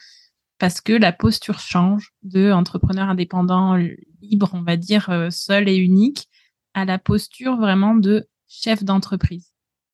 parce 0.58 0.80
que 0.80 0.92
la 0.92 1.12
posture 1.12 1.60
change 1.60 2.12
de 2.22 2.50
entrepreneur 2.50 3.08
indépendant 3.08 3.76
libre, 4.20 4.50
on 4.52 4.62
va 4.62 4.76
dire 4.76 5.28
seul 5.30 5.68
et 5.68 5.76
unique, 5.76 6.28
à 6.74 6.84
la 6.84 6.98
posture 6.98 7.56
vraiment 7.56 7.94
de 7.94 8.28
chef 8.48 8.84
d'entreprise. 8.84 9.52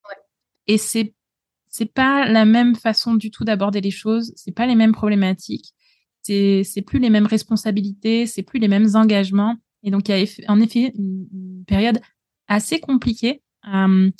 Ouais. 0.08 0.16
Et 0.66 0.78
c'est 0.78 1.14
c'est 1.68 1.92
pas 1.92 2.28
la 2.28 2.44
même 2.44 2.74
façon 2.74 3.14
du 3.14 3.30
tout 3.30 3.44
d'aborder 3.44 3.80
les 3.80 3.90
choses, 3.90 4.32
c'est 4.36 4.52
pas 4.52 4.66
les 4.66 4.74
mêmes 4.74 4.92
problématiques, 4.92 5.74
c'est 6.22 6.62
c'est 6.64 6.82
plus 6.82 6.98
les 6.98 7.10
mêmes 7.10 7.26
responsabilités, 7.26 8.26
c'est 8.26 8.42
plus 8.42 8.58
les 8.58 8.68
mêmes 8.68 8.88
engagements. 8.94 9.56
Et 9.82 9.90
donc 9.90 10.08
il 10.08 10.18
y 10.18 10.44
a 10.44 10.52
en 10.52 10.60
effet 10.60 10.92
une, 10.96 11.64
période 11.66 12.00
assez 12.48 12.78
compliquée, 12.78 13.42
euh, 13.66 14.10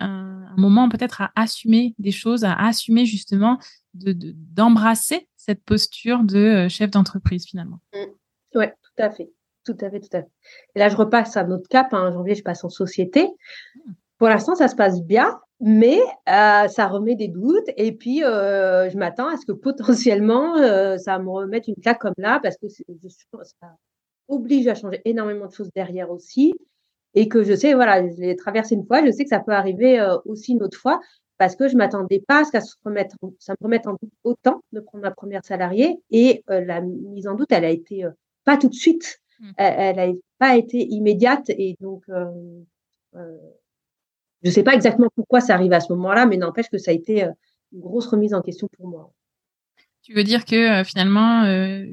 un, 0.00 0.54
moment 0.56 0.88
peut-être 0.88 1.22
à 1.22 1.32
assumer 1.34 1.94
des 1.98 2.12
choses, 2.12 2.44
à 2.44 2.54
assumer 2.54 3.06
justement 3.06 3.58
de 3.94 4.14
d'embrasser 4.34 5.28
cette 5.36 5.64
posture 5.64 6.22
de 6.22 6.38
euh, 6.38 6.68
chef 6.68 6.90
d'entreprise 6.90 7.46
finalement. 7.46 7.80
Mmh. 7.94 8.58
Ouais, 8.58 8.74
tout 8.82 9.02
à 9.02 9.10
fait. 9.10 9.30
Tout 9.64 9.76
à 9.80 9.90
fait, 9.90 10.00
tout 10.00 10.16
à 10.16 10.22
fait. 10.22 10.30
Et 10.74 10.78
là, 10.80 10.88
je 10.88 10.96
repasse 10.96 11.36
à 11.36 11.44
notre 11.44 11.68
cap. 11.68 11.94
Hein. 11.94 12.08
En 12.08 12.12
janvier, 12.12 12.34
je 12.34 12.42
passe 12.42 12.64
en 12.64 12.68
société. 12.68 13.28
Pour 14.18 14.28
l'instant, 14.28 14.54
ça 14.54 14.68
se 14.68 14.74
passe 14.74 15.02
bien, 15.02 15.40
mais 15.64 16.00
euh, 16.28 16.66
ça 16.66 16.88
remet 16.88 17.14
des 17.14 17.28
doutes. 17.28 17.70
Et 17.76 17.92
puis, 17.92 18.24
euh, 18.24 18.90
je 18.90 18.98
m'attends 18.98 19.28
à 19.28 19.36
ce 19.36 19.46
que 19.46 19.52
potentiellement, 19.52 20.56
euh, 20.56 20.98
ça 20.98 21.18
me 21.20 21.30
remette 21.30 21.68
une 21.68 21.76
claque 21.76 22.00
comme 22.00 22.14
là, 22.18 22.40
parce 22.42 22.56
que 22.56 22.66
je, 22.68 23.08
ça 23.08 23.76
oblige 24.28 24.66
à 24.66 24.74
changer 24.74 25.00
énormément 25.04 25.46
de 25.46 25.52
choses 25.52 25.70
derrière 25.74 26.10
aussi. 26.10 26.52
Et 27.14 27.28
que 27.28 27.44
je 27.44 27.54
sais, 27.54 27.74
voilà, 27.74 28.08
je 28.08 28.20
l'ai 28.20 28.34
traversé 28.34 28.74
une 28.74 28.86
fois, 28.86 29.04
je 29.04 29.12
sais 29.12 29.22
que 29.22 29.28
ça 29.28 29.38
peut 29.38 29.52
arriver 29.52 30.04
aussi 30.24 30.52
une 30.52 30.62
autre 30.62 30.78
fois, 30.78 30.98
parce 31.36 31.54
que 31.56 31.68
je 31.68 31.76
m'attendais 31.76 32.24
pas 32.26 32.40
à 32.40 32.44
ce 32.44 32.50
que 32.52 32.58
ça, 32.58 32.74
remette, 32.84 33.12
ça 33.38 33.52
me 33.52 33.64
remette 33.64 33.86
en 33.86 33.92
doute 33.92 34.10
autant 34.24 34.62
de 34.72 34.80
prendre 34.80 35.02
ma 35.02 35.10
première 35.10 35.44
salariée. 35.44 35.98
Et 36.10 36.42
la 36.48 36.80
mise 36.80 37.28
en 37.28 37.34
doute, 37.34 37.52
elle 37.52 37.66
a 37.66 37.70
été 37.70 38.04
pas 38.44 38.56
tout 38.56 38.68
de 38.68 38.74
suite, 38.74 39.20
mmh. 39.40 39.50
elle 39.58 39.96
n'a 39.96 40.12
pas 40.38 40.56
été 40.56 40.78
immédiate. 40.78 41.50
Et 41.50 41.76
donc, 41.80 42.02
je 44.42 44.48
ne 44.48 44.52
sais 44.52 44.62
pas 44.62 44.74
exactement 44.74 45.08
pourquoi 45.14 45.40
ça 45.40 45.54
arrive 45.54 45.72
à 45.72 45.80
ce 45.80 45.92
moment-là, 45.92 46.26
mais 46.26 46.36
n'empêche 46.36 46.68
que 46.68 46.78
ça 46.78 46.90
a 46.90 46.94
été 46.94 47.24
euh, 47.24 47.30
une 47.72 47.80
grosse 47.80 48.06
remise 48.06 48.34
en 48.34 48.42
question 48.42 48.68
pour 48.76 48.88
moi. 48.88 49.12
Tu 50.02 50.14
veux 50.14 50.24
dire 50.24 50.44
que 50.44 50.80
euh, 50.80 50.84
finalement, 50.84 51.44
euh, 51.44 51.84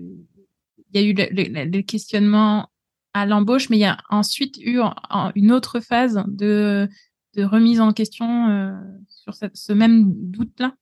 il 0.92 0.94
y 0.94 0.98
a 0.98 1.02
eu 1.02 1.14
le, 1.14 1.82
questionnement 1.82 2.68
à 3.14 3.26
l'embauche, 3.26 3.70
mais 3.70 3.78
il 3.78 3.82
y 3.82 3.86
a 3.86 3.98
ensuite 4.10 4.58
eu 4.58 4.80
une 5.36 5.52
autre 5.52 5.80
phase 5.80 6.24
de, 6.28 6.88
remise 7.38 7.80
en 7.80 7.94
question 7.94 8.76
sur 9.08 9.34
ce 9.34 9.72
même 9.72 10.12
doute-là? 10.14 10.74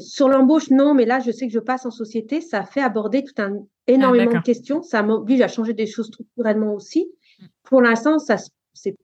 Sur 0.00 0.28
l'embauche, 0.28 0.70
non, 0.70 0.92
mais 0.92 1.06
là, 1.06 1.20
je 1.20 1.30
sais 1.30 1.46
que 1.46 1.52
je 1.52 1.60
passe 1.60 1.86
en 1.86 1.90
société. 1.90 2.40
Ça 2.40 2.64
fait 2.64 2.82
aborder 2.82 3.24
tout 3.24 3.40
un 3.40 3.54
énormément 3.86 4.32
ah, 4.34 4.38
de 4.38 4.42
questions. 4.42 4.82
Ça 4.82 5.02
m'oblige 5.02 5.40
à 5.40 5.48
changer 5.48 5.72
des 5.72 5.86
choses 5.86 6.08
structurellement 6.08 6.74
aussi. 6.74 7.08
Mm. 7.40 7.44
Pour 7.62 7.80
l'instant, 7.80 8.18
ça 8.18 8.36
c'est 8.74 8.96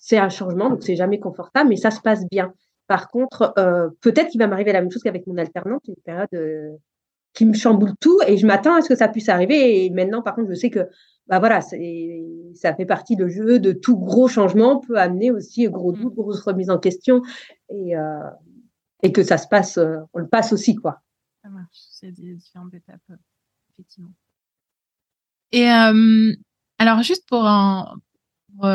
c'est 0.00 0.16
un 0.16 0.30
changement, 0.30 0.70
donc 0.70 0.82
c'est 0.82 0.96
jamais 0.96 1.20
confortable, 1.20 1.68
mais 1.68 1.76
ça 1.76 1.90
se 1.90 2.00
passe 2.00 2.26
bien. 2.30 2.52
Par 2.88 3.08
contre, 3.08 3.52
euh, 3.58 3.88
peut-être 4.00 4.30
qu'il 4.30 4.40
va 4.40 4.48
m'arriver 4.48 4.72
la 4.72 4.80
même 4.80 4.90
chose 4.90 5.02
qu'avec 5.02 5.26
mon 5.26 5.36
alternante, 5.36 5.82
une 5.86 5.94
période 6.02 6.28
euh, 6.32 6.70
qui 7.34 7.44
me 7.44 7.52
chamboule 7.52 7.92
tout, 8.00 8.18
et 8.26 8.38
je 8.38 8.46
m'attends 8.46 8.74
à 8.74 8.80
ce 8.80 8.88
que 8.88 8.96
ça 8.96 9.08
puisse 9.08 9.28
arriver. 9.28 9.84
Et 9.84 9.90
maintenant, 9.90 10.22
par 10.22 10.34
contre, 10.34 10.48
je 10.50 10.54
sais 10.54 10.70
que 10.70 10.88
bah 11.28 11.38
voilà, 11.38 11.60
ça 11.60 12.74
fait 12.74 12.86
partie 12.86 13.14
du 13.14 13.30
jeu 13.30 13.60
de 13.60 13.70
tout 13.72 13.96
gros 13.96 14.26
changement 14.26 14.80
peut 14.80 14.96
amener 14.98 15.30
aussi 15.30 15.68
gros 15.68 15.92
doute, 15.92 16.14
grosse 16.14 16.40
remise 16.40 16.70
en 16.70 16.78
question, 16.78 17.22
et, 17.68 17.94
euh, 17.94 18.18
et 19.02 19.12
que 19.12 19.22
ça 19.22 19.38
se 19.38 19.46
passe, 19.46 19.78
on 19.78 20.18
le 20.18 20.26
passe 20.26 20.52
aussi, 20.52 20.74
quoi. 20.74 21.02
Ça 21.44 21.50
marche, 21.50 21.78
c'est 21.90 22.10
des 22.10 22.34
différentes 22.34 22.74
étapes, 22.74 23.00
effectivement. 23.72 24.10
Et 25.52 25.66
alors, 25.66 27.02
juste 27.02 27.28
pour 27.28 27.44
en 27.44 27.94
pour, 28.58 28.66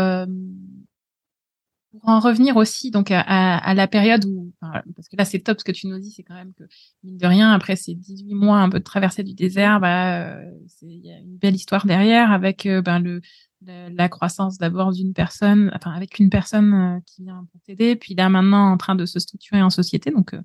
pour 1.99 2.09
en 2.09 2.19
revenir 2.19 2.57
aussi 2.57 2.91
donc 2.91 3.11
à, 3.11 3.73
la 3.73 3.87
période 3.87 4.25
où 4.25 4.53
parce 4.61 5.07
que 5.09 5.15
là 5.17 5.25
c'est 5.25 5.39
top 5.39 5.59
ce 5.59 5.63
que 5.63 5.71
tu 5.71 5.87
nous 5.87 5.99
dis 5.99 6.11
c'est 6.11 6.23
quand 6.23 6.35
même 6.35 6.53
que 6.53 6.63
mine 7.03 7.17
de 7.17 7.27
rien 7.27 7.51
après 7.51 7.75
ces 7.75 7.93
18 7.93 8.33
mois 8.33 8.57
un 8.57 8.69
peu 8.69 8.79
de 8.79 8.83
traversée 8.83 9.23
du 9.23 9.33
désert 9.33 9.79
bah 9.79 10.23
euh, 10.23 10.51
il 10.81 11.05
y 11.05 11.11
a 11.11 11.17
une 11.17 11.37
belle 11.37 11.55
histoire 11.55 11.85
derrière 11.85 12.31
avec 12.31 12.65
euh, 12.65 12.81
ben 12.81 12.99
le 12.99 13.21
la, 13.61 14.09
croissance 14.09 14.59
d'abord 14.59 14.91
d'une 14.91 15.13
personne 15.13 15.71
enfin 15.75 15.91
avec 15.91 16.19
une 16.19 16.29
personne 16.29 16.73
euh, 16.73 16.99
qui 17.05 17.23
vient 17.23 17.47
pour 17.51 17.61
t'aider 17.61 17.95
puis 17.95 18.13
là 18.13 18.29
maintenant 18.29 18.71
en 18.71 18.77
train 18.77 18.95
de 18.95 19.05
se 19.05 19.19
structurer 19.19 19.61
en 19.61 19.69
société 19.69 20.11
donc 20.11 20.35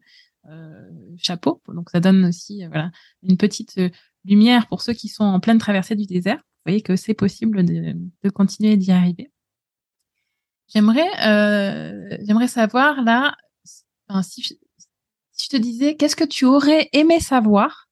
chapeau. 1.16 1.62
Donc 1.68 1.90
ça 1.90 2.00
donne 2.00 2.24
aussi 2.24 2.66
voilà 2.66 2.90
une 3.22 3.36
petite 3.36 3.78
lumière 4.24 4.66
pour 4.68 4.80
ceux 4.82 4.94
qui 4.94 5.08
sont 5.08 5.22
en 5.22 5.38
pleine 5.38 5.58
traversée 5.58 5.94
du 5.94 6.06
désert. 6.06 6.38
Vous 6.38 6.72
voyez 6.72 6.80
que 6.80 6.96
c'est 6.96 7.14
possible 7.14 7.64
de, 7.64 7.94
de 8.24 8.30
continuer 8.30 8.76
d'y 8.76 8.90
arriver 8.90 9.30
J'aimerais, 10.72 11.08
euh, 11.26 12.16
j'aimerais 12.22 12.48
savoir 12.48 13.02
là, 13.02 13.36
si, 14.22 14.42
je, 14.42 14.54
si, 15.32 15.44
je, 15.44 15.48
te 15.48 15.56
disais, 15.56 15.96
qu'est-ce 15.96 16.16
que 16.16 16.24
tu 16.24 16.44
aurais 16.44 16.88
aimé 16.92 17.18
savoir 17.18 17.88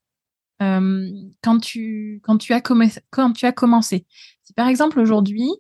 euh, 0.63 1.09
quand 1.43 1.59
tu 1.59 2.21
quand 2.23 2.39
tu 2.39 2.53
as 2.53 2.61
commencé 2.61 3.01
quand 3.11 3.33
tu 3.33 3.47
as 3.47 3.53
commencé? 3.53 4.07
Si 4.45 4.53
par 4.53 4.69
exemple 4.69 5.01
aujourd'hui 5.01 5.51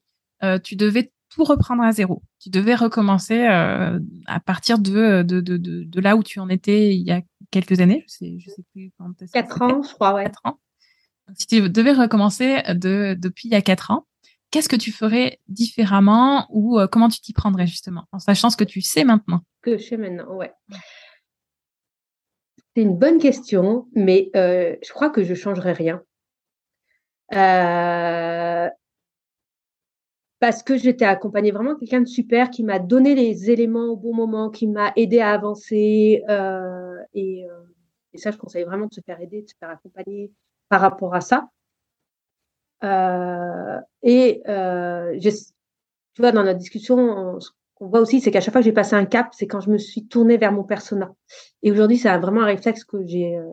euh, 0.45 0.59
tu 0.59 0.77
devais 0.77 1.13
tout 1.31 1.45
reprendre 1.45 1.83
à 1.83 1.93
zéro, 1.93 2.23
tu 2.41 2.51
devais 2.51 2.75
recommencer 2.77 3.47
euh, 3.47 3.99
à 4.27 4.41
partir 4.41 4.79
de 4.79 5.23
de, 5.23 5.41
de 5.41 5.57
de, 5.57 6.01
là 6.01 6.17
où 6.17 6.23
tu 6.23 6.39
en 6.39 6.49
étais 6.49 6.95
il 6.95 7.03
y 7.03 7.11
a 7.11 7.23
quelques 7.51 7.81
années, 7.81 8.05
je 8.07 8.13
sais 8.13 8.37
je 8.39 8.51
sais 8.51 8.65
plus 8.73 8.93
quand. 8.97 9.13
Quatre 9.33 9.63
ans, 9.63 9.83
je 9.83 9.93
crois, 9.93 10.15
ouais. 10.15 10.25
Quatre 10.25 10.43
ans. 10.45 10.61
Si 11.35 11.47
tu 11.47 11.69
devais 11.69 11.93
recommencer 11.93 12.63
de 12.75 13.17
depuis 13.19 13.49
il 13.49 13.53
y 13.53 13.57
a 13.57 13.63
quatre 13.63 13.91
ans, 13.91 14.07
qu'est-ce 14.51 14.69
que 14.69 14.77
tu 14.77 14.93
ferais 14.93 15.41
différemment 15.49 16.47
ou 16.51 16.79
euh, 16.79 16.87
comment 16.87 17.09
tu 17.09 17.21
t'y 17.21 17.33
prendrais 17.33 17.67
justement 17.67 18.05
en 18.13 18.19
sachant 18.19 18.51
ce 18.51 18.57
que 18.57 18.65
tu 18.65 18.81
sais 18.81 19.05
maintenant? 19.05 19.41
Que 19.63 19.77
je 19.77 19.85
sais 19.85 19.97
maintenant, 19.97 20.35
ouais. 20.35 20.53
C'est 22.75 22.83
une 22.83 22.97
bonne 22.97 23.19
question, 23.19 23.89
mais 23.95 24.31
euh, 24.37 24.77
je 24.87 24.93
crois 24.93 25.11
que 25.11 25.25
je 25.25 25.31
ne 25.31 25.35
changerais 25.35 25.73
rien. 25.73 26.03
Euh, 27.35 28.71
parce 30.39 30.63
que 30.63 30.79
j'étais 30.79 31.05
accompagnée 31.05 31.51
vraiment 31.51 31.75
quelqu'un 31.75 32.01
de 32.01 32.07
super 32.07 32.51
qui 32.51 32.63
m'a 32.63 32.79
donné 32.79 33.15
les 33.15 33.51
éléments 33.51 33.87
au 33.87 33.97
bon 33.97 34.15
moment, 34.15 34.51
qui 34.51 34.69
m'a 34.69 34.93
aidé 34.97 35.19
à 35.19 35.33
avancer. 35.33 36.23
et, 37.15 37.47
et, 38.13 38.19
ça, 38.19 38.31
je 38.31 38.39
conseille 38.39 38.65
vraiment 38.65 38.87
de 38.87 38.95
se 38.95 39.01
faire 39.01 39.21
aider, 39.21 39.43
de 39.43 39.49
se 39.49 39.55
faire 39.59 39.71
accompagner 39.71 40.31
par 40.69 40.81
rapport 40.81 41.15
à 41.15 41.21
ça. 41.21 41.49
Euh, 42.85 43.81
et 44.03 44.43
euh, 44.49 45.19
tu 45.21 46.23
vois, 46.23 46.33
dans 46.33 46.45
notre 46.45 46.59
discussion, 46.59 47.41
ce 47.41 47.51
qu'on 47.75 47.89
voit 47.89 48.01
aussi, 48.01 48.21
c'est 48.21 48.31
qu'à 48.31 48.41
chaque 48.41 48.53
fois 48.53 48.61
que 48.61 48.65
j'ai 48.65 48.73
passé 48.73 48.95
un 48.95 49.05
cap, 49.05 49.29
c'est 49.33 49.47
quand 49.47 49.61
je 49.61 49.71
me 49.71 49.79
suis 49.79 50.07
tournée 50.07 50.37
vers 50.37 50.53
mon 50.53 50.65
persona. 50.65 51.13
Et 51.63 51.71
aujourd'hui, 51.71 51.99
c'est 51.99 52.17
vraiment 52.19 52.43
un 52.43 52.47
réflexe 52.47 52.85
que 52.85 53.05
j'ai 53.05 53.37
euh, 53.37 53.45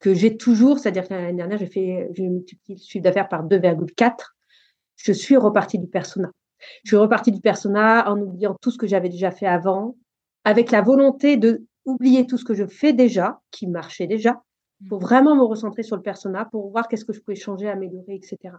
que 0.00 0.14
j'ai 0.14 0.36
toujours, 0.36 0.78
c'est-à-dire 0.78 1.08
que 1.08 1.14
l'année 1.14 1.32
dernière, 1.32 1.58
j'ai 1.58 1.66
fait 1.66 2.08
j'ai 2.12 2.28
multiplié 2.28 2.78
le 2.78 2.84
chiffre 2.84 3.02
d'affaires 3.02 3.28
par 3.28 3.44
2,4. 3.44 4.36
Je 4.96 5.12
suis 5.12 5.36
repartie 5.36 5.78
du 5.78 5.86
persona. 5.86 6.30
Je 6.84 6.90
suis 6.90 6.96
repartie 6.96 7.32
du 7.32 7.40
persona 7.40 8.10
en 8.10 8.18
oubliant 8.20 8.56
tout 8.60 8.70
ce 8.70 8.78
que 8.78 8.86
j'avais 8.86 9.08
déjà 9.08 9.30
fait 9.30 9.46
avant, 9.46 9.96
avec 10.44 10.70
la 10.70 10.82
volonté 10.82 11.36
de 11.36 11.64
oublier 11.84 12.26
tout 12.26 12.38
ce 12.38 12.44
que 12.44 12.54
je 12.54 12.66
fais 12.66 12.92
déjà, 12.92 13.40
qui 13.50 13.66
marchait 13.66 14.06
déjà, 14.06 14.42
pour 14.88 14.98
vraiment 15.00 15.36
me 15.36 15.42
recentrer 15.42 15.82
sur 15.82 15.96
le 15.96 16.02
persona, 16.02 16.44
pour 16.46 16.70
voir 16.70 16.88
qu'est-ce 16.88 17.04
que 17.04 17.12
je 17.12 17.20
pouvais 17.20 17.36
changer, 17.36 17.68
améliorer, 17.68 18.14
etc. 18.14 18.54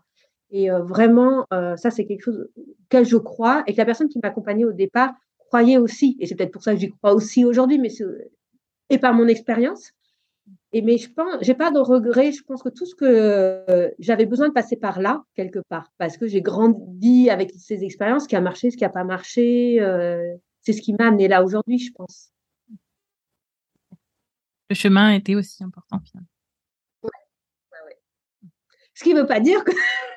Et 0.49 0.71
euh, 0.71 0.81
vraiment, 0.81 1.45
euh, 1.53 1.75
ça, 1.75 1.91
c'est 1.91 2.05
quelque 2.05 2.23
chose 2.23 2.47
auquel 2.85 3.05
je 3.05 3.17
crois 3.17 3.63
et 3.67 3.73
que 3.73 3.77
la 3.77 3.85
personne 3.85 4.09
qui 4.09 4.19
m'accompagnait 4.21 4.65
au 4.65 4.73
départ 4.73 5.13
croyait 5.37 5.77
aussi. 5.77 6.17
Et 6.19 6.25
c'est 6.25 6.35
peut-être 6.35 6.51
pour 6.51 6.63
ça 6.63 6.73
que 6.73 6.79
j'y 6.79 6.89
crois 6.89 7.13
aussi 7.13 7.45
aujourd'hui, 7.45 7.77
mais 7.77 7.89
et 8.89 8.97
par 8.97 9.13
mon 9.13 9.27
expérience. 9.27 9.91
Et 10.71 10.81
mais 10.81 10.97
je 10.97 11.11
pense, 11.11 11.35
j'ai 11.41 11.53
pas 11.53 11.71
de 11.71 11.79
regrets. 11.79 12.31
Je 12.31 12.43
pense 12.43 12.63
que 12.63 12.69
tout 12.69 12.85
ce 12.85 12.95
que 12.95 13.05
euh, 13.05 13.89
j'avais 13.99 14.25
besoin 14.25 14.47
de 14.47 14.53
passer 14.53 14.77
par 14.77 15.01
là 15.01 15.23
quelque 15.35 15.59
part, 15.69 15.91
parce 15.97 16.17
que 16.17 16.27
j'ai 16.27 16.41
grandi 16.41 17.29
avec 17.29 17.51
ces 17.57 17.83
expériences, 17.83 18.23
ce 18.23 18.27
qui 18.29 18.35
a 18.35 18.41
marché, 18.41 18.71
ce 18.71 18.77
qui 18.77 18.85
a 18.85 18.89
pas 18.89 19.03
marché, 19.03 19.79
c'est 20.61 20.73
ce 20.73 20.81
qui 20.81 20.93
m'a 20.93 21.07
amené 21.07 21.27
là 21.27 21.43
aujourd'hui, 21.43 21.79
je 21.79 21.91
pense 21.93 22.31
le 24.69 24.75
chemin 24.75 25.13
était 25.13 25.35
aussi 25.35 25.63
important 25.63 25.99
finalement. 26.05 26.27
Ce 28.97 29.03
qui 29.03 29.13
ne 29.13 29.21
veut 29.21 29.27
pas 29.27 29.39
dire 29.39 29.63
que 29.63 29.71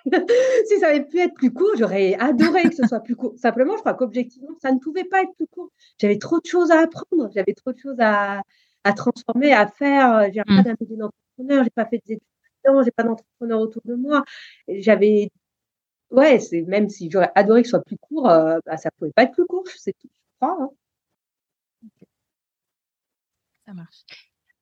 si 0.66 0.78
ça 0.80 0.88
avait 0.88 1.04
pu 1.04 1.18
être 1.18 1.34
plus 1.34 1.52
court, 1.52 1.72
j'aurais 1.78 2.14
adoré 2.14 2.62
que 2.62 2.74
ce 2.74 2.86
soit 2.86 3.00
plus 3.00 3.14
court. 3.14 3.34
Simplement, 3.36 3.74
je 3.74 3.80
crois 3.80 3.92
qu'objectivement, 3.92 4.56
ça 4.62 4.72
ne 4.72 4.78
pouvait 4.78 5.04
pas 5.04 5.22
être 5.22 5.34
plus 5.36 5.46
court. 5.48 5.70
J'avais 5.98 6.16
trop 6.16 6.40
de 6.40 6.46
choses 6.46 6.70
à 6.70 6.80
apprendre, 6.80 7.30
j'avais 7.34 7.52
trop 7.52 7.72
de 7.72 7.78
choses 7.78 8.00
à, 8.00 8.40
à 8.84 8.92
transformer, 8.94 9.52
à 9.52 9.66
faire. 9.66 10.32
J'ai 10.32 10.42
pas 10.44 10.52
mmh. 10.52 10.62
d'un 10.62 10.76
métier 10.80 10.96
d'entrepreneur, 10.96 11.64
j'ai 11.64 11.70
pas 11.70 11.84
fait 11.84 12.02
des 12.06 12.14
études, 12.14 12.84
j'ai 12.84 12.90
pas 12.90 13.02
d'entrepreneur 13.02 13.60
autour 13.60 13.82
de 13.84 13.94
moi. 13.94 14.24
J'avais, 14.66 15.30
ouais, 16.10 16.38
c'est 16.40 16.62
même 16.62 16.88
si 16.88 17.10
j'aurais 17.10 17.32
adoré 17.34 17.60
que 17.62 17.68
ce 17.68 17.72
soit 17.72 17.84
plus 17.84 17.98
court, 17.98 18.30
euh, 18.30 18.60
bah, 18.64 18.78
ça 18.78 18.90
pouvait 18.92 19.12
pas 19.12 19.24
être 19.24 19.32
plus 19.32 19.46
court. 19.46 19.64
C'est 19.76 19.92
tout, 19.92 20.08
je 20.10 20.46
crois. 20.46 20.56
Hein. 20.58 20.70
Ça 23.66 23.74
marche. 23.74 24.04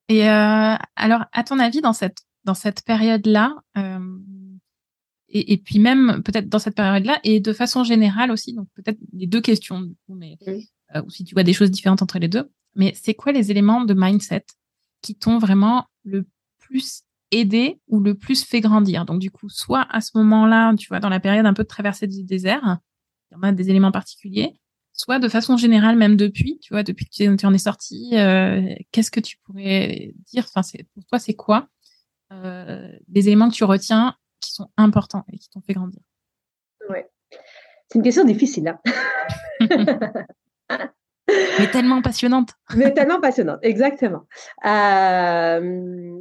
Et 0.09 0.29
euh, 0.29 0.75
alors, 0.97 1.25
à 1.33 1.45
ton 1.45 1.59
avis, 1.59 1.81
dans 1.81 1.93
cette 1.93 2.19
dans 2.45 2.55
cette 2.55 2.83
période-là, 2.83 3.57
euh, 3.77 4.19
et, 5.29 5.53
et, 5.53 5.59
puis 5.59 5.79
même 5.79 6.23
peut-être 6.23 6.49
dans 6.49 6.59
cette 6.59 6.75
période-là, 6.75 7.21
et 7.25 7.41
de 7.41 7.53
façon 7.53 7.85
générale 7.85 8.31
aussi, 8.31 8.55
donc 8.55 8.69
peut-être 8.75 8.99
les 9.13 9.27
deux 9.27 9.43
questions, 9.43 9.87
mais 10.09 10.39
euh, 10.47 11.03
ou 11.05 11.11
si 11.11 11.25
tu 11.25 11.35
vois 11.35 11.43
des 11.43 11.53
choses 11.53 11.71
différentes 11.71 12.01
entre 12.01 12.19
les 12.19 12.29
deux, 12.29 12.51
mais 12.75 12.95
c'est 12.95 13.13
quoi 13.13 13.33
les 13.33 13.51
éléments 13.51 13.85
de 13.85 13.93
mindset 13.93 14.47
qui 15.03 15.15
t'ont 15.15 15.37
vraiment 15.39 15.87
le 16.05 16.27
plus 16.59 17.03
aidé 17.31 17.79
ou 17.89 18.01
le 18.01 18.15
plus 18.15 18.45
fait 18.45 18.63
grandir? 18.63 19.05
Donc 19.05 19.21
du 19.21 19.31
coup, 19.31 19.51
soit 19.51 19.87
à 19.91 20.01
ce 20.01 20.17
moment-là, 20.17 20.75
tu 20.77 20.89
vois, 20.89 21.01
dans 21.01 21.11
la 21.11 21.21
période 21.21 21.45
un 21.45 21.53
peu 21.53 21.65
de 21.65 21.69
traversée 21.69 22.07
du 22.07 22.25
désert, 22.25 22.79
il 23.31 23.35
y 23.35 23.37
en 23.37 23.43
a 23.43 23.53
des 23.53 23.69
éléments 23.69 23.93
particuliers, 23.93 24.57
soit 24.99 25.19
de 25.21 25.29
façon 25.29 25.57
générale, 25.57 25.97
même 25.97 26.17
depuis, 26.17 26.59
tu 26.59 26.75
vois, 26.75 26.83
depuis 26.83 27.07
que 27.07 27.37
tu 27.37 27.47
en 27.47 27.55
es 27.55 27.59
sorti, 27.59 28.11
euh, 28.15 28.75
qu'est-ce 28.93 29.11
que 29.11 29.21
tu 29.21 29.39
pourrais 29.39 30.13
dire? 30.27 30.45
Enfin, 30.53 30.61
pour 30.93 31.05
toi, 31.07 31.19
c'est 31.19 31.35
quoi 31.35 31.69
euh, 32.33 32.91
des 33.07 33.29
éléments 33.29 33.49
que 33.49 33.55
tu 33.55 33.65
retiens 33.65 34.17
qui 34.41 34.53
sont 34.53 34.71
importants 34.77 35.25
et 35.33 35.39
qui 35.39 35.49
t'ont 35.49 35.63
fait 35.63 35.73
grandir? 35.73 36.01
Ouais, 36.91 37.09
c'est 37.89 37.99
une 37.99 38.03
question 38.03 38.25
difficile. 38.25 38.69
Hein 38.69 38.81
Mais 41.59 41.71
tellement 41.71 42.03
passionnante. 42.03 42.51
Mais 42.75 42.93
tellement 42.93 43.21
passionnante, 43.21 43.59
exactement. 43.63 44.27
Euh, 44.65 46.19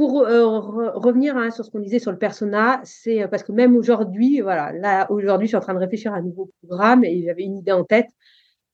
pour 0.00 0.22
euh, 0.22 0.46
revenir 0.94 1.36
hein, 1.36 1.50
sur 1.50 1.62
ce 1.62 1.70
qu'on 1.70 1.78
disait 1.78 1.98
sur 1.98 2.10
le 2.10 2.16
persona, 2.16 2.80
c'est 2.84 3.22
euh, 3.22 3.28
parce 3.28 3.42
que 3.42 3.52
même 3.52 3.76
aujourd'hui, 3.76 4.40
voilà, 4.40 4.72
là 4.72 5.06
aujourd'hui, 5.10 5.46
je 5.46 5.50
suis 5.50 5.56
en 5.58 5.60
train 5.60 5.74
de 5.74 5.78
réfléchir 5.78 6.14
à 6.14 6.16
un 6.16 6.22
nouveau 6.22 6.50
programme 6.66 7.04
et 7.04 7.22
j'avais 7.22 7.42
une 7.42 7.58
idée 7.58 7.72
en 7.72 7.84
tête. 7.84 8.08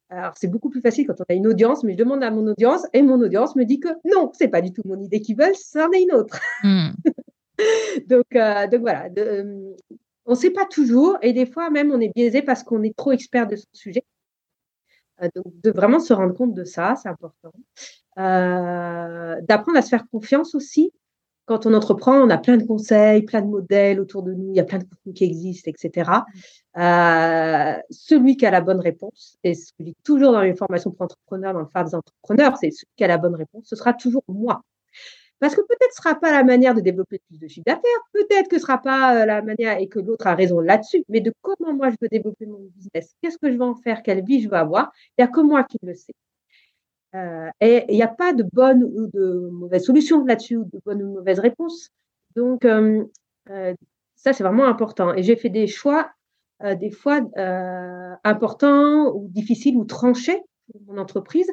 Alors 0.08 0.34
c'est 0.36 0.46
beaucoup 0.46 0.70
plus 0.70 0.80
facile 0.80 1.04
quand 1.04 1.16
on 1.18 1.24
a 1.28 1.34
une 1.34 1.48
audience, 1.48 1.82
mais 1.82 1.94
je 1.94 1.98
demande 1.98 2.22
à 2.22 2.30
mon 2.30 2.46
audience 2.46 2.86
et 2.92 3.02
mon 3.02 3.20
audience 3.20 3.56
me 3.56 3.64
dit 3.64 3.80
que 3.80 3.88
non, 4.04 4.30
c'est 4.34 4.46
pas 4.46 4.60
du 4.60 4.72
tout 4.72 4.82
mon 4.84 5.00
idée 5.00 5.20
qu'ils 5.20 5.36
veulent, 5.36 5.56
c'en 5.56 5.90
est 5.90 6.02
une 6.02 6.12
autre. 6.12 6.38
Hmm. 6.62 6.90
donc, 8.06 8.26
donc 8.32 8.80
voilà, 8.82 9.08
on 10.26 10.30
ne 10.30 10.36
sait 10.36 10.50
pas 10.50 10.66
toujours 10.66 11.18
et 11.22 11.32
des 11.32 11.46
fois 11.46 11.70
même 11.70 11.90
on 11.90 12.00
est 12.00 12.12
biaisé 12.14 12.40
parce 12.40 12.62
qu'on 12.62 12.84
est 12.84 12.96
trop 12.96 13.10
expert 13.10 13.48
de 13.48 13.56
ce 13.56 13.66
sujet. 13.72 14.04
donc 15.34 15.60
de 15.60 15.70
vraiment 15.72 15.98
se 15.98 16.12
rendre 16.12 16.34
compte 16.34 16.54
de 16.54 16.62
ça, 16.62 16.94
c'est 17.02 17.08
important. 17.08 17.52
D'apprendre 18.16 19.76
à 19.76 19.82
se 19.82 19.88
faire 19.88 20.06
confiance 20.08 20.54
aussi 20.54 20.92
quand 21.46 21.64
on 21.64 21.74
entreprend, 21.74 22.16
on 22.20 22.28
a 22.28 22.38
plein 22.38 22.56
de 22.56 22.64
conseils, 22.64 23.22
plein 23.22 23.40
de 23.40 23.46
modèles 23.46 24.00
autour 24.00 24.22
de 24.22 24.34
nous, 24.34 24.50
il 24.50 24.56
y 24.56 24.60
a 24.60 24.64
plein 24.64 24.78
de 24.78 24.84
contenus 24.84 25.14
qui 25.14 25.24
existent, 25.24 25.70
etc. 25.70 26.10
Euh, 26.76 27.80
celui 27.90 28.36
qui 28.36 28.44
a 28.44 28.50
la 28.50 28.60
bonne 28.60 28.80
réponse, 28.80 29.38
et 29.44 29.54
ce 29.54 29.72
que 29.72 29.76
je 29.80 29.84
dis 29.86 29.96
toujours 30.04 30.32
dans 30.32 30.42
les 30.42 30.54
formations 30.54 30.90
pour 30.90 31.02
entrepreneurs, 31.02 31.54
dans 31.54 31.60
le 31.60 31.66
phare 31.66 31.84
des 31.84 31.94
entrepreneurs, 31.94 32.56
c'est 32.58 32.70
celui 32.70 32.90
qui 32.96 33.04
a 33.04 33.06
la 33.06 33.16
bonne 33.16 33.36
réponse, 33.36 33.64
ce 33.66 33.76
sera 33.76 33.94
toujours 33.94 34.24
moi. 34.28 34.62
Parce 35.38 35.54
que 35.54 35.60
peut-être 35.60 35.92
ce 35.92 36.00
ne 36.00 36.02
sera 36.02 36.14
pas 36.18 36.32
la 36.32 36.44
manière 36.44 36.74
de 36.74 36.80
développer 36.80 37.20
plus 37.28 37.38
de 37.38 37.46
chiffre 37.46 37.64
d'affaires, 37.66 37.82
peut-être 38.12 38.48
que 38.48 38.56
ce 38.56 38.62
ne 38.62 38.66
sera 38.66 38.78
pas 38.78 39.22
euh, 39.22 39.26
la 39.26 39.42
manière 39.42 39.78
et 39.78 39.86
que 39.86 40.00
l'autre 40.00 40.26
a 40.26 40.34
raison 40.34 40.60
là-dessus, 40.60 41.04
mais 41.08 41.20
de 41.20 41.32
comment 41.42 41.74
moi 41.74 41.90
je 41.90 41.96
veux 42.00 42.08
développer 42.08 42.46
mon 42.46 42.58
business, 42.74 43.14
qu'est-ce 43.22 43.38
que 43.38 43.52
je 43.52 43.56
vais 43.56 43.64
en 43.64 43.74
faire, 43.74 44.02
quelle 44.02 44.24
vie 44.24 44.40
je 44.42 44.48
veux 44.48 44.56
avoir, 44.56 44.92
il 45.16 45.22
n'y 45.22 45.28
a 45.28 45.28
que 45.28 45.40
moi 45.40 45.62
qui 45.64 45.78
le 45.82 45.94
sais. 45.94 46.14
Euh, 47.14 47.48
et 47.60 47.84
il 47.88 47.94
n'y 47.94 48.02
a 48.02 48.08
pas 48.08 48.32
de 48.32 48.42
bonne 48.52 48.84
ou 48.84 49.08
de 49.12 49.48
mauvaise 49.52 49.84
solution 49.84 50.24
là-dessus, 50.24 50.56
de 50.56 50.80
bonne 50.84 51.02
ou 51.02 51.08
de 51.08 51.18
mauvaise 51.18 51.38
réponse. 51.38 51.90
Donc, 52.34 52.64
euh, 52.64 53.04
euh, 53.50 53.74
ça, 54.16 54.32
c'est 54.32 54.44
vraiment 54.44 54.66
important. 54.66 55.14
Et 55.14 55.22
j'ai 55.22 55.36
fait 55.36 55.48
des 55.48 55.66
choix, 55.66 56.10
des 56.80 56.90
fois 56.90 57.20
importants 58.24 59.12
ou 59.14 59.28
difficiles 59.28 59.76
ou 59.76 59.84
tranchés 59.84 60.40
pour 60.72 60.80
mon 60.86 60.98
entreprise, 60.98 61.50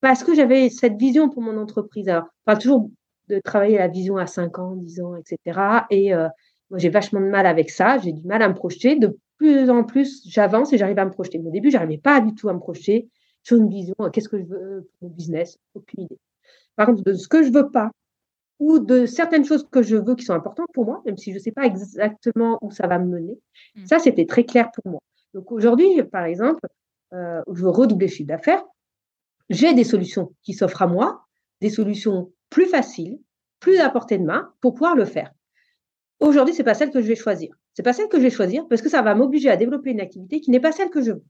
parce 0.00 0.22
que 0.22 0.34
j'avais 0.34 0.68
cette 0.68 0.96
vision 0.96 1.30
pour 1.30 1.42
mon 1.42 1.56
entreprise. 1.56 2.08
Alors, 2.08 2.26
pas 2.44 2.56
toujours 2.56 2.90
de 3.28 3.40
travailler 3.40 3.78
la 3.78 3.88
vision 3.88 4.18
à 4.18 4.26
5 4.26 4.58
ans, 4.58 4.76
10 4.76 5.00
ans, 5.00 5.16
etc. 5.16 5.86
Et 5.90 6.12
moi, 6.12 6.78
j'ai 6.78 6.90
vachement 6.90 7.20
de 7.20 7.26
mal 7.26 7.46
avec 7.46 7.70
ça. 7.70 7.96
J'ai 7.98 8.12
du 8.12 8.22
mal 8.24 8.42
à 8.42 8.48
me 8.48 8.54
projeter. 8.54 8.96
De 8.96 9.18
plus 9.38 9.70
en 9.70 9.84
plus, 9.84 10.22
j'avance 10.28 10.72
et 10.74 10.78
j'arrive 10.78 10.98
à 10.98 11.06
me 11.06 11.10
projeter. 11.10 11.38
au 11.38 11.50
début, 11.50 11.70
j'arrivais 11.70 11.98
pas 11.98 12.20
du 12.20 12.34
tout 12.34 12.50
à 12.50 12.52
me 12.52 12.60
projeter 12.60 13.08
sur 13.46 13.58
une 13.58 13.68
vision, 13.68 13.94
euh, 14.00 14.10
qu'est-ce 14.10 14.28
que 14.28 14.38
je 14.38 14.44
veux 14.44 14.88
pour 14.98 15.08
mon 15.08 15.14
business, 15.14 15.56
aucune 15.74 16.02
idée. 16.02 16.18
Par 16.74 16.86
contre, 16.86 17.04
de 17.04 17.14
ce 17.14 17.28
que 17.28 17.44
je 17.44 17.52
veux 17.52 17.70
pas, 17.70 17.92
ou 18.58 18.80
de 18.80 19.06
certaines 19.06 19.44
choses 19.44 19.68
que 19.70 19.82
je 19.82 19.94
veux 19.96 20.16
qui 20.16 20.24
sont 20.24 20.32
importantes 20.32 20.66
pour 20.74 20.84
moi, 20.84 21.00
même 21.06 21.16
si 21.16 21.30
je 21.30 21.36
ne 21.36 21.42
sais 21.42 21.52
pas 21.52 21.64
exactement 21.64 22.58
où 22.60 22.72
ça 22.72 22.88
va 22.88 22.98
me 22.98 23.06
mener, 23.06 23.38
mmh. 23.76 23.86
ça, 23.86 24.00
c'était 24.00 24.26
très 24.26 24.42
clair 24.42 24.72
pour 24.72 24.90
moi. 24.90 25.00
Donc 25.32 25.52
aujourd'hui, 25.52 26.02
par 26.10 26.24
exemple, 26.24 26.66
euh, 27.12 27.40
je 27.52 27.62
veux 27.62 27.70
redoubler 27.70 28.08
le 28.08 28.12
chiffre 28.12 28.26
d'affaires, 28.26 28.64
j'ai 29.48 29.74
des 29.74 29.84
solutions 29.84 30.32
qui 30.42 30.52
s'offrent 30.52 30.82
à 30.82 30.88
moi, 30.88 31.24
des 31.60 31.70
solutions 31.70 32.32
plus 32.50 32.66
faciles, 32.66 33.20
plus 33.60 33.78
à 33.78 33.88
portée 33.90 34.18
de 34.18 34.24
main 34.24 34.52
pour 34.60 34.74
pouvoir 34.74 34.96
le 34.96 35.04
faire. 35.04 35.30
Aujourd'hui, 36.18 36.52
ce 36.52 36.58
n'est 36.58 36.64
pas 36.64 36.74
celle 36.74 36.90
que 36.90 37.00
je 37.00 37.06
vais 37.06 37.14
choisir. 37.14 37.54
Ce 37.74 37.80
n'est 37.80 37.84
pas 37.84 37.92
celle 37.92 38.08
que 38.08 38.16
je 38.16 38.22
vais 38.22 38.30
choisir 38.30 38.66
parce 38.66 38.82
que 38.82 38.88
ça 38.88 39.02
va 39.02 39.14
m'obliger 39.14 39.50
à 39.50 39.56
développer 39.56 39.90
une 39.90 40.00
activité 40.00 40.40
qui 40.40 40.50
n'est 40.50 40.58
pas 40.58 40.72
celle 40.72 40.90
que 40.90 41.00
je 41.00 41.12
veux. 41.12 41.24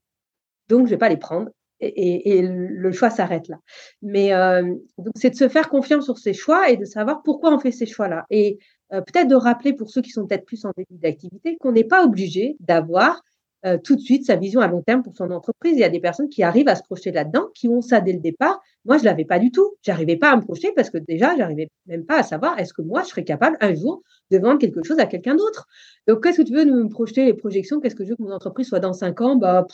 Donc, 0.69 0.81
je 0.81 0.85
ne 0.85 0.89
vais 0.91 0.99
pas 0.99 1.11
les 1.11 1.19
prendre 1.19 1.51
et, 1.81 2.43
le 2.43 2.93
choix 2.93 3.11
s'arrête 3.11 3.49
là. 3.49 3.59
Mais 4.03 4.33
euh, 4.33 4.75
c'est 5.15 5.31
de 5.31 5.37
se 5.37 5.49
faire 5.49 5.69
confiance 5.69 6.05
sur 6.05 6.19
ses 6.19 6.33
choix 6.33 6.71
et 6.71 6.77
de 6.77 6.85
savoir 6.85 7.23
pourquoi 7.23 7.55
on 7.55 7.59
fait 7.59 7.73
ces 7.73 7.87
choix-là. 7.87 8.27
Et 8.31 8.59
euh, 8.93 9.01
peut-être 9.01 9.29
de 9.29 9.35
rappeler 9.35 9.73
pour 9.73 9.91
ceux 9.91 10.03
qui 10.03 10.11
sont 10.11 10.27
peut-être 10.27 10.47
plus 10.47 10.65
en 10.65 10.73
début 10.77 10.99
d'activité 10.99 11.57
qu'on 11.59 11.73
n'est 11.73 11.85
pas 11.85 12.05
obligé 12.05 12.57
d'avoir 12.61 13.23
euh, 13.65 13.79
tout 13.79 13.97
de 13.97 14.01
suite 14.01 14.25
sa 14.25 14.37
vision 14.37 14.61
à 14.61 14.69
long 14.69 14.83
terme 14.83 15.03
pour 15.03 15.17
son 15.17 15.31
entreprise. 15.31 15.73
Il 15.73 15.81
y 15.81 15.85
a 15.85 15.89
des 15.89 16.01
personnes 16.01 16.29
qui 16.29 16.43
arrivent 16.43 16.69
à 16.69 16.77
se 16.77 16.83
projeter 16.83 17.11
là-dedans, 17.11 17.49
qui 17.55 17.69
ont 17.69 17.81
ça 17.81 18.01
dès 18.01 18.13
le 18.13 18.21
départ. 18.21 18.61
Moi, 18.87 18.99
je 18.99 19.05
l'avais 19.05 19.25
pas 19.25 19.41
du 19.41 19.51
tout. 19.51 19.75
J'arrivais 19.83 20.17
pas 20.17 20.31
à 20.31 20.37
me 20.37 20.43
projeter 20.43 20.73
parce 20.75 20.91
que 20.91 20.99
déjà, 20.99 21.37
j'arrivais 21.37 21.69
même 21.87 22.07
pas 22.07 22.21
à 22.21 22.23
savoir 22.23 22.57
est-ce 22.59 22.73
que 22.73 22.83
moi, 22.83 23.03
je 23.03 23.09
serais 23.09 23.25
capable 23.25 23.57
un 23.61 23.75
jour 23.75 24.03
de 24.31 24.39
vendre 24.39 24.59
quelque 24.61 24.83
chose 24.85 25.01
à 25.01 25.07
quelqu'un 25.07 25.35
d'autre. 25.35 25.67
Donc, 26.07 26.23
qu'est-ce 26.23 26.39
que 26.39 26.47
tu 26.47 26.55
veux 26.55 26.65
de 26.65 26.71
me 26.71 26.89
projeter 26.89 27.25
les 27.25 27.35
projections? 27.35 27.81
Qu'est-ce 27.81 27.97
que 27.97 28.05
je 28.05 28.11
veux 28.11 28.17
que 28.17 28.23
mon 28.23 28.31
entreprise 28.31 28.69
soit 28.69 28.79
dans 28.79 28.93
cinq 28.93 29.21
ans? 29.21 29.35
Bah, 29.35 29.67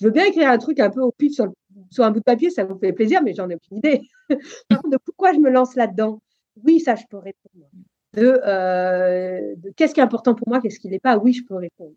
je 0.00 0.04
veux 0.04 0.10
bien 0.10 0.24
écrire 0.24 0.50
un 0.50 0.58
truc 0.58 0.80
un 0.80 0.90
peu 0.90 1.00
au 1.00 1.12
pif 1.12 1.32
sur, 1.32 1.52
un 1.98 2.10
bout 2.10 2.18
de 2.18 2.24
papier, 2.24 2.50
ça 2.50 2.64
vous 2.64 2.76
fait 2.78 2.92
plaisir, 2.92 3.22
mais 3.22 3.34
j'en 3.34 3.48
ai 3.48 3.54
aucune 3.54 3.78
idée. 3.78 4.02
de 4.30 4.98
pourquoi 5.04 5.32
je 5.32 5.38
me 5.38 5.50
lance 5.50 5.76
là-dedans? 5.76 6.20
Oui, 6.64 6.80
ça, 6.80 6.96
je 6.96 7.04
peux 7.08 7.18
répondre. 7.18 7.66
De, 8.14 8.40
euh, 8.46 9.54
qu'est-ce 9.76 9.94
qui 9.94 10.00
est 10.00 10.02
important 10.02 10.34
pour 10.34 10.48
moi, 10.48 10.60
qu'est-ce 10.60 10.80
qui 10.80 10.88
n'est 10.88 10.98
pas? 10.98 11.18
Oui, 11.18 11.32
je 11.32 11.44
peux 11.44 11.54
répondre. 11.54 11.94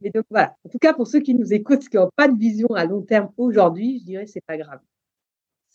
Mais 0.00 0.10
donc 0.10 0.24
voilà, 0.30 0.54
en 0.64 0.68
tout 0.68 0.78
cas 0.78 0.94
pour 0.94 1.06
ceux 1.06 1.20
qui 1.20 1.34
nous 1.34 1.52
écoutent, 1.52 1.88
qui 1.88 1.96
n'ont 1.96 2.10
pas 2.16 2.28
de 2.28 2.38
vision 2.38 2.68
à 2.74 2.84
long 2.84 3.02
terme 3.02 3.30
aujourd'hui, 3.36 3.98
je 4.00 4.04
dirais 4.04 4.26
c'est 4.26 4.44
pas 4.46 4.56
grave. 4.56 4.80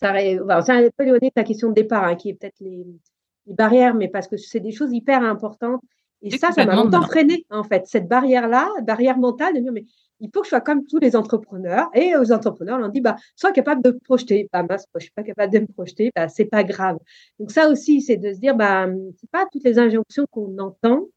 Ça, 0.02 0.62
c'est 0.62 0.72
un 0.72 0.88
peu 0.96 1.04
de 1.06 1.28
ta 1.30 1.44
question 1.44 1.68
de 1.68 1.74
départ, 1.74 2.04
hein, 2.04 2.16
qui 2.16 2.30
est 2.30 2.34
peut-être 2.34 2.60
les, 2.60 2.86
barrières, 3.46 3.94
mais 3.94 4.08
parce 4.08 4.28
que 4.28 4.36
c'est 4.36 4.60
des 4.60 4.72
choses 4.72 4.92
hyper 4.92 5.22
importantes. 5.22 5.80
Et 6.22 6.30
ça, 6.38 6.52
ça 6.52 6.64
m'a 6.64 6.76
longtemps 6.76 7.02
freiné, 7.02 7.44
en 7.50 7.64
fait, 7.64 7.86
cette 7.86 8.06
barrière-là, 8.06 8.68
barrière 8.82 9.18
mentale, 9.18 9.54
de 9.54 9.60
dire, 9.60 9.72
mais 9.72 9.84
il 10.20 10.30
faut 10.32 10.40
que 10.40 10.46
je 10.46 10.50
sois 10.50 10.60
comme 10.60 10.84
tous 10.86 10.98
les 10.98 11.16
entrepreneurs. 11.16 11.88
Et 11.94 12.14
aux 12.14 12.30
entrepreneurs, 12.30 12.78
on 12.80 12.88
dit, 12.88 13.00
bah, 13.00 13.16
sois 13.34 13.50
capable 13.50 13.82
de 13.82 13.90
te 13.90 14.04
projeter. 14.04 14.48
Bah, 14.52 14.62
moi, 14.62 14.76
je 14.94 15.00
suis 15.00 15.10
pas 15.10 15.24
capable 15.24 15.52
de 15.52 15.58
me 15.58 15.66
projeter, 15.66 16.12
bah, 16.14 16.28
c'est 16.28 16.44
pas 16.44 16.62
grave. 16.62 16.98
Donc 17.40 17.50
ça 17.50 17.68
aussi, 17.68 18.00
c'est 18.00 18.18
de 18.18 18.32
se 18.32 18.38
dire, 18.38 18.54
bah, 18.54 18.86
c'est 19.20 19.30
pas 19.30 19.46
toutes 19.50 19.64
les 19.64 19.80
injonctions 19.80 20.26
qu'on 20.30 20.56
entend 20.58 21.08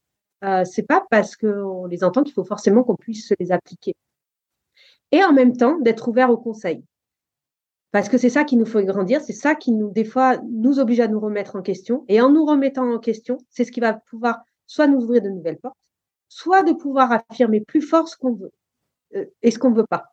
euh, 0.46 0.64
c'est 0.66 0.84
pas 0.84 1.04
parce 1.10 1.36
qu'on 1.36 1.86
les 1.86 2.04
entend 2.04 2.24
qu'il 2.24 2.34
faut 2.34 2.44
forcément 2.44 2.84
qu'on 2.84 2.96
puisse 2.96 3.34
les 3.40 3.52
appliquer. 3.52 3.96
Et 5.12 5.24
en 5.24 5.34
même 5.34 5.56
temps, 5.56 5.80
d'être 5.80 6.08
ouvert 6.08 6.30
au 6.30 6.38
conseil. 6.38 6.84
Parce 7.96 8.10
que 8.10 8.18
c'est 8.18 8.30
ça 8.30 8.44
qui 8.44 8.58
nous 8.58 8.66
fait 8.66 8.84
grandir, 8.84 9.22
c'est 9.22 9.32
ça 9.32 9.56
qui 9.56 9.72
nous, 9.72 9.90
des 9.90 10.04
fois, 10.04 10.38
nous 10.52 10.80
oblige 10.80 11.00
à 11.00 11.08
nous 11.08 11.22
remettre 11.22 11.56
en 11.56 11.62
question. 11.62 12.04
Et 12.10 12.20
en 12.20 12.30
nous 12.30 12.44
remettant 12.44 12.94
en 12.94 13.00
question, 13.00 13.38
c'est 13.50 13.64
ce 13.64 13.72
qui 13.72 13.80
va 13.80 13.94
pouvoir 13.94 14.44
soit 14.68 14.88
nous 14.88 14.98
ouvrir 14.98 15.22
de 15.22 15.30
nouvelles 15.30 15.56
portes, 15.56 15.78
soit 16.28 16.62
de 16.64 16.74
pouvoir 16.74 17.24
affirmer 17.30 17.62
plus 17.62 17.82
fort 17.82 18.10
ce 18.10 18.18
qu'on 18.18 18.34
veut 18.34 18.52
euh, 19.16 19.24
et 19.42 19.50
ce 19.50 19.60
qu'on 19.60 19.70
ne 19.72 19.78
veut 19.78 19.86
pas. 19.90 20.08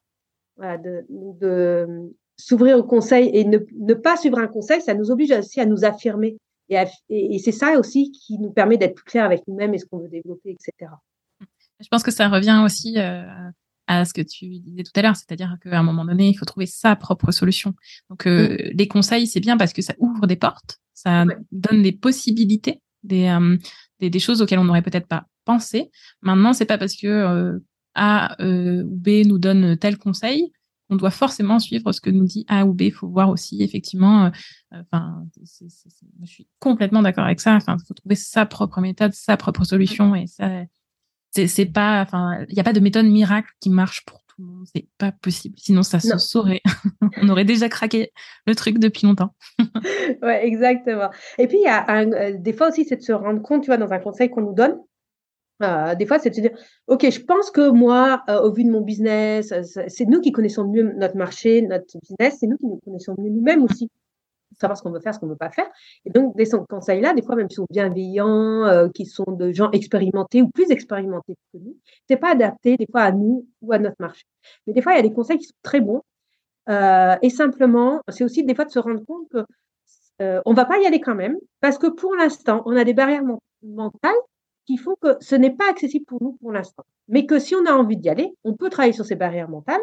Voilà, 0.57 0.78
de, 0.78 2.09
s'ouvrir 2.37 2.78
au 2.78 2.85
conseil 2.85 3.30
et 3.35 3.45
ne, 3.45 3.95
pas 3.95 4.16
suivre 4.16 4.39
un 4.39 4.47
conseil, 4.47 4.80
ça 4.80 4.95
nous 4.95 5.11
oblige 5.11 5.33
aussi 5.33 5.61
à 5.61 5.66
nous 5.66 5.85
affirmer 5.85 6.37
et, 6.68 7.39
c'est 7.41 7.51
ça 7.51 7.76
aussi 7.80 8.12
qui 8.12 8.39
nous 8.39 8.53
permet 8.53 8.76
d'être 8.76 8.95
plus 8.95 9.07
clair 9.07 9.24
avec 9.24 9.43
nous-mêmes 9.49 9.74
et 9.74 9.78
ce 9.78 9.87
qu'on 9.87 9.99
veut 9.99 10.09
développer, 10.09 10.51
etc. 10.51 10.93
Je 11.80 11.89
pense 11.91 12.05
que 12.05 12.12
ça 12.12 12.28
revient 12.28 12.62
aussi 12.64 13.01
euh, 13.01 13.24
à 13.87 14.05
ce 14.05 14.14
que 14.14 14.22
tu 14.22 14.47
disais 14.61 14.83
tout 14.83 14.93
à 14.95 15.03
l'heure, 15.03 15.16
c'est-à-dire 15.16 15.57
qu'à 15.62 15.78
un 15.78 15.83
moment 15.83 16.05
donné, 16.05 16.28
il 16.28 16.35
faut 16.35 16.45
trouver 16.45 16.66
sa 16.66 16.97
propre 16.97 17.30
solution. 17.33 17.74
Donc, 18.11 18.26
euh, 18.26 18.55
mm. 18.55 18.57
les 18.74 18.89
conseils, 18.89 19.26
c'est 19.26 19.41
bien 19.41 19.57
parce 19.57 19.72
que 19.72 19.83
ça 19.83 19.95
ouvre 19.99 20.26
des 20.26 20.37
portes, 20.37 20.78
ça 20.95 21.24
donne 21.51 21.83
des 21.83 21.93
possibilités, 21.93 22.80
des, 23.03 23.37
des, 24.01 24.11
des, 24.11 24.18
choses 24.18 24.41
auxquelles 24.43 24.61
on 24.61 24.64
n'aurait 24.64 24.83
peut-être 24.83 25.09
pas 25.09 25.26
pensé. 25.45 25.91
Maintenant, 26.20 26.53
c'est 26.53 26.66
pas 26.66 26.78
parce 26.78 26.97
que 26.97 27.61
A 27.95 28.37
ou 28.41 28.85
B 28.85 29.26
nous 29.26 29.39
donne 29.39 29.76
tel 29.76 29.99
conseil 29.99 30.53
on 30.93 30.97
doit 30.97 31.11
forcément 31.11 31.59
suivre 31.59 31.91
ce 31.93 32.01
que 32.01 32.11
nous 32.11 32.26
dit 32.26 32.45
A 32.49 32.66
ou 32.66 32.74
B. 32.74 32.83
Il 32.83 32.93
faut 32.93 33.09
voir 33.09 33.30
aussi, 33.30 33.62
effectivement, 33.62 34.30
enfin, 34.70 35.24
je 35.59 36.26
suis 36.26 36.47
complètement 36.59 37.03
d'accord 37.03 37.24
avec 37.24 37.41
ça. 37.41 37.55
Enfin, 37.55 37.76
il 37.80 37.87
faut 37.87 37.95
trouver 37.95 38.14
sa 38.14 38.45
propre 38.47 38.80
méthode, 38.80 39.14
sa 39.14 39.37
propre 39.37 39.64
solution, 39.64 40.14
et 40.14 40.26
ça, 40.26 40.64
c'est 41.33 41.66
pas, 41.66 42.03
enfin, 42.03 42.45
il 42.49 42.55
n'y 42.55 42.61
a 42.61 42.64
pas 42.64 42.72
de 42.72 42.80
méthode 42.80 43.07
miracle 43.07 43.49
qui 43.61 43.70
marche 43.70 44.05
pour 44.05 44.22
tout 44.24 44.43
le 44.43 44.47
monde. 44.47 44.66
C'est 44.74 44.87
pas 44.99 45.12
possible. 45.12 45.55
Sinon, 45.59 45.83
ça 45.83 46.01
se 46.01 46.18
saurait. 46.18 46.61
On 47.22 47.28
aurait 47.28 47.45
déjà 47.45 47.68
craqué 47.68 48.12
le 48.47 48.55
truc 48.55 48.78
depuis 48.78 49.07
longtemps. 49.07 49.35
ouais, 50.22 50.47
exactement. 50.47 51.11
Et 51.39 51.47
puis, 51.47 51.59
il 51.59 51.64
y 51.64 51.68
a 51.68 51.87
euh, 51.91 52.37
des 52.39 52.53
fois 52.53 52.68
aussi, 52.68 52.85
c'est 52.85 52.97
de 52.97 53.03
se 53.03 53.12
rendre 53.12 53.43
compte, 53.43 53.62
tu 53.62 53.68
vois, 53.68 53.78
dans 53.78 53.93
un 53.93 53.99
conseil 53.99 54.30
qu'on 54.30 54.43
nous 54.43 54.55
donne. 54.55 54.78
Euh, 55.62 55.95
des 55.95 56.07
fois, 56.07 56.18
c'est 56.18 56.30
de 56.30 56.35
se 56.35 56.41
dire, 56.41 56.57
OK, 56.89 57.09
je 57.09 57.20
pense 57.20 57.51
que 57.51 57.70
moi, 57.70 58.22
euh, 58.28 58.41
au 58.41 58.53
vu 58.53 58.64
de 58.64 58.70
mon 58.70 58.80
business, 58.80 59.55
c'est 59.89 60.07
nous 60.07 60.20
qui 60.20 60.33
connaissons 60.33 60.68
mieux 60.68 60.93
notre 60.97 61.16
marché, 61.16 61.62
notre 61.62 61.87
business, 62.01 62.39
c'est 62.41 62.47
nous 62.47 62.57
qui 62.57 62.66
nous 62.66 62.80
connaissons 62.85 63.14
mieux 63.18 63.30
nous-mêmes 63.30 63.62
aussi 63.62 63.89
savoir 64.61 64.76
ce 64.76 64.82
qu'on 64.82 64.90
veut 64.90 65.00
faire, 65.00 65.14
ce 65.14 65.20
qu'on 65.20 65.26
ne 65.26 65.32
veut 65.32 65.36
pas 65.38 65.50
faire. 65.50 65.68
Et 66.05 66.11
donc, 66.11 66.36
des 66.36 66.48
conseils-là, 66.68 67.14
des 67.14 67.22
fois, 67.22 67.36
même 67.36 67.48
qui 67.48 67.57
sont 67.57 67.66
bienveillants, 67.70 68.64
euh, 68.66 68.88
qui 68.88 69.07
sont 69.07 69.24
de 69.28 69.53
gens 69.53 69.70
expérimentés 69.70 70.42
ou 70.42 70.48
plus 70.48 70.70
expérimentés 70.70 71.34
que 71.53 71.59
nous, 71.59 71.76
c'est 72.09 72.16
pas 72.16 72.32
adapté 72.32 72.76
des 72.76 72.86
fois 72.90 73.03
à 73.03 73.12
nous 73.12 73.46
ou 73.61 73.72
à 73.72 73.78
notre 73.78 73.96
marché. 73.98 74.24
Mais 74.66 74.72
des 74.72 74.82
fois, 74.82 74.92
il 74.92 74.96
y 74.96 74.98
a 74.98 75.03
des 75.03 75.12
conseils 75.12 75.38
qui 75.38 75.46
sont 75.46 75.55
très 75.62 75.80
bons. 75.80 76.03
Euh, 76.68 77.16
et 77.22 77.30
simplement, 77.30 78.00
c'est 78.09 78.24
aussi 78.24 78.44
des 78.44 78.55
fois 78.55 78.64
de 78.64 78.70
se 78.70 78.78
rendre 78.78 79.05
compte 79.05 79.28
que 79.30 79.44
euh, 80.20 80.40
va 80.46 80.64
pas 80.64 80.78
y 80.78 80.86
aller 80.86 81.00
quand 81.00 81.14
même, 81.14 81.36
parce 81.61 81.78
que 81.78 81.88
pour 81.88 82.14
l'instant, 82.14 82.62
on 82.66 82.76
a 82.76 82.84
des 82.84 82.94
barrières 82.94 83.24
mentales 83.62 84.12
qui 84.66 84.76
font 84.76 84.94
que 85.00 85.16
ce 85.20 85.34
n'est 85.34 85.50
pas 85.50 85.68
accessible 85.68 86.05
pour 86.05 86.22
nous 86.22 86.32
pour 86.40 86.53
l'instant. 86.53 86.84
Mais 87.09 87.26
que 87.26 87.38
si 87.38 87.55
on 87.57 87.66
a 87.66 87.72
envie 87.72 87.96
d'y 87.96 88.09
aller, 88.09 88.32
on 88.44 88.55
peut 88.55 88.70
travailler 88.70 88.92
sur 88.92 89.05
ces 89.05 89.16
barrières 89.16 89.48
mentales, 89.48 89.80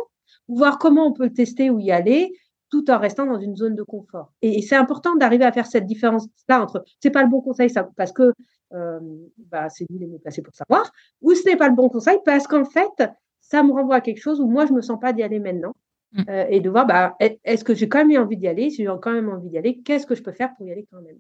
voir 0.47 0.77
comment 0.79 1.07
on 1.07 1.13
peut 1.13 1.29
tester 1.29 1.69
ou 1.69 1.79
y 1.79 1.91
aller, 1.91 2.33
tout 2.69 2.89
en 2.91 2.99
restant 2.99 3.25
dans 3.25 3.39
une 3.39 3.55
zone 3.55 3.75
de 3.75 3.83
confort. 3.83 4.31
Et, 4.41 4.61
c'est 4.61 4.75
important 4.75 5.15
d'arriver 5.15 5.45
à 5.45 5.51
faire 5.51 5.65
cette 5.65 5.85
différence-là 5.85 6.61
entre 6.61 6.83
c'est 6.99 7.09
pas 7.09 7.23
le 7.23 7.29
bon 7.29 7.41
conseil 7.41 7.69
ça, 7.69 7.89
parce 7.95 8.11
que 8.11 8.33
euh, 8.73 8.99
bah, 9.51 9.69
c'est 9.69 9.85
lui 9.89 9.99
les 9.99 10.07
mieux 10.07 10.19
placé 10.19 10.41
pour 10.41 10.53
savoir, 10.53 10.91
ou 11.21 11.33
ce 11.33 11.47
n'est 11.47 11.55
pas 11.55 11.69
le 11.69 11.75
bon 11.75 11.89
conseil 11.89 12.17
parce 12.25 12.47
qu'en 12.47 12.65
fait, 12.65 13.09
ça 13.41 13.63
me 13.63 13.71
renvoie 13.71 13.95
à 13.95 14.01
quelque 14.01 14.21
chose 14.21 14.39
où 14.39 14.47
moi, 14.47 14.65
je 14.65 14.73
me 14.73 14.81
sens 14.81 14.99
pas 14.99 15.13
d'y 15.13 15.23
aller 15.23 15.39
maintenant. 15.39 15.73
Mm. 16.13 16.23
Euh, 16.29 16.45
et 16.49 16.59
de 16.59 16.69
voir, 16.69 16.87
bah, 16.87 17.15
est-ce 17.19 17.63
que 17.63 17.75
j'ai 17.75 17.87
quand 17.87 18.03
même 18.03 18.21
envie 18.21 18.37
d'y 18.37 18.47
aller? 18.47 18.69
Si 18.69 18.77
j'ai 18.77 18.89
quand 19.01 19.11
même 19.11 19.29
envie 19.29 19.49
d'y 19.49 19.57
aller, 19.57 19.79
qu'est-ce 19.83 20.07
que 20.07 20.15
je 20.15 20.23
peux 20.23 20.31
faire 20.31 20.55
pour 20.55 20.65
y 20.67 20.71
aller 20.71 20.87
quand 20.91 21.01
même? 21.01 21.17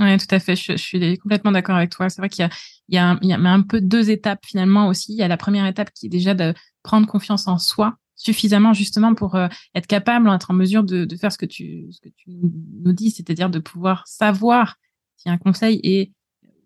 Oui, 0.00 0.16
tout 0.16 0.34
à 0.34 0.38
fait. 0.38 0.56
Je, 0.56 0.76
suis 0.76 1.18
complètement 1.18 1.52
d'accord 1.52 1.76
avec 1.76 1.90
toi. 1.90 2.08
C'est 2.08 2.20
vrai 2.20 2.28
qu'il 2.28 2.48
y, 2.88 2.96
y, 2.96 3.16
il 3.22 3.28
y 3.28 3.32
a 3.32 3.38
un 3.38 3.62
peu 3.62 3.80
deux 3.80 4.10
étapes 4.10 4.40
finalement 4.44 4.88
aussi. 4.88 5.12
Il 5.12 5.18
y 5.18 5.22
a 5.22 5.28
la 5.28 5.36
première 5.36 5.66
étape 5.66 5.90
qui 5.92 6.06
est 6.06 6.08
déjà 6.08 6.34
de 6.34 6.54
prendre 6.82 7.06
confiance 7.06 7.46
en 7.46 7.58
soi 7.58 7.96
suffisamment 8.22 8.72
justement 8.72 9.14
pour 9.14 9.34
euh, 9.34 9.48
être 9.74 9.86
capable, 9.86 10.28
être 10.28 10.50
en 10.50 10.54
mesure 10.54 10.84
de, 10.84 11.04
de, 11.04 11.16
faire 11.16 11.32
ce 11.32 11.38
que 11.38 11.46
tu, 11.46 11.86
ce 11.90 12.00
que 12.00 12.08
tu 12.08 12.30
nous 12.30 12.92
dis, 12.92 13.10
c'est-à-dire 13.10 13.50
de 13.50 13.58
pouvoir 13.58 14.06
savoir 14.06 14.76
si 15.16 15.28
un 15.28 15.38
conseil 15.38 15.80
est 15.82 16.12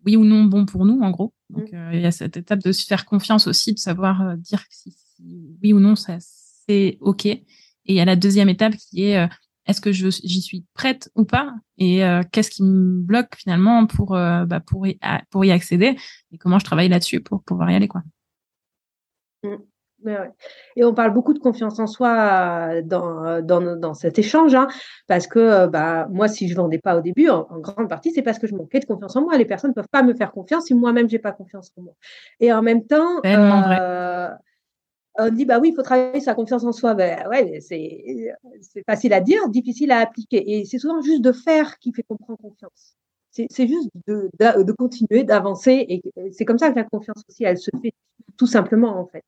oui 0.05 0.15
ou 0.15 0.23
non 0.23 0.43
bon 0.43 0.65
pour 0.65 0.85
nous, 0.85 1.01
en 1.01 1.09
gros. 1.09 1.33
Donc, 1.49 1.71
mmh. 1.71 1.75
euh, 1.75 1.93
il 1.93 2.01
y 2.01 2.05
a 2.05 2.11
cette 2.11 2.37
étape 2.37 2.59
de 2.59 2.71
se 2.71 2.85
faire 2.85 3.05
confiance 3.05 3.47
aussi, 3.47 3.73
de 3.73 3.79
savoir 3.79 4.21
euh, 4.21 4.35
dire 4.35 4.63
si, 4.69 4.95
oui 5.63 5.73
ou 5.73 5.79
non 5.79 5.95
ça 5.95 6.17
c'est 6.19 6.97
ok. 7.01 7.25
Et 7.25 7.43
il 7.85 7.95
y 7.95 8.01
a 8.01 8.05
la 8.05 8.15
deuxième 8.15 8.49
étape 8.49 8.75
qui 8.75 9.05
est 9.05 9.29
est-ce 9.65 9.81
que 9.81 9.91
j'y 9.93 10.41
suis 10.41 10.65
prête 10.73 11.09
ou 11.15 11.23
pas? 11.23 11.55
Et 11.77 12.01
qu'est-ce 12.33 12.51
qui 12.51 12.61
me 12.61 12.99
bloque 12.99 13.37
finalement 13.37 13.87
pour 13.87 14.09
bah, 14.09 14.59
pour 14.59 14.85
y, 14.85 14.99
pour 15.29 15.45
y 15.45 15.51
accéder? 15.51 15.95
Et 16.33 16.37
comment 16.37 16.59
je 16.59 16.65
travaille 16.65 16.89
là-dessus 16.89 17.21
pour 17.21 17.41
pouvoir 17.43 17.71
y 17.71 17.75
aller 17.75 17.87
quoi? 17.87 18.03
Et 20.75 20.83
on 20.83 20.93
parle 20.93 21.13
beaucoup 21.13 21.33
de 21.33 21.39
confiance 21.39 21.79
en 21.79 21.87
soi 21.87 22.81
dans, 22.83 23.41
dans, 23.41 23.75
dans 23.75 23.93
cet 23.93 24.19
échange, 24.19 24.55
hein, 24.55 24.67
parce 25.07 25.27
que 25.27 25.67
bah, 25.67 26.07
moi, 26.09 26.27
si 26.27 26.47
je 26.47 26.53
ne 26.53 26.57
vendais 26.57 26.79
pas 26.79 26.97
au 26.97 27.01
début, 27.01 27.29
en, 27.29 27.45
grande 27.59 27.89
partie, 27.89 28.11
c'est 28.11 28.21
parce 28.21 28.39
que 28.39 28.47
je 28.47 28.55
manquais 28.55 28.79
de 28.79 28.85
confiance 28.85 29.15
en 29.15 29.21
moi. 29.21 29.37
Les 29.37 29.45
personnes 29.45 29.71
ne 29.71 29.75
peuvent 29.75 29.89
pas 29.91 30.03
me 30.03 30.13
faire 30.13 30.31
confiance 30.31 30.65
si 30.65 30.73
moi-même, 30.73 31.09
je 31.09 31.15
n'ai 31.15 31.19
pas 31.19 31.31
confiance 31.31 31.71
en 31.77 31.83
moi. 31.83 31.93
Et 32.39 32.51
en 32.51 32.61
même 32.61 32.85
temps, 32.85 33.21
euh, 33.25 34.29
on 35.19 35.29
dit, 35.29 35.45
bah 35.45 35.59
oui, 35.59 35.69
il 35.69 35.75
faut 35.75 35.81
travailler 35.81 36.19
sa 36.19 36.35
confiance 36.35 36.63
en 36.63 36.71
soi. 36.71 36.93
Ben, 36.93 37.27
ouais, 37.29 37.59
c'est 37.59 38.83
facile 38.85 39.13
à 39.13 39.21
dire, 39.21 39.49
difficile 39.49 39.91
à 39.91 39.99
appliquer. 39.99 40.59
Et 40.59 40.65
c'est 40.65 40.77
souvent 40.77 41.01
juste 41.01 41.21
de 41.21 41.31
faire 41.31 41.79
qui 41.79 41.91
fait 41.93 42.03
qu'on 42.03 42.17
prend 42.17 42.35
confiance. 42.35 42.95
C'est 43.31 43.67
juste 43.67 43.89
de, 44.07 44.29
de, 44.39 44.63
de 44.63 44.71
continuer, 44.71 45.23
d'avancer. 45.23 45.85
Et 45.89 46.01
c'est 46.31 46.45
comme 46.45 46.57
ça 46.57 46.71
que 46.71 46.75
la 46.75 46.83
confiance 46.83 47.23
aussi, 47.29 47.43
elle 47.43 47.57
se 47.57 47.69
fait 47.81 47.93
tout 48.37 48.47
simplement, 48.47 48.99
en 48.99 49.05
fait. 49.05 49.23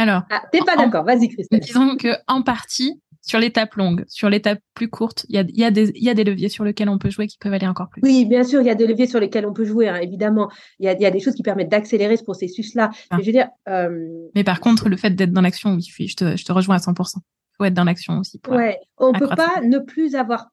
Alors, 0.00 0.22
ah, 0.30 0.42
t'es 0.50 0.60
pas 0.60 0.76
d'accord, 0.76 1.04
vas-y 1.04 1.28
Christelle. 1.28 1.60
Disons 1.60 1.94
que 1.96 2.08
en 2.26 2.40
partie, 2.40 3.02
sur 3.20 3.38
l'étape 3.38 3.74
longue, 3.74 4.06
sur 4.08 4.30
l'étape 4.30 4.60
plus 4.72 4.88
courte, 4.88 5.26
il 5.28 5.34
y 5.34 5.38
a, 5.38 5.44
y, 5.46 5.62
a 5.62 5.70
des, 5.70 5.92
y 5.94 6.08
a 6.08 6.14
des 6.14 6.24
leviers 6.24 6.48
sur 6.48 6.64
lesquels 6.64 6.88
on 6.88 6.96
peut 6.96 7.10
jouer 7.10 7.26
qui 7.26 7.36
peuvent 7.36 7.52
aller 7.52 7.66
encore 7.66 7.90
plus. 7.90 8.00
Oui, 8.02 8.24
bien 8.24 8.42
sûr, 8.42 8.62
il 8.62 8.66
y 8.66 8.70
a 8.70 8.74
des 8.74 8.86
leviers 8.86 9.06
sur 9.06 9.20
lesquels 9.20 9.44
on 9.44 9.52
peut 9.52 9.66
jouer, 9.66 9.90
hein, 9.90 9.96
évidemment. 9.96 10.50
Il 10.78 10.86
y 10.86 10.88
a, 10.88 10.98
y 10.98 11.04
a, 11.04 11.10
des 11.10 11.20
choses 11.20 11.34
qui 11.34 11.42
permettent 11.42 11.68
d'accélérer 11.68 12.16
ce 12.16 12.22
processus-là. 12.22 12.90
Ah. 13.10 13.16
Mais, 13.18 13.22
je 13.22 13.26
veux 13.26 13.32
dire, 13.32 13.48
euh... 13.68 14.08
mais 14.34 14.42
par 14.42 14.60
contre, 14.60 14.88
le 14.88 14.96
fait 14.96 15.10
d'être 15.10 15.32
dans 15.32 15.42
l'action, 15.42 15.74
oui, 15.74 16.08
je 16.08 16.16
te, 16.16 16.34
je 16.34 16.44
te 16.46 16.52
rejoins 16.52 16.76
à 16.76 16.78
100%. 16.78 17.16
Il 17.16 17.22
faut 17.58 17.64
être 17.66 17.74
dans 17.74 17.84
l'action 17.84 18.18
aussi. 18.20 18.40
ouais, 18.48 18.80
on 18.96 19.12
ne 19.12 19.18
peut 19.18 19.28
pas 19.28 19.60
ne 19.62 19.80
plus 19.80 20.14
avoir 20.14 20.48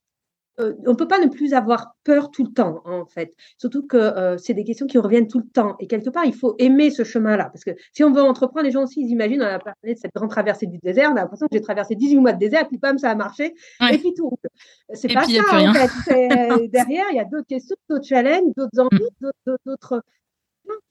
euh, 0.60 0.74
on 0.86 0.92
ne 0.92 0.96
peut 0.96 1.08
pas 1.08 1.20
ne 1.20 1.28
plus 1.28 1.54
avoir 1.54 1.96
peur 2.04 2.32
tout 2.32 2.44
le 2.44 2.52
temps, 2.52 2.82
en 2.86 3.06
fait. 3.06 3.36
Surtout 3.58 3.86
que 3.86 3.98
euh, 3.98 4.38
c'est 4.38 4.54
des 4.54 4.64
questions 4.64 4.88
qui 4.88 4.98
reviennent 4.98 5.28
tout 5.28 5.40
le 5.40 5.48
temps. 5.48 5.76
Et 5.80 5.88
quelque 5.88 6.10
part, 6.10 6.26
il 6.26 6.34
faut 6.34 6.56
aimer 6.58 6.90
ce 6.90 7.04
chemin-là. 7.04 7.46
Parce 7.46 7.64
que 7.64 7.72
si 7.94 8.04
on 8.04 8.12
veut 8.12 8.24
entreprendre, 8.24 8.66
les 8.66 8.72
gens 8.72 8.84
aussi, 8.84 9.02
ils 9.02 9.12
imaginent, 9.12 9.42
on 9.42 9.46
a 9.46 9.60
parlé 9.60 9.94
de 9.94 10.00
cette 10.00 10.14
grande 10.16 10.30
traversée 10.30 10.66
du 10.66 10.80
désert, 10.80 11.12
on 11.12 11.16
a 11.16 11.22
l'impression 11.22 11.48
que 11.48 11.56
j'ai 11.56 11.62
traversé 11.62 11.96
18 11.96 12.18
mois 12.20 12.34
de 12.34 12.40
désert, 12.40 12.68
puis 12.68 12.78
bam, 12.78 12.98
ça 12.98 13.12
a 13.12 13.16
marché, 13.16 13.54
et 13.92 13.98
puis 14.00 14.14
tout. 14.16 14.32
C'est 14.94 15.14
pas 15.14 15.26
ça, 15.26 15.70
en 15.70 15.74
fait. 15.74 16.68
derrière, 16.70 17.06
il 17.12 17.18
y 17.18 17.20
a 17.20 17.26
d'autres 17.26 17.48
questions, 17.48 17.76
d'autres 17.90 18.08
challenges, 18.08 18.54
d'autres 18.56 18.80
envies, 18.80 19.04
mm. 19.22 19.30
d'autres, 19.66 20.02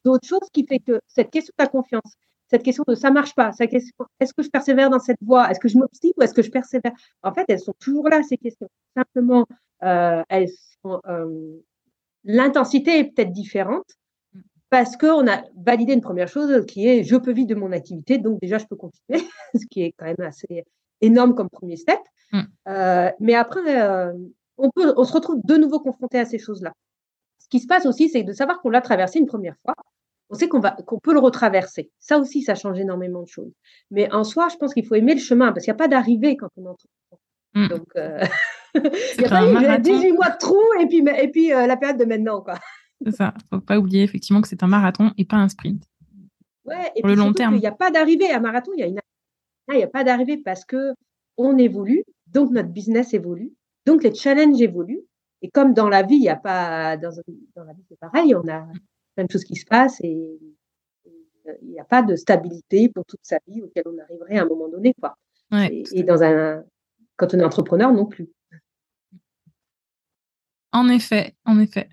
d'autres 0.05 0.27
choses 0.27 0.49
qui 0.53 0.65
fait 0.67 0.79
que 0.79 1.01
cette 1.09 1.31
question 1.31 1.53
de 1.59 1.65
la 1.65 1.69
confiance, 1.69 2.17
cette 2.49 2.63
question 2.63 2.85
de 2.87 2.95
ça 2.95 3.11
marche 3.11 3.35
pas, 3.35 3.53
cette 3.53 3.71
question 3.71 3.93
est-ce 4.21 4.33
que 4.33 4.43
je 4.43 4.51
persévère 4.51 4.91
dans 4.91 4.99
cette 4.99 5.19
voie, 5.21 5.51
est-ce 5.51 5.61
que 5.61 5.69
je 5.69 5.79
m'obstine 5.79 6.13
ou 6.17 6.23
est-ce 6.23 6.35
que 6.35 6.43
je 6.43 6.51
persévère? 6.51 6.93
En 7.23 7.33
fait, 7.33 7.45
elles 7.49 7.61
sont 7.61 7.75
toujours 7.79 8.09
là 8.09 8.23
ces 8.23 8.37
questions. 8.37 8.69
Simplement, 8.97 9.47
euh, 9.83 10.23
elles 10.29 10.49
sont, 10.83 11.01
euh, 11.09 11.57
l'intensité 12.25 12.99
est 12.99 13.05
peut-être 13.05 13.33
différente 13.33 13.87
parce 14.71 14.97
qu'on 14.97 15.27
a 15.29 15.43
validé 15.57 15.93
une 15.93 16.01
première 16.01 16.29
chose 16.29 16.65
qui 16.67 16.89
est 16.89 17.05
je 17.05 17.17
peux 17.17 17.33
vivre 17.33 17.49
de 17.49 17.55
mon 17.55 17.73
activité, 17.73 18.19
donc 18.19 18.41
déjà 18.41 18.59
je 18.59 18.67
peux 18.67 18.77
continuer, 18.77 19.21
ce 19.55 19.67
qui 19.67 19.83
est 19.83 19.93
quand 19.97 20.07
même 20.07 20.21
assez 20.21 20.65
énorme 21.01 21.35
comme 21.35 21.51
premier 21.51 21.77
step. 21.77 21.99
Mm. 22.33 22.41
Euh, 22.69 23.11
mais 23.21 23.35
après, 23.35 24.13
on 24.59 24.71
peut, 24.71 24.95
on 24.97 25.05
se 25.05 25.13
retrouve 25.13 25.41
de 25.45 25.57
nouveau 25.57 25.81
confronté 25.81 26.19
à 26.19 26.25
ces 26.25 26.39
choses-là. 26.39 26.73
Ce 27.39 27.49
qui 27.49 27.61
se 27.61 27.67
passe 27.67 27.87
aussi, 27.87 28.09
c'est 28.09 28.25
de 28.25 28.33
savoir 28.33 28.61
qu'on 28.61 28.71
l'a 28.71 28.81
traversé 28.81 29.19
une 29.19 29.27
première 29.27 29.57
fois, 29.65 29.75
on 30.31 30.35
sait 30.35 30.49
qu'on 30.49 30.61
va 30.61 30.73
qu'on 30.73 30.99
peut 30.99 31.13
le 31.13 31.21
retraverser. 31.21 31.91
Ça 31.99 32.19
aussi, 32.19 32.43
ça 32.43 32.55
change 32.55 32.79
énormément 32.79 33.23
de 33.23 33.29
choses. 33.29 33.53
Mais 33.91 34.13
en 34.13 34.25
soi, 34.25 34.49
je 34.49 34.57
pense 34.57 34.75
qu'il 34.75 34.85
faut 34.85 34.95
aimer 34.95 35.15
le 35.15 35.21
chemin 35.21 35.53
parce 35.53 35.65
qu'il 35.65 35.73
n'y 35.73 35.77
a 35.77 35.79
pas 35.79 35.89
d'arrivée 35.89 36.37
quand 36.37 36.49
on 36.57 36.67
entreprend. 36.67 37.21
Mmh. 37.55 37.69
Donc, 37.69 37.89
euh, 37.97 38.21
il 38.75 39.21
n'y 39.21 39.25
a 39.25 39.29
pas 39.29 39.79
18 39.79 40.13
mois 40.13 40.31
de 40.31 40.39
trou 40.39 40.61
et 40.81 40.87
puis, 40.87 41.05
et 41.19 41.29
puis 41.29 41.53
euh, 41.53 41.67
la 41.67 41.77
période 41.77 41.99
de 41.99 42.05
maintenant. 42.05 42.43
quoi. 42.43 42.55
C'est 43.05 43.13
ça. 43.13 43.35
faut 43.51 43.61
pas 43.61 43.79
oublier 43.79 44.03
effectivement 44.03 44.41
que 44.41 44.49
c'est 44.49 44.63
un 44.63 44.69
marathon 44.69 45.13
et 45.17 45.25
pas 45.25 45.37
un 45.37 45.49
sprint. 45.49 45.85
Ouais, 46.65 46.91
et 46.97 47.01
Pour 47.01 47.09
le 47.09 47.15
long 47.15 47.33
terme. 47.33 47.55
Il 47.55 47.61
n'y 47.61 47.67
a 47.67 47.73
pas 47.73 47.91
d'arrivée. 47.91 48.31
À 48.31 48.41
marathon, 48.41 48.73
il 48.77 48.81
y 48.81 48.83
a 48.83 48.87
une 48.87 49.01
il 49.73 49.79
n'y 49.79 49.83
a 49.83 49.89
pas 49.89 50.05
d'arrivée 50.05 50.37
parce 50.37 50.65
que 50.65 50.95
on 51.37 51.59
évolue, 51.59 52.05
donc 52.29 52.53
notre 52.53 52.69
business 52.69 53.15
évolue, 53.15 53.53
donc 53.85 54.05
les 54.05 54.15
challenges 54.15 54.61
évoluent. 54.61 55.03
Et 55.43 55.51
comme 55.51 55.75
dans 55.75 55.89
la 55.89 56.03
vie, 56.03 56.15
il 56.15 56.21
n'y 56.21 56.29
a 56.29 56.37
pas 56.37 56.97
dans, 56.97 57.11
dans 57.57 57.65
la 57.65 57.73
vie 57.73 57.85
c'est 57.89 57.99
pareil, 57.99 58.35
on 58.35 58.47
a 58.49 58.67
plein 59.17 59.25
de 59.25 59.31
choses 59.31 59.45
qui 59.45 59.57
se 59.57 59.65
passent 59.65 60.01
et 60.03 60.39
il 61.63 61.69
n'y 61.69 61.81
a 61.81 61.85
pas 61.85 62.03
de 62.03 62.15
stabilité 62.17 62.89
pour 62.89 63.05
toute 63.05 63.21
sa 63.23 63.39
vie 63.47 63.63
auquel 63.63 63.85
on 63.87 63.99
arriverait 63.99 64.39
à 64.39 64.43
un 64.43 64.47
moment 64.47 64.69
donné. 64.69 64.95
Quoi. 65.01 65.17
et, 65.53 66.03
dans 66.03 66.23
un, 66.23 66.63
quand 67.17 67.35
on 67.35 67.39
est 67.39 67.45
entrepreneur, 67.45 67.93
non 67.93 68.07
plus. 68.07 68.29
En 70.73 70.89
effet, 70.89 71.35
en 71.45 71.59
effet. 71.59 71.89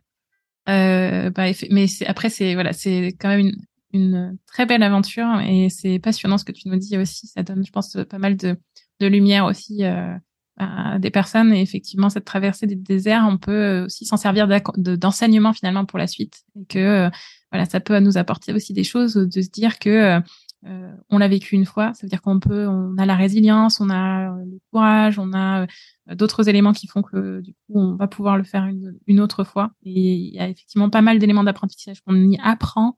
Euh, 0.70 1.30
bah, 1.30 1.46
mais 1.70 1.86
après, 2.08 2.30
c'est 2.30 2.54
voilà, 2.54 2.74
c'est 2.74 3.16
quand 3.20 3.30
même 3.30 3.40
une, 3.40 3.56
une, 3.94 4.38
très 4.48 4.66
belle 4.66 4.84
aventure 4.84 5.40
et 5.42 5.70
c'est 5.70 6.00
passionnant 6.00 6.38
ce 6.38 6.46
que 6.46 6.52
tu 6.52 6.68
nous 6.68 6.78
dis 6.78 6.98
aussi. 6.98 7.28
Ça 7.28 7.44
donne, 7.44 7.66
je 7.66 7.72
pense, 7.72 7.98
pas 8.10 8.18
mal 8.18 8.36
de, 8.38 8.58
de 9.00 9.08
lumière 9.08 9.46
aussi 9.46 9.86
euh, 9.86 10.16
à 10.58 11.00
des 11.00 11.12
personnes. 11.12 11.54
Et 11.54 11.62
effectivement, 11.62 12.10
cette 12.10 12.26
traversée 12.26 12.68
des 12.68 12.76
déserts, 12.76 13.26
on 13.30 13.38
peut 13.38 13.84
aussi 13.86 14.06
s'en 14.06 14.18
servir 14.18 14.48
d'enseignement 14.78 15.54
finalement 15.54 15.86
pour 15.86 16.00
la 16.00 16.08
suite. 16.08 16.44
Et 16.60 16.66
que 16.66 16.80
euh, 16.80 17.10
voilà, 17.52 17.66
ça 17.66 17.80
peut 17.80 18.00
nous 18.00 18.18
apporter 18.18 18.54
aussi 18.54 18.74
des 18.74 18.84
choses 18.84 19.16
de 19.16 19.42
se 19.42 19.50
dire 19.50 19.80
que 19.80 20.20
euh, 20.66 20.92
on 21.10 21.18
l'a 21.18 21.28
vécu 21.28 21.56
une 21.56 21.66
fois. 21.66 21.94
Ça 21.94 22.06
veut 22.06 22.10
dire 22.10 22.22
qu'on 22.22 22.40
peut, 22.40 22.68
on 22.68 22.98
a 22.98 23.06
la 23.06 23.16
résilience, 23.16 23.82
on 23.82 23.90
a 23.90 24.36
le 24.46 24.60
courage, 24.72 25.20
on 25.20 25.34
a 25.34 25.68
d'autres 26.16 26.50
éléments 26.50 26.74
qui 26.74 26.88
font 26.88 27.02
que 27.02 27.42
du 27.42 27.54
coup, 27.54 27.80
on 27.80 27.96
va 27.96 28.08
pouvoir 28.08 28.38
le 28.38 28.44
faire 28.44 28.66
une, 28.66 28.98
une 29.08 29.20
autre 29.20 29.44
fois. 29.44 29.72
Et 29.84 29.92
il 29.92 30.36
y 30.36 30.40
a 30.40 30.48
effectivement 30.48 30.90
pas 30.90 31.02
mal 31.02 31.20
d'éléments 31.20 31.44
d'apprentissage 31.44 32.02
qu'on 32.02 32.16
y 32.16 32.38
apprend 32.42 32.96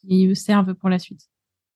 qui 0.00 0.34
servent 0.34 0.74
pour 0.74 0.88
la 0.88 0.98
suite. 0.98 1.28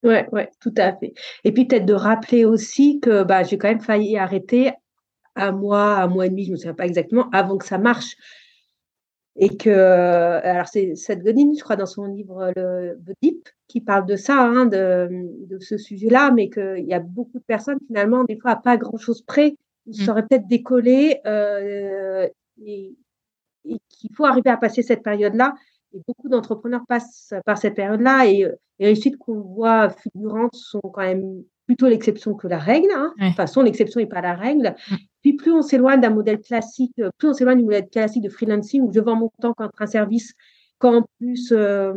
Ouais, 0.03 0.29
ouais, 0.33 0.51
tout 0.61 0.75
à 0.77 0.97
fait. 0.97 1.15
Et 1.45 1.53
puis 1.53 1.65
peut-être 1.65 1.87
de 1.87 1.95
rappeler 1.95 2.45
aussi 2.45 2.99
que 3.01 3.23
bah, 3.23 3.45
j'ai 3.45 3.57
quand 3.57 3.69
même 3.69 3.81
failli 3.81 4.17
arrêter 4.17 4.73
un 5.37 5.53
mois, 5.53 5.97
un 5.97 6.09
mois 6.09 6.27
et 6.27 6.31
demi, 6.31 6.45
je 6.45 6.51
ne 6.51 6.53
me 6.53 6.57
souviens 6.57 6.75
pas 6.75 6.87
exactement, 6.87 7.29
avant 7.31 7.59
que 7.59 7.67
ça 7.67 7.79
marche. 7.79 8.17
Et 9.35 9.57
que, 9.57 9.71
alors 9.71 10.69
c'est 10.69 10.95
Seth 10.95 11.23
Godin, 11.23 11.53
je 11.57 11.63
crois, 11.63 11.77
dans 11.77 11.87
son 11.87 12.05
livre 12.05 12.53
le, 12.55 12.99
The 13.07 13.17
Deep, 13.23 13.49
qui 13.67 13.81
parle 13.81 14.05
de 14.05 14.17
ça, 14.17 14.43
hein, 14.43 14.67
de, 14.67 15.09
de, 15.47 15.59
ce 15.59 15.79
sujet-là, 15.79 16.33
mais 16.33 16.51
qu'il 16.51 16.85
y 16.85 16.93
a 16.93 17.01
beaucoup 17.01 17.39
de 17.39 17.45
personnes, 17.45 17.79
finalement, 17.87 18.25
des 18.25 18.39
fois, 18.39 18.51
à 18.53 18.57
pas 18.57 18.77
grand-chose 18.77 19.23
près, 19.23 19.57
ils 19.87 20.03
mmh. 20.03 20.05
seraient 20.05 20.27
peut-être 20.27 20.47
décollés 20.47 21.21
euh, 21.27 22.29
et, 22.65 22.95
et 23.65 23.79
qu'il 23.89 24.15
faut 24.15 24.27
arriver 24.27 24.51
à 24.51 24.59
passer 24.59 24.83
cette 24.83 25.03
période-là 25.03 25.55
et 25.95 26.01
beaucoup 26.07 26.29
d'entrepreneurs 26.29 26.85
passent 26.87 27.35
par 27.45 27.59
cette 27.59 27.75
période-là 27.75 28.27
et 28.27 28.45
euh, 28.45 28.53
les 28.79 28.87
réussites 28.87 29.19
qu'on 29.19 29.41
voit 29.41 29.91
figurantes 29.91 30.55
sont 30.55 30.81
quand 30.81 31.03
même 31.03 31.43
plutôt 31.67 31.89
l'exception 31.89 32.35
que 32.35 32.49
la 32.49 32.59
règle. 32.59 32.89
Hein. 32.95 33.13
De 33.19 33.27
toute 33.27 33.37
façon, 33.37 33.63
l'exception 33.63 34.01
n'est 34.01 34.07
pas 34.07 34.21
la 34.21 34.35
règle. 34.35 34.75
Mm. 34.91 34.97
Puis 35.23 35.33
plus 35.35 35.53
on 35.53 35.63
s'éloigne 35.63 36.01
d'un 36.01 36.11
modèle 36.11 36.41
classique, 36.41 36.95
euh, 37.01 37.11
plus 37.19 37.29
on 37.29 37.35
s'éloigne 37.35 37.59
du 37.59 37.65
modèle 37.65 37.89
classique 37.89 38.23
de 38.23 38.29
freelancing 38.29 38.83
où 38.83 38.93
je 38.93 39.01
vends 39.01 39.17
mon 39.17 39.31
temps 39.41 39.55
contre 39.55 39.81
un 39.81 39.87
service, 39.87 40.35
quand 40.79 40.97
en 40.97 41.07
plus, 41.19 41.53
euh, 41.53 41.93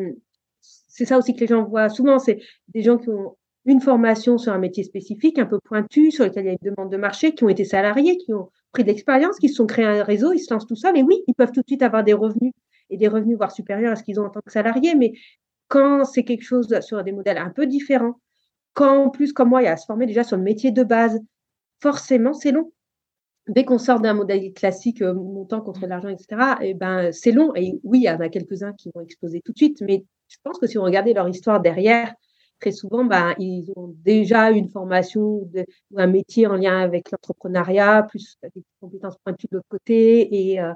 c'est 0.62 1.06
ça 1.06 1.18
aussi 1.18 1.34
que 1.34 1.40
les 1.40 1.48
gens 1.48 1.64
voient 1.64 1.90
souvent, 1.90 2.20
c'est 2.20 2.40
des 2.68 2.84
gens 2.84 2.98
qui 2.98 3.10
ont 3.10 3.36
une 3.66 3.82
formation 3.82 4.38
sur 4.38 4.54
un 4.54 4.60
métier 4.60 4.84
spécifique, 4.84 5.40
un 5.40 5.46
peu 5.46 5.60
pointu, 5.64 6.12
sur 6.12 6.24
lequel 6.24 6.46
il 6.46 6.48
y 6.48 6.50
a 6.52 6.54
une 6.54 6.72
demande 6.72 6.92
de 6.92 6.98
marché, 6.98 7.34
qui 7.34 7.44
ont 7.44 7.50
été 7.50 7.66
salariés, 7.66 8.18
qui 8.18 8.32
ont 8.32 8.50
pris 8.72 8.84
d'expérience, 8.84 9.40
qui 9.40 9.50
se 9.50 9.56
sont 9.56 9.66
créés 9.66 9.86
un 9.86 10.04
réseau, 10.04 10.34
ils 10.34 10.40
se 10.40 10.54
lancent 10.54 10.68
tout 10.68 10.76
seuls. 10.76 10.98
Et 10.98 11.02
oui, 11.02 11.24
ils 11.28 11.34
peuvent 11.34 11.52
tout 11.52 11.62
de 11.62 11.68
suite 11.68 11.82
avoir 11.82 12.04
des 12.04 12.14
revenus 12.14 12.54
et 12.92 12.98
des 12.98 13.08
revenus 13.08 13.38
voire 13.38 13.52
supérieurs 13.52 13.94
à 13.94 13.96
ce 13.96 14.04
qu'ils 14.04 14.20
ont 14.20 14.26
en 14.26 14.30
tant 14.30 14.42
que 14.46 14.52
salariés. 14.52 14.94
Mais 14.94 15.14
quand 15.68 16.06
c'est 16.06 16.24
quelque 16.24 16.44
chose 16.44 16.68
sur 16.82 17.04
des 17.04 17.12
modèles 17.12 17.40
un 17.40 17.50
peu 17.50 17.66
différents, 17.66 18.20
quand 18.76 19.06
en 19.06 19.10
plus, 19.10 19.34
comme 19.34 19.50
moi, 19.50 19.64
il 19.64 19.66
y 19.66 19.68
a 19.68 19.72
à 19.74 19.78
se 19.78 19.86
former 19.88 20.06
déjà 20.06 20.24
sur 20.24 20.38
le 20.38 20.44
métier 20.44 20.72
de 20.72 20.84
base, 20.84 21.20
forcément, 21.82 22.34
c'est 22.34 22.52
long. 22.52 22.72
Dès 23.48 23.64
qu'on 23.66 23.78
sort 23.80 24.02
d'un 24.02 24.14
modèle 24.14 24.54
classique, 24.54 25.02
euh, 25.02 25.14
montant 25.14 25.62
contre 25.62 25.88
l'argent, 25.88 26.10
etc., 26.10 26.58
et 26.62 26.70
eh 26.72 26.74
ben, 26.74 27.12
c'est 27.12 27.32
long. 27.32 27.54
Et 27.56 27.80
oui, 27.84 28.00
il 28.00 28.04
y 28.04 28.10
en 28.10 28.20
a 28.20 28.30
quelques-uns 28.30 28.74
qui 28.74 28.92
vont 28.94 29.02
exploser 29.02 29.42
tout 29.42 29.54
de 29.54 29.58
suite, 29.58 29.82
mais 29.82 30.06
je 30.28 30.38
pense 30.44 30.60
que 30.60 30.68
si 30.68 30.78
on 30.78 30.84
regardait 30.84 31.14
leur 31.14 31.30
histoire 31.30 31.62
derrière, 31.62 32.14
très 32.60 32.72
souvent, 32.72 33.06
ben, 33.06 33.34
ils 33.40 33.72
ont 33.76 33.96
déjà 34.04 34.52
une 34.52 34.70
formation 34.70 35.22
ou 35.22 35.50
un 35.98 36.08
métier 36.08 36.48
en 36.48 36.56
lien 36.56 36.80
avec 36.80 37.12
l'entrepreneuriat, 37.12 38.04
plus 38.10 38.38
des 38.56 38.64
compétences 38.82 39.18
pointues 39.24 39.48
de 39.52 39.58
l'autre 39.58 39.70
côté, 39.70 40.52
et, 40.52 40.60
euh, 40.60 40.74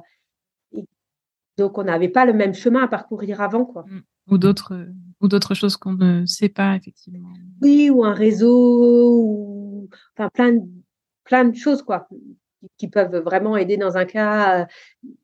donc, 1.58 1.78
on 1.78 1.84
n'avait 1.84 2.10
pas 2.10 2.26
le 2.26 2.32
même 2.32 2.54
chemin 2.54 2.84
à 2.84 2.88
parcourir 2.88 3.42
avant, 3.42 3.66
quoi. 3.66 3.84
Ou 4.32 4.38
d'autres, 4.38 4.88
ou 5.22 5.28
d'autres 5.28 5.54
choses 5.54 5.78
qu'on 5.78 5.94
ne 5.94 6.26
sait 6.26 6.50
pas, 6.50 6.76
effectivement. 6.76 7.30
Oui, 7.62 7.90
ou 7.90 8.04
un 8.04 8.14
réseau, 8.14 9.24
ou 9.24 9.90
enfin 10.16 10.30
plein 10.30 10.54
de, 10.54 10.62
plein 11.24 11.46
de 11.46 11.56
choses, 11.56 11.82
quoi, 11.82 12.08
qui 12.78 12.88
peuvent 12.88 13.18
vraiment 13.18 13.58
aider 13.58 13.78
dans 13.78 13.98
un 13.98 14.06
cas. 14.06 14.68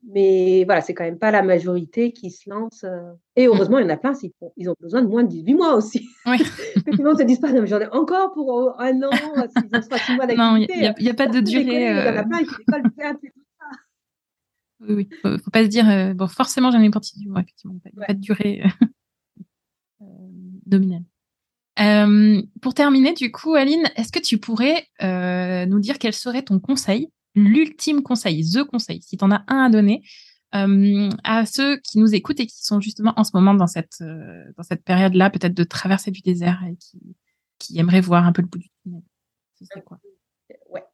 Mais 0.08 0.64
voilà, 0.64 0.80
c'est 0.80 0.94
quand 0.94 1.04
même 1.04 1.18
pas 1.18 1.30
la 1.30 1.42
majorité 1.42 2.12
qui 2.12 2.30
se 2.30 2.48
lance. 2.48 2.84
Euh. 2.84 3.12
Et 3.36 3.46
heureusement, 3.46 3.78
il 3.78 3.82
y 3.82 3.86
en 3.86 3.90
a 3.90 3.96
plein, 3.96 4.12
ils 4.56 4.70
ont 4.70 4.76
besoin 4.80 5.02
de 5.02 5.08
moins 5.08 5.24
de 5.24 5.28
18 5.28 5.54
mois 5.54 5.74
aussi. 5.74 6.08
Oui. 6.26 6.38
Le 6.86 7.04
monde 7.04 7.18
se 7.18 7.24
dit 7.24 7.38
pas, 7.38 7.52
non, 7.52 7.66
j'en 7.66 7.80
ai 7.80 7.88
encore 7.88 8.32
pour 8.32 8.80
un 8.80 9.02
an, 9.02 9.10
s'ils 9.10 9.76
ont 9.76 9.98
six 9.98 10.16
mois 10.16 10.26
d'activité. 10.26 10.36
Non, 10.36 10.56
il 10.56 11.04
n'y 11.04 11.10
a, 11.10 11.14
pas 11.14 11.26
de 11.26 11.40
durée. 11.40 11.90
Il 11.90 11.96
y 11.96 12.08
en 12.08 12.16
a 12.16 12.24
plein 12.24 12.40
pas 12.66 12.78
le 12.78 12.90
faire 12.98 13.14
oui, 14.80 14.94
oui. 14.94 15.08
Faut, 15.22 15.38
faut 15.38 15.50
pas 15.50 15.64
se 15.64 15.68
dire, 15.68 15.88
euh, 15.88 16.14
bon, 16.14 16.28
forcément, 16.28 16.70
j'en 16.70 16.80
ai 16.80 16.84
une 16.84 16.90
partie 16.90 17.18
du 17.18 17.28
mois, 17.28 17.40
effectivement. 17.40 17.76
Pas, 18.06 18.14
de 18.14 18.20
durée 18.20 18.62
euh, 20.02 20.04
nominale. 20.66 21.04
Euh, 21.78 22.42
pour 22.62 22.74
terminer, 22.74 23.12
du 23.12 23.30
coup, 23.30 23.54
Aline, 23.54 23.84
est-ce 23.96 24.12
que 24.12 24.18
tu 24.18 24.38
pourrais 24.38 24.86
euh, 25.02 25.66
nous 25.66 25.78
dire 25.78 25.98
quel 25.98 26.12
serait 26.12 26.42
ton 26.42 26.58
conseil, 26.58 27.10
l'ultime 27.34 28.02
conseil, 28.02 28.42
the 28.50 28.64
conseil, 28.64 29.02
si 29.02 29.16
tu 29.16 29.24
en 29.24 29.30
as 29.30 29.44
un 29.48 29.66
à 29.66 29.70
donner, 29.70 30.02
euh, 30.54 31.10
à 31.24 31.44
ceux 31.44 31.76
qui 31.78 31.98
nous 31.98 32.14
écoutent 32.14 32.40
et 32.40 32.46
qui 32.46 32.64
sont 32.64 32.80
justement 32.80 33.12
en 33.16 33.24
ce 33.24 33.32
moment 33.34 33.52
dans 33.52 33.66
cette, 33.66 34.00
euh, 34.00 34.44
dans 34.56 34.62
cette 34.62 34.84
période-là, 34.84 35.28
peut-être 35.28 35.54
de 35.54 35.64
traverser 35.64 36.10
du 36.10 36.22
désert 36.22 36.62
et 36.64 36.76
qui, 36.76 36.98
qui 37.58 37.78
aimeraient 37.78 38.00
voir 38.00 38.24
un 38.24 38.32
peu 38.32 38.42
le 38.42 38.48
bout 38.48 38.58
du 38.58 38.70
tunnel? 38.82 39.02
Ce 39.58 39.66
serait 39.66 39.82
quoi 39.82 39.98
Ouais. 40.70 40.84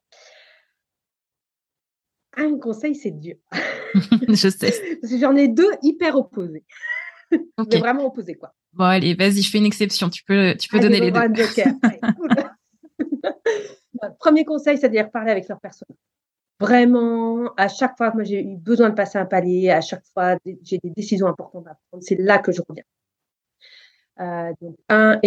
Un 2.37 2.57
conseil, 2.57 2.95
c'est 2.95 3.11
dur. 3.11 3.35
je 4.27 4.49
sais. 4.49 4.97
Parce 5.01 5.13
que 5.13 5.19
j'en 5.19 5.35
ai 5.35 5.47
deux 5.47 5.71
hyper 5.81 6.15
opposés. 6.15 6.63
Okay. 7.57 7.79
vraiment 7.79 8.05
opposés, 8.05 8.35
quoi. 8.35 8.53
Bon, 8.73 8.83
allez, 8.83 9.15
vas-y, 9.15 9.41
je 9.41 9.49
fais 9.49 9.57
une 9.57 9.65
exception. 9.65 10.07
Tu 10.11 10.23
peux, 10.23 10.53
tu 10.55 10.69
peux 10.69 10.79
donner 10.79 10.99
les 10.99 11.09
deux. 11.09 11.19
Premier 14.19 14.45
conseil, 14.45 14.77
c'est-à-dire 14.77 15.09
parler 15.09 15.31
avec 15.31 15.47
leur 15.47 15.59
personne. 15.59 15.87
Vraiment, 16.59 17.51
à 17.57 17.69
chaque 17.69 17.97
fois 17.97 18.11
que 18.11 18.17
moi 18.17 18.23
j'ai 18.23 18.39
eu 18.39 18.55
besoin 18.55 18.89
de 18.91 18.95
passer 18.95 19.17
un 19.17 19.25
palier, 19.25 19.71
à 19.71 19.81
chaque 19.81 20.03
fois 20.13 20.37
j'ai 20.61 20.77
des 20.83 20.91
décisions 20.91 21.25
importantes 21.25 21.65
à 21.67 21.75
prendre, 21.89 22.03
c'est 22.03 22.19
là 22.19 22.37
que 22.37 22.51
je 22.51 22.61
reviens. 22.67 22.83
Euh, 24.19 24.53
donc, 24.61 24.75
un, 24.89 25.19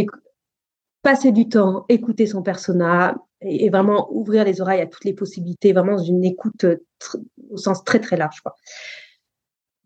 passer 1.02 1.32
du 1.32 1.48
temps, 1.48 1.86
écouter 1.88 2.26
son 2.26 2.42
persona, 2.42 3.16
et, 3.47 3.70
vraiment 3.70 4.09
ouvrir 4.12 4.44
les 4.44 4.61
oreilles 4.61 4.80
à 4.80 4.86
toutes 4.86 5.05
les 5.05 5.14
possibilités, 5.14 5.72
vraiment 5.72 5.99
une 5.99 6.24
écoute 6.24 6.64
euh, 6.64 6.76
au 7.51 7.57
sens 7.57 7.84
très 7.84 8.01
très 8.01 8.16
large. 8.16 8.42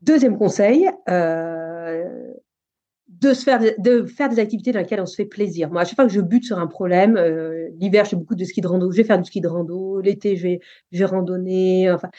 Deuxième 0.03 0.39
conseil, 0.39 0.89
euh, 1.09 2.33
de, 3.09 3.35
se 3.35 3.45
faire, 3.45 3.61
de 3.79 4.07
faire 4.07 4.29
des 4.29 4.39
activités 4.39 4.73
dans 4.73 4.81
lesquelles 4.81 5.01
on 5.01 5.07
se 5.07 5.17
fait 5.17 5.27
plaisir. 5.27 5.71
Moi, 5.71 5.83
à 5.83 5.85
chaque 5.85 5.97
fois 5.97 6.07
que 6.07 6.13
je 6.13 6.21
bute 6.21 6.45
sur 6.45 6.59
un 6.59 6.67
problème, 6.67 7.17
euh, 7.17 7.69
l'hiver, 7.79 8.05
je 8.05 8.11
fais 8.11 8.17
beaucoup 8.17 8.35
de 8.35 8.45
ski 8.45 8.61
de 8.61 8.69
rando, 8.69 8.91
je 8.91 8.97
vais 8.97 9.05
faire 9.05 9.19
du 9.19 9.25
ski 9.25 9.41
de 9.41 9.49
rando, 9.49 10.01
l'été, 10.01 10.37
je 10.37 10.43
vais, 10.45 10.61
je 10.93 11.01
vais 11.01 11.05
randonner. 11.05 11.91
Enfin, 11.91 12.11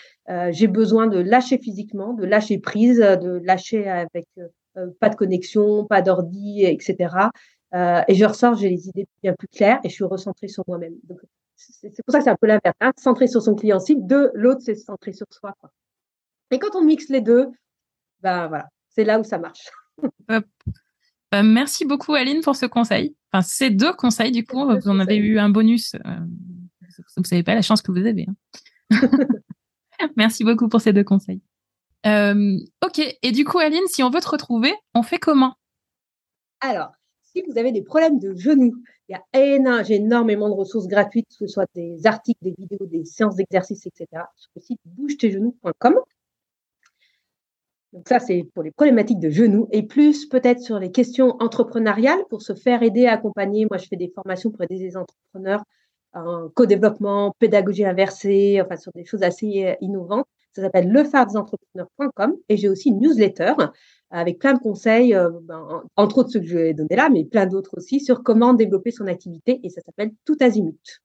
j'ai 0.51 0.67
besoin 0.67 1.07
de 1.07 1.19
lâcher 1.19 1.57
physiquement, 1.57 2.13
de 2.13 2.25
lâcher 2.25 2.59
prise, 2.59 2.99
de 2.99 3.41
lâcher 3.43 3.89
avec 3.89 4.27
pas 4.99 5.09
de 5.09 5.15
connexion, 5.15 5.85
pas 5.85 6.01
d'ordi, 6.01 6.63
etc. 6.63 7.09
Euh, 7.73 8.01
et 8.07 8.15
je 8.15 8.25
ressors, 8.25 8.55
j'ai 8.55 8.69
les 8.69 8.89
idées 8.89 9.07
bien 9.23 9.33
plus 9.33 9.47
claires 9.47 9.79
et 9.83 9.89
je 9.89 9.93
suis 9.93 10.03
recentrée 10.03 10.47
sur 10.47 10.63
moi-même. 10.67 10.95
Donc, 11.03 11.19
c'est 11.55 12.03
pour 12.03 12.11
ça 12.11 12.17
que 12.17 12.23
c'est 12.23 12.29
un 12.29 12.35
peu 12.35 12.47
l'inverse. 12.47 12.75
Hein, 12.81 12.91
centré 12.97 13.27
sur 13.27 13.41
son 13.41 13.55
client 13.55 13.79
cible. 13.79 14.05
Deux, 14.05 14.31
l'autre, 14.33 14.61
c'est 14.63 14.75
centré 14.75 15.13
sur 15.13 15.27
soi. 15.29 15.53
Quoi. 15.59 15.71
Et 16.51 16.59
quand 16.59 16.75
on 16.75 16.83
mixe 16.83 17.09
les 17.09 17.21
deux, 17.21 17.47
ben 18.21 18.47
voilà, 18.47 18.67
c'est 18.89 19.03
là 19.03 19.19
où 19.19 19.23
ça 19.23 19.37
marche. 19.37 19.69
Euh, 21.33 21.43
merci 21.43 21.85
beaucoup, 21.85 22.13
Aline, 22.13 22.41
pour 22.41 22.57
ce 22.57 22.65
conseil. 22.65 23.15
Enfin, 23.31 23.41
ces 23.41 23.69
deux 23.69 23.93
conseils, 23.93 24.33
du 24.33 24.43
coup, 24.45 24.65
vous 24.65 24.89
en 24.89 24.99
avez 24.99 25.15
eu 25.15 25.39
un 25.39 25.47
bonus. 25.47 25.95
Euh, 25.95 26.19
vous 27.15 27.23
savez 27.23 27.43
pas 27.43 27.55
la 27.55 27.61
chance 27.61 27.81
que 27.81 27.91
vous 27.93 28.05
avez. 28.05 28.27
Hein. 28.27 28.35
merci 30.17 30.43
beaucoup 30.43 30.67
pour 30.67 30.81
ces 30.81 30.91
deux 30.91 31.05
conseils. 31.05 31.41
Euh, 32.05 32.57
ok, 32.83 33.17
et 33.21 33.31
du 33.31 33.45
coup, 33.45 33.59
Aline, 33.59 33.87
si 33.87 34.03
on 34.03 34.09
veut 34.09 34.19
te 34.19 34.27
retrouver, 34.27 34.73
on 34.93 35.03
fait 35.03 35.19
comment? 35.19 35.55
Alors, 36.59 36.91
si 37.33 37.43
vous 37.47 37.57
avez 37.57 37.71
des 37.71 37.81
problèmes 37.81 38.19
de 38.19 38.33
genoux, 38.35 38.73
il 39.07 39.13
y 39.13 39.15
a 39.15 39.93
énormément 39.93 40.49
de 40.49 40.53
ressources 40.53 40.87
gratuites, 40.87 41.27
que 41.27 41.35
ce 41.35 41.47
soit 41.47 41.67
des 41.75 42.05
articles, 42.05 42.39
des 42.43 42.55
vidéos, 42.57 42.85
des 42.85 43.05
séances 43.05 43.35
d'exercice, 43.35 43.85
etc. 43.85 44.07
sur 44.35 44.51
le 44.55 44.61
site 44.61 44.79
bougetesgenoux.com. 44.85 45.95
Donc 47.93 48.07
ça, 48.07 48.19
c'est 48.19 48.43
pour 48.53 48.63
les 48.63 48.71
problématiques 48.71 49.19
de 49.19 49.29
genoux 49.29 49.67
et 49.71 49.83
plus 49.83 50.25
peut-être 50.25 50.61
sur 50.61 50.79
les 50.79 50.91
questions 50.91 51.35
entrepreneuriales 51.41 52.23
pour 52.29 52.41
se 52.41 52.53
faire 52.53 52.83
aider, 52.83 53.05
accompagner. 53.05 53.65
Moi, 53.69 53.77
je 53.77 53.87
fais 53.87 53.97
des 53.97 54.09
formations 54.09 54.49
pour 54.49 54.63
aider 54.63 54.77
les 54.77 54.95
entrepreneurs 54.95 55.63
en 56.13 56.49
co-développement, 56.49 57.33
pédagogie 57.39 57.85
inversée, 57.85 58.61
enfin 58.63 58.77
sur 58.77 58.91
des 58.93 59.05
choses 59.05 59.23
assez 59.23 59.65
euh, 59.65 59.75
innovantes. 59.81 60.27
Ça 60.53 60.61
s'appelle 60.61 60.91
lefardesentrepreneurs.com 60.91 62.35
et 62.49 62.57
j'ai 62.57 62.69
aussi 62.69 62.89
une 62.89 62.99
newsletter 62.99 63.53
avec 64.09 64.39
plein 64.39 64.53
de 64.53 64.59
conseils, 64.59 65.15
euh, 65.15 65.29
ben, 65.43 65.83
entre 65.95 66.17
autres 66.19 66.31
ceux 66.31 66.41
que 66.41 66.45
je 66.45 66.57
vais 66.57 66.73
donner 66.73 66.95
là, 66.95 67.09
mais 67.09 67.23
plein 67.23 67.45
d'autres 67.45 67.77
aussi 67.77 68.01
sur 68.01 68.23
comment 68.23 68.53
développer 68.53 68.91
son 68.91 69.07
activité 69.07 69.61
et 69.63 69.69
ça 69.69 69.81
s'appelle 69.81 70.11
Tout 70.25 70.35
Azimut. 70.41 71.01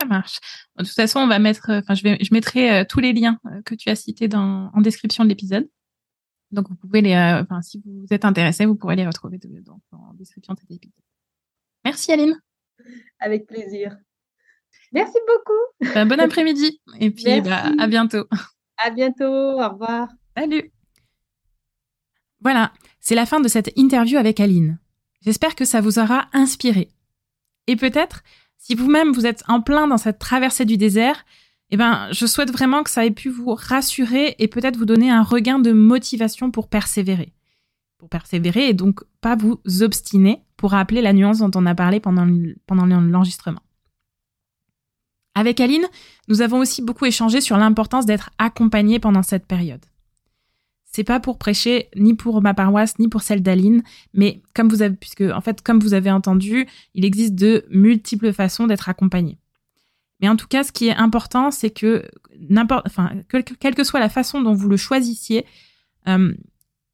Ça 0.00 0.06
marche. 0.06 0.38
De 0.78 0.84
toute 0.84 0.94
façon, 0.94 1.20
on 1.20 1.26
va 1.26 1.38
mettre, 1.38 1.70
enfin, 1.70 1.94
je, 1.94 2.02
vais, 2.04 2.18
je 2.20 2.32
mettrai 2.32 2.70
euh, 2.70 2.84
tous 2.88 3.00
les 3.00 3.12
liens 3.12 3.38
euh, 3.46 3.60
que 3.62 3.74
tu 3.74 3.90
as 3.90 3.96
cités 3.96 4.28
dans, 4.28 4.70
en 4.72 4.80
description 4.80 5.24
de 5.24 5.28
l'épisode. 5.28 5.68
Donc, 6.52 6.68
vous 6.68 6.76
pouvez 6.76 7.00
les, 7.00 7.14
enfin, 7.14 7.62
si 7.62 7.82
vous 7.84 8.06
êtes 8.10 8.24
intéressé, 8.24 8.66
vous 8.66 8.76
pourrez 8.76 8.96
les 8.96 9.06
retrouver 9.06 9.38
dans, 9.38 9.80
en 9.92 10.14
description 10.14 10.54
de 10.54 10.60
cet 10.60 10.70
épisode. 10.70 10.94
Merci 11.84 12.12
Aline. 12.12 12.40
Avec 13.20 13.46
plaisir. 13.46 13.96
Merci 14.92 15.18
beaucoup. 15.26 15.94
Ben, 15.94 16.06
bon 16.06 16.18
après-midi 16.18 16.80
et 16.98 17.10
puis 17.10 17.40
bah, 17.40 17.72
à 17.78 17.86
bientôt. 17.86 18.26
À 18.82 18.90
bientôt. 18.90 19.24
Au 19.24 19.68
revoir. 19.68 20.08
Salut. 20.36 20.72
Voilà, 22.40 22.72
c'est 23.00 23.14
la 23.14 23.26
fin 23.26 23.40
de 23.40 23.48
cette 23.48 23.72
interview 23.76 24.16
avec 24.16 24.40
Aline. 24.40 24.78
J'espère 25.22 25.54
que 25.54 25.66
ça 25.66 25.80
vous 25.80 25.98
aura 25.98 26.28
inspiré. 26.32 26.88
Et 27.66 27.76
peut-être, 27.76 28.22
si 28.56 28.74
vous-même 28.74 29.12
vous 29.12 29.26
êtes 29.26 29.44
en 29.48 29.60
plein 29.60 29.86
dans 29.86 29.98
cette 29.98 30.18
traversée 30.18 30.64
du 30.64 30.78
désert, 30.78 31.26
eh 31.70 31.76
ben, 31.76 32.08
je 32.10 32.26
souhaite 32.26 32.50
vraiment 32.50 32.82
que 32.82 32.90
ça 32.90 33.04
ait 33.04 33.10
pu 33.10 33.28
vous 33.28 33.54
rassurer 33.54 34.34
et 34.38 34.48
peut-être 34.48 34.76
vous 34.76 34.86
donner 34.86 35.10
un 35.10 35.22
regain 35.22 35.58
de 35.58 35.72
motivation 35.72 36.50
pour 36.50 36.68
persévérer. 36.68 37.32
Pour 37.98 38.08
persévérer 38.08 38.68
et 38.68 38.74
donc 38.74 39.04
pas 39.20 39.36
vous 39.36 39.60
obstiner 39.82 40.42
pour 40.56 40.70
rappeler 40.70 41.02
la 41.02 41.12
nuance 41.12 41.38
dont 41.38 41.50
on 41.54 41.66
a 41.66 41.74
parlé 41.74 42.00
pendant, 42.00 42.26
pendant 42.66 42.86
l'enregistrement. 42.86 43.60
Avec 45.40 45.58
Aline, 45.58 45.86
nous 46.28 46.42
avons 46.42 46.58
aussi 46.58 46.82
beaucoup 46.82 47.06
échangé 47.06 47.40
sur 47.40 47.56
l'importance 47.56 48.04
d'être 48.04 48.28
accompagné 48.36 48.98
pendant 48.98 49.22
cette 49.22 49.46
période. 49.46 49.80
C'est 50.84 51.02
pas 51.02 51.18
pour 51.18 51.38
prêcher 51.38 51.88
ni 51.96 52.12
pour 52.12 52.42
ma 52.42 52.52
paroisse 52.52 52.98
ni 52.98 53.08
pour 53.08 53.22
celle 53.22 53.42
d'Aline, 53.42 53.82
mais 54.12 54.42
comme 54.54 54.68
vous 54.68 54.82
avez, 54.82 54.94
puisque 54.94 55.22
en 55.22 55.40
fait, 55.40 55.62
comme 55.62 55.80
vous 55.80 55.94
avez 55.94 56.10
entendu, 56.10 56.66
il 56.94 57.06
existe 57.06 57.34
de 57.34 57.64
multiples 57.70 58.34
façons 58.34 58.66
d'être 58.66 58.90
accompagné. 58.90 59.38
Mais 60.20 60.28
en 60.28 60.36
tout 60.36 60.46
cas, 60.46 60.62
ce 60.62 60.72
qui 60.72 60.88
est 60.88 60.94
important, 60.94 61.50
c'est 61.50 61.70
que 61.70 62.06
quelle 63.58 63.74
que 63.74 63.84
soit 63.84 64.00
la 64.00 64.10
façon 64.10 64.42
dont 64.42 64.52
vous 64.52 64.68
le 64.68 64.76
choisissiez, 64.76 65.46
euh, 66.06 66.34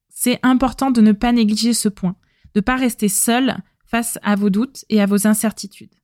c'est 0.08 0.38
important 0.44 0.92
de 0.92 1.00
ne 1.00 1.10
pas 1.10 1.32
négliger 1.32 1.74
ce 1.74 1.88
point, 1.88 2.14
de 2.54 2.60
ne 2.60 2.64
pas 2.64 2.76
rester 2.76 3.08
seul 3.08 3.56
face 3.86 4.20
à 4.22 4.36
vos 4.36 4.50
doutes 4.50 4.84
et 4.88 5.02
à 5.02 5.06
vos 5.06 5.26
incertitudes. 5.26 5.96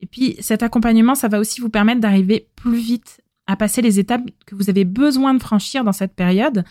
Et 0.00 0.06
puis, 0.06 0.36
cet 0.40 0.62
accompagnement, 0.62 1.14
ça 1.14 1.28
va 1.28 1.40
aussi 1.40 1.60
vous 1.60 1.70
permettre 1.70 2.00
d'arriver 2.00 2.48
plus 2.56 2.78
vite 2.78 3.20
à 3.46 3.56
passer 3.56 3.82
les 3.82 3.98
étapes 3.98 4.22
que 4.46 4.54
vous 4.54 4.70
avez 4.70 4.84
besoin 4.84 5.34
de 5.34 5.42
franchir 5.42 5.82
dans 5.82 5.92
cette 5.92 6.14
période, 6.14 6.64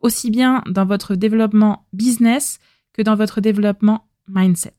aussi 0.00 0.30
bien 0.30 0.62
dans 0.66 0.86
votre 0.86 1.16
développement 1.16 1.86
business 1.92 2.58
que 2.92 3.02
dans 3.02 3.16
votre 3.16 3.40
développement 3.40 4.08
mindset. 4.28 4.74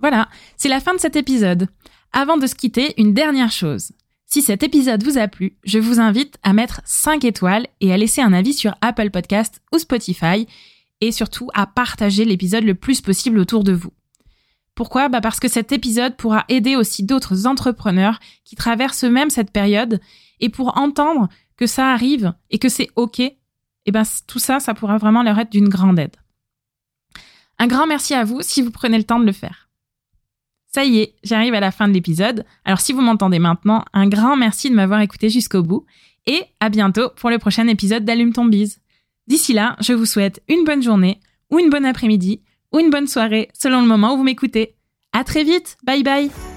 Voilà, 0.00 0.28
c'est 0.56 0.68
la 0.68 0.80
fin 0.80 0.94
de 0.94 1.00
cet 1.00 1.16
épisode. 1.16 1.68
Avant 2.12 2.36
de 2.36 2.46
se 2.46 2.54
quitter, 2.54 2.94
une 3.00 3.14
dernière 3.14 3.52
chose. 3.52 3.92
Si 4.26 4.42
cet 4.42 4.62
épisode 4.62 5.02
vous 5.02 5.18
a 5.18 5.28
plu, 5.28 5.56
je 5.64 5.78
vous 5.78 6.00
invite 6.00 6.38
à 6.42 6.52
mettre 6.52 6.80
5 6.84 7.24
étoiles 7.24 7.66
et 7.80 7.92
à 7.92 7.96
laisser 7.96 8.20
un 8.20 8.32
avis 8.32 8.54
sur 8.54 8.74
Apple 8.80 9.10
Podcast 9.10 9.62
ou 9.72 9.78
Spotify 9.78 10.46
et 11.00 11.12
surtout 11.12 11.50
à 11.54 11.66
partager 11.66 12.24
l'épisode 12.24 12.64
le 12.64 12.74
plus 12.74 13.00
possible 13.00 13.38
autour 13.38 13.64
de 13.64 13.72
vous. 13.72 13.92
Pourquoi? 14.74 15.08
Bah 15.08 15.20
Parce 15.20 15.40
que 15.40 15.48
cet 15.48 15.72
épisode 15.72 16.16
pourra 16.16 16.44
aider 16.48 16.76
aussi 16.76 17.04
d'autres 17.04 17.46
entrepreneurs 17.46 18.18
qui 18.44 18.56
traversent 18.56 19.04
eux-mêmes 19.04 19.30
cette 19.30 19.52
période 19.52 20.00
et 20.40 20.48
pour 20.48 20.76
entendre 20.76 21.28
que 21.56 21.66
ça 21.66 21.92
arrive 21.92 22.32
et 22.50 22.58
que 22.58 22.68
c'est 22.68 22.88
OK, 22.96 23.20
et 23.20 23.90
ben 23.92 24.02
tout 24.26 24.38
ça, 24.38 24.60
ça 24.60 24.74
pourra 24.74 24.98
vraiment 24.98 25.22
leur 25.22 25.38
être 25.38 25.52
d'une 25.52 25.68
grande 25.68 25.98
aide. 25.98 26.16
Un 27.58 27.66
grand 27.66 27.86
merci 27.86 28.14
à 28.14 28.24
vous 28.24 28.42
si 28.42 28.62
vous 28.62 28.70
prenez 28.70 28.98
le 28.98 29.04
temps 29.04 29.20
de 29.20 29.26
le 29.26 29.32
faire. 29.32 29.68
Ça 30.74 30.84
y 30.84 30.98
est, 30.98 31.14
j'arrive 31.22 31.54
à 31.54 31.60
la 31.60 31.70
fin 31.70 31.86
de 31.86 31.92
l'épisode. 31.92 32.44
Alors 32.64 32.80
si 32.80 32.92
vous 32.92 33.00
m'entendez 33.00 33.38
maintenant, 33.38 33.84
un 33.92 34.08
grand 34.08 34.36
merci 34.36 34.70
de 34.70 34.74
m'avoir 34.74 35.00
écouté 35.00 35.28
jusqu'au 35.28 35.62
bout 35.62 35.86
et 36.26 36.42
à 36.58 36.68
bientôt 36.68 37.10
pour 37.16 37.30
le 37.30 37.38
prochain 37.38 37.68
épisode 37.68 38.04
d'Allume 38.04 38.32
ton 38.32 38.44
bise. 38.44 38.80
D'ici 39.28 39.52
là, 39.52 39.76
je 39.80 39.92
vous 39.92 40.06
souhaite 40.06 40.42
une 40.48 40.64
bonne 40.64 40.82
journée 40.82 41.20
ou 41.50 41.60
une 41.60 41.70
bonne 41.70 41.86
après-midi 41.86 42.42
ou 42.74 42.80
une 42.80 42.90
bonne 42.90 43.06
soirée 43.06 43.48
selon 43.54 43.80
le 43.80 43.86
moment 43.86 44.14
où 44.14 44.16
vous 44.18 44.24
m'écoutez. 44.24 44.74
À 45.12 45.24
très 45.24 45.44
vite. 45.44 45.76
Bye 45.84 46.02
bye. 46.02 46.53